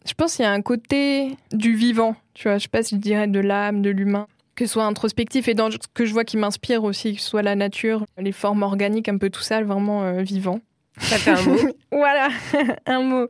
je 0.06 0.14
pense 0.16 0.38
qu'il 0.38 0.46
y 0.46 0.48
a 0.48 0.54
un 0.54 0.62
côté 0.62 1.36
du 1.52 1.76
vivant. 1.76 2.16
Tu 2.34 2.48
vois, 2.48 2.60
je 2.60 2.64
sais 2.64 2.70
pas 2.70 2.82
si 2.82 2.96
je 2.96 3.02
dirais 3.02 3.28
de 3.28 3.42
l'âme, 3.42 3.82
de 3.82 3.90
l'humain 3.90 4.26
que 4.60 4.66
ce 4.66 4.74
soit 4.74 4.84
introspectif 4.84 5.48
et 5.48 5.54
dans 5.54 5.72
ce 5.72 5.78
que 5.94 6.06
je 6.06 6.12
vois 6.12 6.26
qui 6.26 6.36
m'inspire 6.36 6.84
aussi, 6.84 7.16
que 7.16 7.22
ce 7.22 7.30
soit 7.30 7.42
la 7.42 7.56
nature, 7.56 8.06
les 8.18 8.34
formes 8.34 8.62
organiques, 8.62 9.08
un 9.08 9.18
peu 9.18 9.30
tout 9.30 9.42
ça, 9.42 9.64
vraiment 9.64 10.04
euh, 10.04 10.22
vivant. 10.22 10.60
Ça 10.98 11.18
fait 11.18 11.32
un 11.32 11.42
mot. 11.44 11.58
voilà, 11.94 12.28
un 12.86 13.02
mot. 13.02 13.28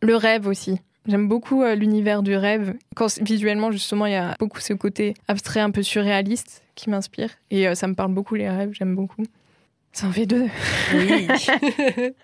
Le 0.00 0.16
rêve 0.16 0.46
aussi. 0.46 0.80
J'aime 1.06 1.28
beaucoup 1.28 1.62
euh, 1.62 1.74
l'univers 1.74 2.22
du 2.22 2.34
rêve. 2.34 2.72
Quand 2.94 3.20
visuellement, 3.20 3.70
justement, 3.70 4.06
il 4.06 4.12
y 4.12 4.16
a 4.16 4.34
beaucoup 4.40 4.60
ce 4.60 4.72
côté 4.72 5.12
abstrait, 5.28 5.60
un 5.60 5.70
peu 5.70 5.82
surréaliste 5.82 6.62
qui 6.74 6.88
m'inspire. 6.88 7.28
Et 7.50 7.68
euh, 7.68 7.74
ça 7.74 7.86
me 7.86 7.94
parle 7.94 8.14
beaucoup, 8.14 8.34
les 8.34 8.48
rêves, 8.48 8.70
j'aime 8.72 8.94
beaucoup. 8.94 9.24
Ça 9.92 10.06
en 10.06 10.12
fait 10.12 10.24
deux. 10.24 10.46
Oui. 10.94 11.28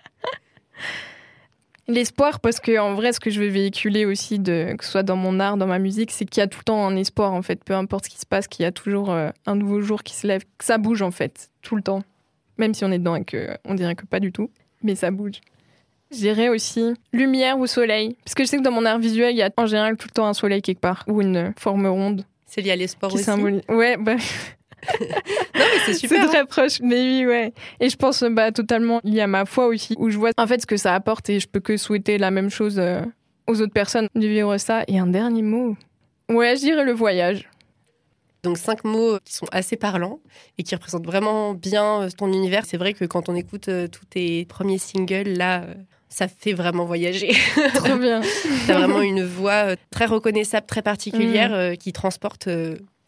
L'espoir, 1.87 2.39
parce 2.39 2.61
que 2.61 2.79
en 2.79 2.93
vrai, 2.93 3.11
ce 3.11 3.19
que 3.19 3.29
je 3.29 3.41
veux 3.41 3.49
véhiculer 3.49 4.05
aussi, 4.05 4.39
de, 4.39 4.73
que 4.77 4.85
ce 4.85 4.91
soit 4.91 5.03
dans 5.03 5.17
mon 5.17 5.39
art, 5.39 5.57
dans 5.57 5.67
ma 5.67 5.79
musique, 5.79 6.11
c'est 6.11 6.25
qu'il 6.25 6.39
y 6.39 6.43
a 6.43 6.47
tout 6.47 6.59
le 6.59 6.63
temps 6.63 6.87
un 6.87 6.95
espoir, 6.95 7.33
en 7.33 7.41
fait. 7.41 7.61
Peu 7.63 7.73
importe 7.73 8.05
ce 8.05 8.09
qui 8.09 8.19
se 8.19 8.25
passe, 8.25 8.47
qu'il 8.47 8.63
y 8.63 8.65
a 8.65 8.71
toujours 8.71 9.11
euh, 9.11 9.29
un 9.45 9.55
nouveau 9.55 9.81
jour 9.81 10.03
qui 10.03 10.15
se 10.15 10.25
lève, 10.25 10.43
que 10.57 10.63
ça 10.63 10.77
bouge, 10.77 11.01
en 11.01 11.11
fait, 11.11 11.49
tout 11.61 11.75
le 11.75 11.81
temps. 11.81 12.03
Même 12.57 12.73
si 12.73 12.85
on 12.85 12.91
est 12.91 12.99
dedans 12.99 13.15
et 13.15 13.25
qu'on 13.25 13.73
dirait 13.73 13.95
que 13.95 14.05
pas 14.05 14.21
du 14.21 14.31
tout, 14.31 14.49
mais 14.81 14.95
ça 14.95 15.11
bouge. 15.11 15.41
Je 16.11 16.17
dirais 16.17 16.47
aussi 16.47 16.93
lumière 17.11 17.57
ou 17.57 17.65
soleil. 17.65 18.15
Parce 18.23 18.35
que 18.35 18.43
je 18.43 18.49
sais 18.49 18.57
que 18.57 18.63
dans 18.63 18.71
mon 18.71 18.85
art 18.85 18.99
visuel, 18.99 19.33
il 19.33 19.37
y 19.37 19.41
a 19.41 19.49
en 19.57 19.65
général 19.65 19.97
tout 19.97 20.07
le 20.07 20.13
temps 20.13 20.27
un 20.27 20.33
soleil 20.33 20.61
quelque 20.61 20.79
part, 20.79 21.03
ou 21.07 21.21
une 21.21 21.53
forme 21.57 21.87
ronde. 21.87 22.25
C'est 22.45 22.61
lié 22.61 22.71
à 22.71 22.75
l'espoir 22.75 23.13
aussi. 23.13 23.23
Symbolise... 23.23 23.61
Ouais, 23.67 23.97
bah. 23.97 24.15
non, 25.01 25.07
mais 25.55 25.79
c'est 25.85 25.93
super. 25.93 26.21
C'est 26.21 26.27
très 26.27 26.39
hein. 26.39 26.45
proche. 26.45 26.79
Mais 26.81 27.01
oui, 27.01 27.25
ouais. 27.25 27.53
Et 27.79 27.89
je 27.89 27.95
pense 27.95 28.23
bah, 28.23 28.51
totalement 28.51 28.99
lié 29.03 29.21
à 29.21 29.27
ma 29.27 29.45
foi 29.45 29.67
aussi, 29.67 29.95
où 29.97 30.09
je 30.09 30.17
vois 30.17 30.31
en 30.37 30.47
fait 30.47 30.61
ce 30.61 30.65
que 30.65 30.77
ça 30.77 30.93
apporte 30.95 31.29
et 31.29 31.39
je 31.39 31.47
peux 31.47 31.59
que 31.59 31.77
souhaiter 31.77 32.17
la 32.17 32.31
même 32.31 32.49
chose 32.49 32.79
euh, 32.79 33.01
aux 33.47 33.61
autres 33.61 33.73
personnes 33.73 34.07
de 34.15 34.27
vivre 34.27 34.57
ça. 34.57 34.83
Et 34.87 34.99
un 34.99 35.07
dernier 35.07 35.41
mot. 35.41 35.75
Ouais, 36.29 36.55
je 36.55 36.61
dirais 36.61 36.83
le 36.83 36.93
voyage. 36.93 37.49
Donc 38.43 38.57
cinq 38.57 38.83
mots 38.83 39.19
qui 39.23 39.33
sont 39.33 39.45
assez 39.53 39.77
parlants 39.77 40.19
et 40.57 40.63
qui 40.63 40.75
représentent 40.75 41.05
vraiment 41.05 41.53
bien 41.53 42.03
euh, 42.03 42.09
ton 42.09 42.31
univers. 42.31 42.65
C'est 42.65 42.77
vrai 42.77 42.93
que 42.93 43.05
quand 43.05 43.29
on 43.29 43.35
écoute 43.35 43.69
euh, 43.69 43.87
tous 43.87 44.05
tes 44.05 44.45
premiers 44.45 44.79
singles, 44.79 45.33
là, 45.37 45.63
ça 46.09 46.27
fait 46.27 46.53
vraiment 46.53 46.83
voyager. 46.83 47.31
Trop 47.75 47.97
bien. 47.97 48.21
T'as 48.67 48.77
vraiment 48.77 49.01
une 49.01 49.23
voix 49.23 49.75
très 49.91 50.05
reconnaissable, 50.05 50.67
très 50.67 50.81
particulière, 50.81 51.71
mm. 51.73 51.77
qui 51.77 51.93
transporte 51.93 52.49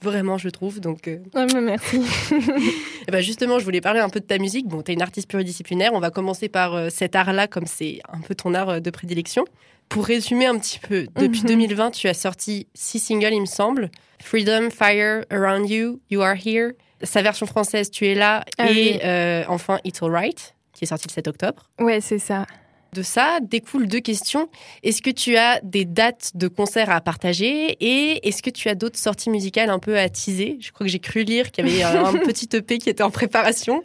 vraiment, 0.01 0.37
je 0.37 0.49
trouve. 0.49 0.79
Donc, 0.79 1.07
euh. 1.07 1.19
ah, 1.33 1.45
merci. 1.61 1.97
et 3.07 3.11
bah 3.11 3.21
justement, 3.21 3.59
je 3.59 3.65
voulais 3.65 3.81
parler 3.81 3.99
un 3.99 4.09
peu 4.09 4.19
de 4.19 4.25
ta 4.25 4.37
musique. 4.37 4.67
Bon, 4.67 4.81
tu 4.81 4.91
es 4.91 4.93
une 4.93 5.01
artiste 5.01 5.27
pluridisciplinaire. 5.27 5.91
On 5.93 5.99
va 5.99 6.11
commencer 6.11 6.49
par 6.49 6.75
euh, 6.75 6.89
cet 6.89 7.15
art-là, 7.15 7.47
comme 7.47 7.65
c'est 7.65 7.99
un 8.09 8.21
peu 8.21 8.35
ton 8.35 8.53
art 8.53 8.69
euh, 8.69 8.79
de 8.79 8.89
prédilection. 8.89 9.45
Pour 9.89 10.05
résumer 10.05 10.47
un 10.47 10.57
petit 10.57 10.79
peu, 10.79 11.07
depuis 11.15 11.43
2020, 11.43 11.85
mhm. 11.85 11.91
tu 11.91 12.07
as 12.07 12.15
sorti 12.15 12.67
six 12.73 12.99
singles, 12.99 13.33
il 13.33 13.41
me 13.41 13.45
semble. 13.45 13.91
Freedom, 14.19 14.69
Fire, 14.71 15.25
Around 15.29 15.69
You, 15.69 15.99
You 16.09 16.21
Are 16.21 16.35
Here. 16.35 16.71
Sa 17.03 17.21
version 17.21 17.45
française, 17.45 17.91
Tu 17.91 18.07
es 18.07 18.15
là. 18.15 18.43
Ah 18.57 18.71
et 18.71 19.45
enfin, 19.47 19.79
It's 19.83 20.01
Alright, 20.01 20.55
qui 20.73 20.85
est 20.85 20.87
sorti 20.87 21.07
le 21.07 21.13
7 21.13 21.27
octobre. 21.27 21.69
Ouais, 21.79 22.01
c'est 22.01 22.17
ça 22.17 22.47
de 22.93 23.01
ça 23.01 23.39
découlent 23.41 23.87
deux 23.87 23.99
questions. 23.99 24.49
Est-ce 24.83 25.01
que 25.01 25.09
tu 25.09 25.37
as 25.37 25.59
des 25.63 25.85
dates 25.85 26.31
de 26.35 26.47
concerts 26.47 26.89
à 26.89 27.01
partager 27.01 27.77
et 27.79 28.27
est-ce 28.27 28.41
que 28.41 28.49
tu 28.49 28.69
as 28.69 28.75
d'autres 28.75 28.97
sorties 28.97 29.29
musicales 29.29 29.69
un 29.69 29.79
peu 29.79 29.97
à 29.97 30.09
teaser? 30.09 30.57
Je 30.61 30.71
crois 30.71 30.85
que 30.85 30.91
j'ai 30.91 30.99
cru 30.99 31.23
lire 31.23 31.51
qu'il 31.51 31.67
y 31.67 31.83
avait 31.83 31.97
un 31.97 32.13
petit 32.25 32.49
EP 32.53 32.77
qui 32.77 32.89
était 32.89 33.03
en 33.03 33.11
préparation. 33.11 33.81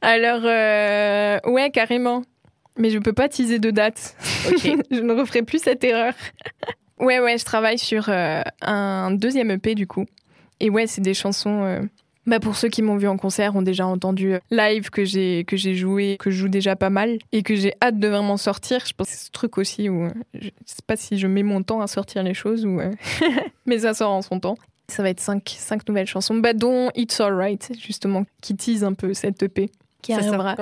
Alors, 0.00 0.42
euh, 0.44 1.38
ouais, 1.44 1.70
carrément. 1.70 2.22
Mais 2.78 2.90
je 2.90 2.98
ne 2.98 3.02
peux 3.02 3.12
pas 3.12 3.28
teaser 3.28 3.58
de 3.58 3.70
dates. 3.70 4.16
Ok. 4.48 4.62
je 4.90 5.00
ne 5.00 5.12
referai 5.12 5.42
plus 5.42 5.62
cette 5.62 5.84
erreur. 5.84 6.14
ouais, 6.98 7.20
ouais, 7.20 7.38
je 7.38 7.44
travaille 7.44 7.78
sur 7.78 8.08
euh, 8.08 8.42
un 8.62 9.10
deuxième 9.10 9.50
EP 9.50 9.74
du 9.74 9.86
coup. 9.86 10.06
Et 10.60 10.70
ouais, 10.70 10.86
c'est 10.86 11.00
des 11.00 11.14
chansons 11.14 11.64
euh, 11.64 11.80
bah 12.26 12.38
pour 12.38 12.56
ceux 12.56 12.68
qui 12.68 12.82
m'ont 12.82 12.96
vu 12.96 13.08
en 13.08 13.16
concert 13.16 13.56
ont 13.56 13.62
déjà 13.62 13.86
entendu 13.86 14.34
euh, 14.34 14.38
live 14.50 14.90
que 14.90 15.04
j'ai 15.04 15.44
que 15.44 15.56
j'ai 15.56 15.74
joué, 15.74 16.16
que 16.18 16.30
je 16.30 16.36
joue 16.36 16.48
déjà 16.48 16.76
pas 16.76 16.90
mal 16.90 17.18
et 17.32 17.42
que 17.42 17.56
j'ai 17.56 17.74
hâte 17.82 17.98
de 17.98 18.08
vraiment 18.08 18.36
sortir. 18.36 18.84
Je 18.86 18.92
pense 18.92 19.08
que 19.08 19.12
c'est 19.12 19.26
ce 19.26 19.30
truc 19.30 19.58
aussi 19.58 19.88
où 19.88 20.04
euh, 20.04 20.10
je 20.34 20.48
sais 20.66 20.82
pas 20.86 20.96
si 20.96 21.18
je 21.18 21.26
mets 21.26 21.42
mon 21.42 21.62
temps 21.62 21.80
à 21.80 21.88
sortir 21.88 22.22
les 22.22 22.34
choses 22.34 22.64
ou 22.64 22.80
euh, 22.80 22.92
mais 23.66 23.80
ça 23.80 23.92
sort 23.94 24.12
en 24.12 24.22
son 24.22 24.38
temps. 24.38 24.56
Ça 24.88 25.02
va 25.02 25.10
être 25.10 25.20
cinq, 25.20 25.54
cinq 25.58 25.88
nouvelles 25.88 26.06
chansons, 26.06 26.36
bah, 26.36 26.52
dont 26.52 26.90
It's 26.94 27.18
Alright 27.20 27.72
justement 27.80 28.24
qui 28.40 28.54
tease 28.54 28.84
un 28.84 28.92
peu 28.92 29.14
cette 29.14 29.42
EP 29.42 29.70
qui 30.02 30.12
arrivera 30.12 30.56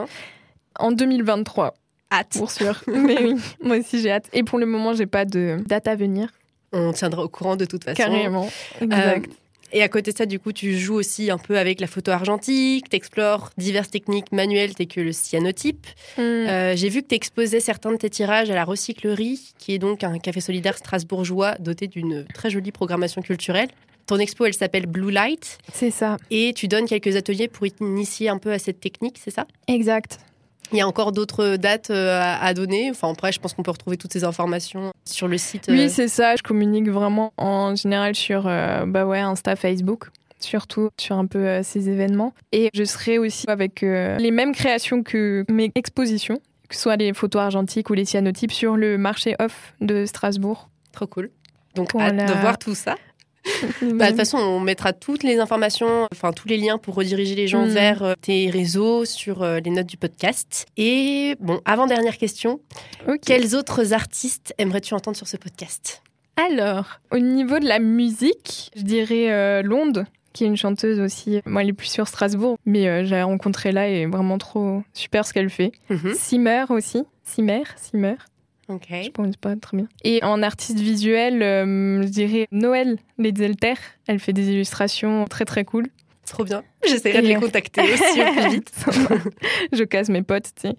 en 0.79 0.93
2023. 0.93 1.75
Hâte. 2.13 2.37
Pour 2.39 2.51
sûr. 2.51 2.83
mais 2.87 3.23
oui, 3.23 3.35
moi 3.63 3.79
aussi 3.79 4.01
j'ai 4.01 4.11
hâte. 4.11 4.29
Et 4.33 4.43
pour 4.43 4.59
le 4.59 4.67
moment, 4.67 4.95
j'ai 4.95 5.07
pas 5.07 5.25
de 5.25 5.59
date 5.67 5.87
à 5.87 5.95
venir. 5.95 6.31
On 6.73 6.93
tiendra 6.93 7.23
au 7.23 7.29
courant 7.29 7.57
de 7.57 7.65
toute 7.65 7.85
façon. 7.85 7.97
Carrément. 7.97 8.49
Exact. 8.81 9.31
Et 9.73 9.83
à 9.83 9.89
côté 9.89 10.13
de 10.13 10.17
ça, 10.17 10.27
du 10.27 10.39
coup, 10.39 10.53
tu 10.53 10.77
joues 10.77 10.95
aussi 10.95 11.31
un 11.31 11.39
peu 11.39 11.59
avec 11.59 11.81
la 11.81 11.87
photo 11.87 12.11
argentique, 12.11 12.89
tu 12.89 12.97
explores 12.97 13.51
diverses 13.57 13.91
techniques 13.91 14.33
manuelles 14.33 14.75
telles 14.75 14.89
que 14.89 15.01
le 15.01 15.13
cyanotype. 15.13 15.87
Hmm. 16.17 16.21
Euh, 16.21 16.77
j'ai 16.77 16.89
vu 16.89 17.03
que 17.03 17.09
tu 17.09 17.15
exposais 17.15 17.61
certains 17.61 17.93
de 17.93 17.97
tes 17.97 18.11
tirages 18.11 18.51
à 18.51 18.55
la 18.55 18.65
Recyclerie, 18.65 19.53
qui 19.59 19.75
est 19.75 19.79
donc 19.79 20.05
un 20.05 20.19
café 20.19 20.41
solidaire 20.41 20.77
strasbourgeois 20.77 21.57
doté 21.59 21.87
d'une 21.87 22.25
très 22.35 22.51
jolie 22.51 22.73
programmation 22.73 23.23
culturelle. 23.23 23.69
Ton 24.07 24.17
expo, 24.19 24.45
elle 24.45 24.55
s'appelle 24.55 24.87
Blue 24.87 25.13
Light. 25.13 25.59
C'est 25.73 25.93
ça. 25.93 26.17
Et 26.31 26.53
tu 26.53 26.67
donnes 26.67 26.87
quelques 26.87 27.15
ateliers 27.15 27.47
pour 27.47 27.67
initier 27.81 28.29
un 28.29 28.39
peu 28.39 28.51
à 28.53 28.59
cette 28.59 28.81
technique, 28.81 29.21
c'est 29.23 29.31
ça? 29.31 29.47
Exact. 29.69 30.19
Il 30.73 30.79
y 30.79 30.81
a 30.81 30.87
encore 30.87 31.13
d'autres 31.13 31.57
dates 31.57 31.91
euh, 31.91 32.21
à 32.23 32.55
donner. 32.55 32.91
Enfin, 32.91 33.11
après, 33.11 33.33
je 33.33 33.41
pense 33.41 33.55
qu'on 33.55 33.63
peut 33.63 33.71
retrouver 33.71 33.97
toutes 33.97 34.13
ces 34.13 34.25
informations 34.25 34.93
sur 35.05 35.29
le 35.29 35.39
site. 35.39 35.67
Oui, 35.69 35.85
euh. 35.85 35.89
c'est 35.89 36.09
ça. 36.09 36.37
Je 36.37 36.43
communique 36.43 36.89
vraiment 36.89 37.33
en 37.37 37.75
général 37.75 38.15
sur 38.15 38.47
euh, 38.47 38.85
bah 38.87 39.05
ouais, 39.07 39.21
Insta, 39.21 39.57
Facebook 39.57 40.09
surtout 40.43 40.89
sur 40.99 41.19
un 41.19 41.27
peu 41.27 41.63
ces 41.63 41.91
événements. 41.91 42.33
Et 42.51 42.71
je 42.73 42.85
serai 42.85 43.19
aussi 43.19 43.45
avec 43.47 43.83
les 43.83 44.31
mêmes 44.31 44.55
créations 44.55 45.03
que 45.03 45.45
mes 45.51 45.71
expositions, 45.75 46.41
que 46.67 46.77
ce 46.77 46.81
soit 46.81 46.97
les 46.97 47.13
photos 47.13 47.43
argentiques 47.43 47.91
ou 47.91 47.93
les 47.93 48.07
cyanotypes, 48.07 48.51
sur 48.51 48.79
le 48.79 48.97
marché 48.97 49.37
off 49.39 49.75
de 49.83 50.07
Strasbourg. 50.07 50.71
Trop 50.93 51.07
cool. 51.07 51.31
Donc, 51.75 51.95
hâte 51.95 52.17
de 52.17 52.41
voir 52.41 52.59
tout 52.59 52.75
ça. 52.75 52.95
Bah, 53.83 54.05
de 54.07 54.09
toute 54.11 54.17
façon, 54.17 54.39
on 54.39 54.61
mettra 54.61 54.93
toutes 54.93 55.23
les 55.23 55.39
informations, 55.39 56.07
enfin 56.13 56.33
tous 56.33 56.49
les 56.49 56.57
liens 56.57 56.79
pour 56.79 56.95
rediriger 56.95 57.35
les 57.35 57.49
gens 57.49 57.67
Mm. 57.67 57.71
vers 57.71 58.03
euh, 58.03 58.15
tes 58.21 58.51
réseaux 58.51 59.05
sur 59.05 59.43
euh, 59.43 59.61
les 59.61 59.71
notes 59.71 59.87
du 59.87 59.97
podcast. 59.97 60.67
Et 60.77 61.35
bon, 61.41 61.61
avant-dernière 61.65 62.17
question, 62.19 62.61
quels 63.25 63.55
autres 63.57 63.93
artistes 63.93 64.55
aimerais-tu 64.59 64.95
entendre 64.95 65.17
sur 65.17 65.29
ce 65.29 65.37
podcast? 65.37 66.03
Alors, 66.37 67.01
au 67.13 67.19
niveau 67.19 67.59
de 67.59 67.67
la 67.67 67.79
musique, 67.79 68.71
je 68.77 68.83
dirais 68.83 69.31
euh, 69.31 69.63
Londe, 69.63 70.07
qui 70.33 70.45
est 70.45 70.47
une 70.47 70.57
chanteuse 70.57 71.01
aussi. 71.01 71.41
Moi, 71.45 71.63
elle 71.63 71.69
est 71.71 71.73
plus 71.75 71.89
sur 71.91 72.09
Strasbourg, 72.09 72.57
mais 72.65 72.89
euh, 72.89 73.05
j'ai 73.05 73.21
rencontré 73.23 73.73
là 73.73 73.89
et 73.89 74.07
vraiment 74.07 74.39
trop 74.39 74.83
super 74.95 75.27
ce 75.27 75.33
qu'elle 75.35 75.51
fait. 75.51 75.73
Mhm. 75.91 76.15
Simmer 76.15 76.65
aussi. 76.71 77.03
Simmer, 77.25 77.63
Simmer. 77.77 78.15
Ok. 78.71 78.87
Je 78.91 79.11
prononce 79.11 79.37
pas 79.37 79.57
très 79.57 79.77
bien. 79.77 79.89
Et 80.05 80.23
en 80.23 80.43
artiste 80.43 80.79
visuel, 80.79 81.43
euh, 81.43 82.03
je 82.03 82.09
dirais 82.09 82.47
Noël 82.53 82.99
Letzelter. 83.19 83.75
Elle 84.07 84.21
fait 84.21 84.33
des 84.33 84.49
illustrations 84.51 85.25
très 85.27 85.45
très 85.45 85.65
cool. 85.65 85.87
Trop 86.27 86.45
bien. 86.45 86.63
J'essaierai 86.87 87.23
de 87.23 87.27
les 87.27 87.35
contacter 87.35 87.83
aussi 87.83 88.21
au 88.21 88.33
plus 88.33 88.51
vite. 88.51 88.73
je 89.73 89.83
casse 89.83 90.09
mes 90.09 90.23
potes, 90.23 90.51
tu 90.55 90.69
sais. 90.69 90.77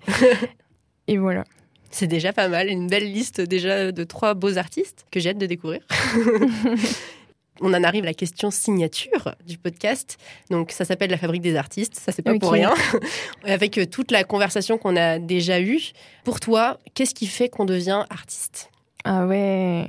Et 1.07 1.17
voilà. 1.17 1.43
C'est 1.89 2.07
déjà 2.07 2.31
pas 2.31 2.47
mal, 2.47 2.69
une 2.69 2.87
belle 2.87 3.11
liste 3.11 3.41
déjà 3.41 3.91
de 3.91 4.03
trois 4.05 4.33
beaux 4.33 4.57
artistes 4.57 5.05
que 5.11 5.19
j'ai 5.19 5.31
hâte 5.31 5.37
de 5.37 5.45
découvrir. 5.45 5.81
On 7.61 7.73
en 7.73 7.83
arrive 7.83 8.03
à 8.03 8.07
la 8.07 8.13
question 8.13 8.49
signature 8.51 9.35
du 9.45 9.57
podcast. 9.57 10.17
Donc 10.49 10.71
ça 10.71 10.83
s'appelle 10.85 11.11
la 11.11 11.17
fabrique 11.17 11.41
des 11.43 11.55
artistes, 11.55 11.95
ça 11.95 12.11
c'est 12.11 12.21
pas 12.21 12.37
pour 12.39 12.51
rien. 12.51 12.73
Avec 13.45 13.77
euh, 13.77 13.85
toute 13.85 14.11
la 14.11 14.23
conversation 14.23 14.77
qu'on 14.77 14.95
a 14.95 15.19
déjà 15.19 15.61
eue, 15.61 15.79
pour 16.23 16.39
toi, 16.39 16.79
qu'est-ce 16.93 17.13
qui 17.13 17.27
fait 17.27 17.49
qu'on 17.49 17.65
devient 17.65 18.03
artiste? 18.09 18.69
Ah 19.03 19.25
ouais. 19.25 19.85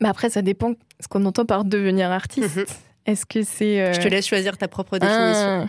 Mais 0.00 0.08
après, 0.08 0.30
ça 0.30 0.42
dépend 0.42 0.72
ce 1.00 1.08
qu'on 1.08 1.24
entend 1.24 1.44
par 1.44 1.64
devenir 1.64 2.10
artiste. 2.10 2.56
Mhm. 2.56 2.64
Est-ce 3.06 3.24
que 3.26 3.42
c'est. 3.42 3.80
euh, 3.80 3.92
Je 3.92 4.00
te 4.00 4.08
laisse 4.08 4.26
choisir 4.26 4.56
ta 4.58 4.68
propre 4.68 4.98
définition. 4.98 5.68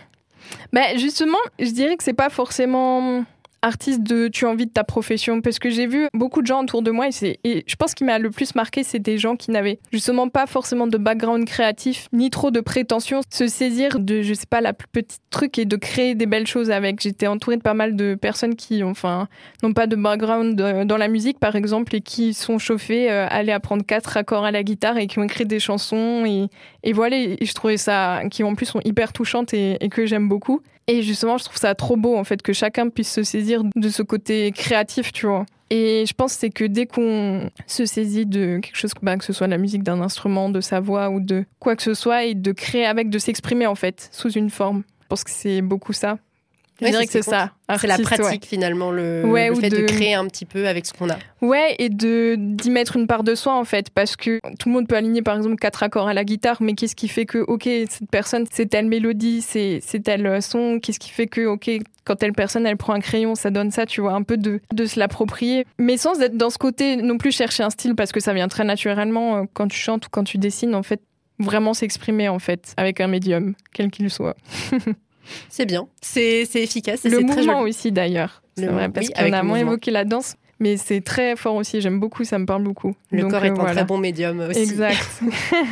Bah, 0.72 0.96
justement, 0.96 1.38
je 1.58 1.70
dirais 1.70 1.96
que 1.96 2.04
c'est 2.04 2.12
pas 2.14 2.30
forcément 2.30 3.24
artiste 3.62 4.02
de 4.02 4.28
tu 4.28 4.46
as 4.46 4.48
envie 4.50 4.66
de 4.66 4.70
ta 4.72 4.84
profession 4.84 5.40
parce 5.40 5.58
que 5.58 5.70
j'ai 5.70 5.86
vu 5.86 6.06
beaucoup 6.14 6.42
de 6.42 6.46
gens 6.46 6.62
autour 6.62 6.82
de 6.82 6.90
moi 6.90 7.08
et, 7.08 7.12
c'est- 7.12 7.38
et 7.44 7.64
je 7.66 7.76
pense 7.76 7.94
qu'il 7.94 8.06
m'a 8.06 8.18
le 8.18 8.30
plus 8.30 8.54
marqué 8.54 8.82
c'est 8.84 8.98
des 8.98 9.18
gens 9.18 9.36
qui 9.36 9.50
n'avaient 9.50 9.78
justement 9.92 10.28
pas 10.28 10.46
forcément 10.46 10.86
de 10.86 10.96
background 10.98 11.44
créatif 11.46 12.08
ni 12.12 12.30
trop 12.30 12.50
de 12.50 12.60
prétention 12.60 13.20
se 13.32 13.46
saisir 13.48 13.98
de 13.98 14.22
je 14.22 14.34
sais 14.34 14.46
pas 14.48 14.60
la 14.60 14.72
plus 14.72 14.88
petite 14.88 15.20
truc 15.30 15.58
et 15.58 15.64
de 15.64 15.76
créer 15.76 16.14
des 16.14 16.26
belles 16.26 16.46
choses 16.46 16.70
avec 16.70 17.00
j'étais 17.00 17.26
entourée 17.26 17.56
de 17.56 17.62
pas 17.62 17.74
mal 17.74 17.96
de 17.96 18.14
personnes 18.14 18.54
qui 18.54 18.82
enfin 18.82 19.28
n'ont 19.62 19.72
pas 19.72 19.86
de 19.86 19.96
background 19.96 20.60
euh, 20.60 20.84
dans 20.84 20.96
la 20.96 21.08
musique 21.08 21.38
par 21.40 21.56
exemple 21.56 21.94
et 21.96 22.00
qui 22.00 22.34
sont 22.34 22.58
chauffées 22.58 23.10
euh, 23.10 23.24
à 23.26 23.34
aller 23.38 23.52
apprendre 23.52 23.84
quatre 23.84 24.16
accords 24.16 24.44
à 24.44 24.50
la 24.52 24.62
guitare 24.62 24.96
et 24.98 25.06
qui 25.06 25.18
ont 25.18 25.24
écrit 25.24 25.46
des 25.46 25.60
chansons 25.60 26.24
et 26.26 26.92
voilà, 26.92 27.16
et 27.18 27.36
je 27.44 27.52
trouvais 27.54 27.76
ça, 27.76 28.22
qui 28.30 28.42
en 28.44 28.54
plus 28.54 28.66
sont 28.66 28.80
hyper 28.84 29.12
touchantes 29.12 29.52
et 29.52 29.78
que 29.90 30.06
j'aime 30.06 30.28
beaucoup. 30.28 30.62
Et 30.88 31.02
justement, 31.02 31.36
je 31.36 31.44
trouve 31.44 31.58
ça 31.58 31.74
trop 31.74 31.96
beau, 31.96 32.16
en 32.16 32.24
fait, 32.24 32.40
que 32.40 32.54
chacun 32.54 32.88
puisse 32.88 33.12
se 33.12 33.22
saisir 33.22 33.62
de 33.76 33.88
ce 33.90 34.02
côté 34.02 34.50
créatif, 34.52 35.12
tu 35.12 35.26
vois. 35.26 35.44
Et 35.70 36.06
je 36.08 36.14
pense 36.14 36.32
c'est 36.32 36.48
que 36.48 36.64
dès 36.64 36.86
qu'on 36.86 37.50
se 37.66 37.84
saisit 37.84 38.24
de 38.24 38.58
quelque 38.62 38.74
chose, 38.74 38.92
bah, 39.02 39.18
que 39.18 39.24
ce 39.24 39.34
soit 39.34 39.48
la 39.48 39.58
musique 39.58 39.82
d'un 39.82 40.00
instrument, 40.00 40.48
de 40.48 40.62
sa 40.62 40.80
voix 40.80 41.10
ou 41.10 41.20
de 41.20 41.44
quoi 41.58 41.76
que 41.76 41.82
ce 41.82 41.92
soit, 41.92 42.24
et 42.24 42.34
de 42.34 42.52
créer 42.52 42.86
avec, 42.86 43.10
de 43.10 43.18
s'exprimer, 43.18 43.66
en 43.66 43.74
fait, 43.74 44.08
sous 44.12 44.30
une 44.32 44.48
forme. 44.48 44.82
Je 45.02 45.06
pense 45.08 45.24
que 45.24 45.30
c'est 45.30 45.60
beaucoup 45.60 45.92
ça. 45.92 46.18
Je 46.80 46.84
Ouais, 46.84 46.90
dirais 46.92 47.06
que 47.06 47.12
c'est 47.12 47.22
ça. 47.22 47.50
C'est 47.80 47.86
la 47.88 47.96
ouais. 47.96 48.02
pratique 48.02 48.46
finalement, 48.46 48.90
le, 48.92 49.24
Ouais, 49.24 49.48
le 49.48 49.54
ou 49.56 49.60
fait 49.60 49.68
de... 49.68 49.78
de- 49.78 49.82
créer 49.86 50.14
un 50.14 50.26
petit 50.28 50.44
peu 50.44 50.68
avec 50.68 50.86
ce 50.86 50.92
qu'on 50.92 51.10
a. 51.10 51.16
Ouais, 51.42 51.74
et 51.80 51.88
de 51.88 52.36
d'y 52.38 52.70
mettre 52.70 52.96
une 52.96 53.06
part 53.08 53.24
de 53.24 53.34
soi 53.34 53.54
en 53.54 53.64
fait, 53.64 53.90
parce 53.90 54.14
que 54.16 54.38
tout 54.60 54.68
le 54.68 54.74
monde 54.74 54.86
peut 54.86 54.94
aligner 54.96 55.20
par 55.22 55.36
exemple 55.36 55.56
quatre 55.56 55.82
accords 55.82 56.06
à 56.08 56.14
la 56.14 56.24
guitare, 56.24 56.58
mais 56.60 56.74
qu'est-ce 56.74 56.94
qui 56.94 57.08
fait 57.08 57.26
que 57.26 57.38
ok 57.38 57.64
cette 57.64 58.08
personne 58.10 58.46
c'est 58.52 58.66
telle 58.66 58.86
mélodie, 58.86 59.42
c'est 59.42 59.80
c'est 59.84 60.00
tel 60.00 60.40
son, 60.40 60.78
qu'est-ce 60.80 61.00
qui 61.00 61.10
fait 61.10 61.26
que 61.26 61.46
ok 61.46 61.68
quand 62.04 62.14
telle 62.16 62.32
personne 62.32 62.64
elle 62.66 62.76
prend 62.76 62.92
un 62.94 63.00
crayon 63.00 63.34
ça 63.34 63.50
donne 63.50 63.70
ça, 63.72 63.84
tu 63.84 64.00
vois 64.00 64.12
un 64.12 64.22
peu 64.22 64.36
de 64.36 64.60
de 64.72 64.86
se 64.86 64.98
l'approprier, 65.00 65.66
mais 65.78 65.96
sans 65.96 66.20
être 66.20 66.36
dans 66.36 66.50
ce 66.50 66.58
côté 66.58 66.96
non 66.96 67.18
plus 67.18 67.32
chercher 67.32 67.64
un 67.64 67.70
style 67.70 67.94
parce 67.96 68.12
que 68.12 68.20
ça 68.20 68.32
vient 68.34 68.48
très 68.48 68.64
naturellement 68.64 69.36
euh, 69.38 69.42
quand 69.52 69.66
tu 69.68 69.78
chantes 69.78 70.06
ou 70.06 70.08
quand 70.10 70.24
tu 70.24 70.38
dessines 70.38 70.74
en 70.76 70.82
fait 70.84 71.00
vraiment 71.40 71.74
s'exprimer 71.74 72.28
en 72.28 72.38
fait 72.38 72.72
avec 72.76 73.00
un 73.00 73.08
médium 73.08 73.54
quel 73.72 73.90
qu'il 73.90 74.10
soit. 74.10 74.36
C'est 75.48 75.66
bien, 75.66 75.88
c'est 76.00 76.46
efficace 76.54 77.04
et 77.04 77.08
Le 77.10 77.18
c'est 77.18 77.24
très 77.26 77.36
mouvement 77.36 77.58
joli. 77.60 77.70
aussi 77.70 77.92
d'ailleurs, 77.92 78.42
c'est 78.56 78.66
vrai 78.66 78.88
parce 78.88 79.06
oui, 79.06 79.12
qu'on 79.12 79.24
a 79.24 79.30
moins 79.30 79.42
mouvement. 79.42 79.56
évoqué 79.72 79.90
la 79.90 80.04
danse. 80.04 80.34
Mais 80.60 80.76
c'est 80.76 81.00
très 81.02 81.36
fort 81.36 81.54
aussi, 81.54 81.80
j'aime 81.80 82.00
beaucoup, 82.00 82.24
ça 82.24 82.36
me 82.36 82.44
parle 82.44 82.64
beaucoup. 82.64 82.92
Le 83.12 83.22
Donc, 83.22 83.30
corps 83.30 83.42
euh, 83.44 83.46
est 83.46 83.50
un 83.50 83.54
voilà. 83.54 83.74
très 83.74 83.84
bon 83.84 83.96
médium 83.98 84.40
aussi. 84.40 84.58
Exact. 84.58 85.20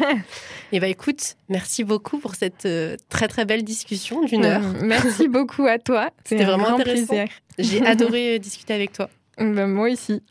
Et 0.72 0.78
bah 0.80 0.86
écoute, 0.88 1.34
merci 1.48 1.82
beaucoup 1.84 2.18
pour 2.18 2.34
cette 2.36 2.66
euh, 2.66 2.96
très 3.08 3.26
très 3.28 3.44
belle 3.44 3.64
discussion 3.64 4.22
d'une 4.24 4.44
heure. 4.44 4.62
Euh, 4.62 4.82
Merci 4.84 5.26
beaucoup 5.28 5.66
à 5.66 5.78
toi. 5.78 6.10
C'était 6.24 6.44
un 6.44 6.46
vraiment 6.56 6.76
intéressant. 6.78 7.24
J'ai 7.58 7.84
adoré 7.84 8.36
euh, 8.36 8.38
discuter 8.38 8.74
avec 8.74 8.92
toi. 8.92 9.08
Ben, 9.38 9.66
moi 9.66 9.90
aussi, 9.90 10.22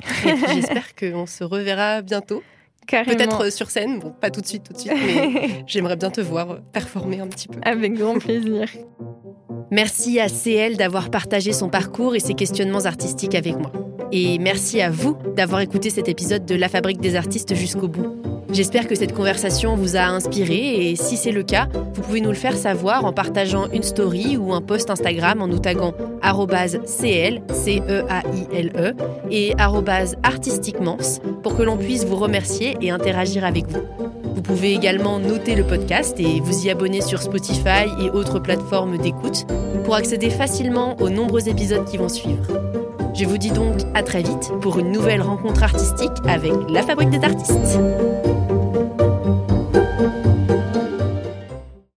j'espère 0.54 0.96
qu'on 0.96 1.26
se 1.26 1.44
reverra 1.44 2.02
bientôt. 2.02 2.42
Carrément. 2.88 3.18
Peut-être 3.18 3.46
euh, 3.46 3.50
sur 3.50 3.70
scène, 3.70 4.00
bon 4.00 4.12
pas 4.12 4.30
tout 4.30 4.42
de 4.42 4.46
suite, 4.46 4.64
tout 4.64 4.74
de 4.74 4.80
suite, 4.80 4.94
mais 4.94 5.64
j'aimerais 5.68 5.96
bien 5.96 6.12
te 6.12 6.22
voir 6.22 6.62
performer 6.72 7.20
un 7.20 7.28
petit 7.28 7.48
peu. 7.48 7.60
Avec 7.64 7.94
grand 7.94 8.18
plaisir. 8.20 8.68
Merci 9.72 10.20
à 10.20 10.28
CL 10.28 10.78
d'avoir 10.78 11.10
partagé 11.10 11.54
son 11.54 11.70
parcours 11.70 12.16
et 12.16 12.20
ses 12.20 12.34
questionnements 12.34 12.86
artistiques 12.86 13.36
avec 13.36 13.58
moi. 13.58 13.72
Et 14.12 14.38
merci 14.40 14.82
à 14.82 14.90
vous 14.90 15.18
d'avoir 15.36 15.62
écouté 15.62 15.90
cet 15.90 16.08
épisode 16.08 16.46
de 16.46 16.56
La 16.56 16.70
Fabrique 16.70 17.02
des 17.02 17.16
artistes 17.16 17.56
jusqu'au 17.56 17.88
bout. 17.88 18.16
J'espère 18.54 18.88
que 18.88 18.96
cette 18.96 19.14
conversation 19.14 19.76
vous 19.76 19.98
a 19.98 20.04
inspiré 20.04 20.90
et 20.90 20.96
si 20.96 21.18
c'est 21.18 21.32
le 21.32 21.44
cas, 21.44 21.68
vous 21.74 22.02
pouvez 22.02 22.22
nous 22.22 22.30
le 22.30 22.36
faire 22.36 22.56
savoir 22.56 23.04
en 23.04 23.12
partageant 23.12 23.70
une 23.72 23.84
story 23.84 24.38
ou 24.38 24.54
un 24.54 24.62
post 24.62 24.90
Instagram 24.90 25.42
en 25.42 25.48
nous 25.48 25.60
taguant 25.60 25.94
CL, 26.86 27.42
C-E-A-I-L-E, 27.52 28.94
et 29.32 29.54
arrobase 29.58 30.16
artistiquements 30.24 30.98
pour 31.44 31.58
que 31.58 31.64
l'on 31.64 31.78
puisse 31.78 32.06
vous 32.06 32.16
remercier 32.16 32.78
et 32.82 32.92
interagir 32.92 33.44
avec 33.44 33.68
vous. 33.68 33.82
Vous 34.36 34.42
pouvez 34.42 34.74
également 34.74 35.18
noter 35.18 35.56
le 35.56 35.64
podcast 35.64 36.20
et 36.20 36.42
vous 36.42 36.66
y 36.66 36.70
abonner 36.70 37.00
sur 37.00 37.22
Spotify 37.22 37.88
et 38.02 38.10
autres 38.10 38.40
plateformes 38.40 38.98
d'écoute 38.98 39.46
pour 39.86 39.96
accéder 39.96 40.30
facilement 40.30 40.98
aux 41.00 41.10
nombreux 41.10 41.48
épisodes 41.48 41.86
qui 41.86 41.96
vont 41.96 42.10
suivre. 42.10 42.44
Je 43.14 43.24
vous 43.24 43.38
dis 43.38 43.52
donc 43.52 43.78
à 43.94 44.04
très 44.04 44.24
vite 44.24 44.52
pour 44.60 44.78
une 44.78 44.92
nouvelle 44.92 45.22
rencontre 45.22 45.64
artistique 45.64 46.12
avec 46.28 46.52
la 46.68 46.82
Fabrique 46.82 47.12
des 47.12 47.24
artistes. 47.24 47.80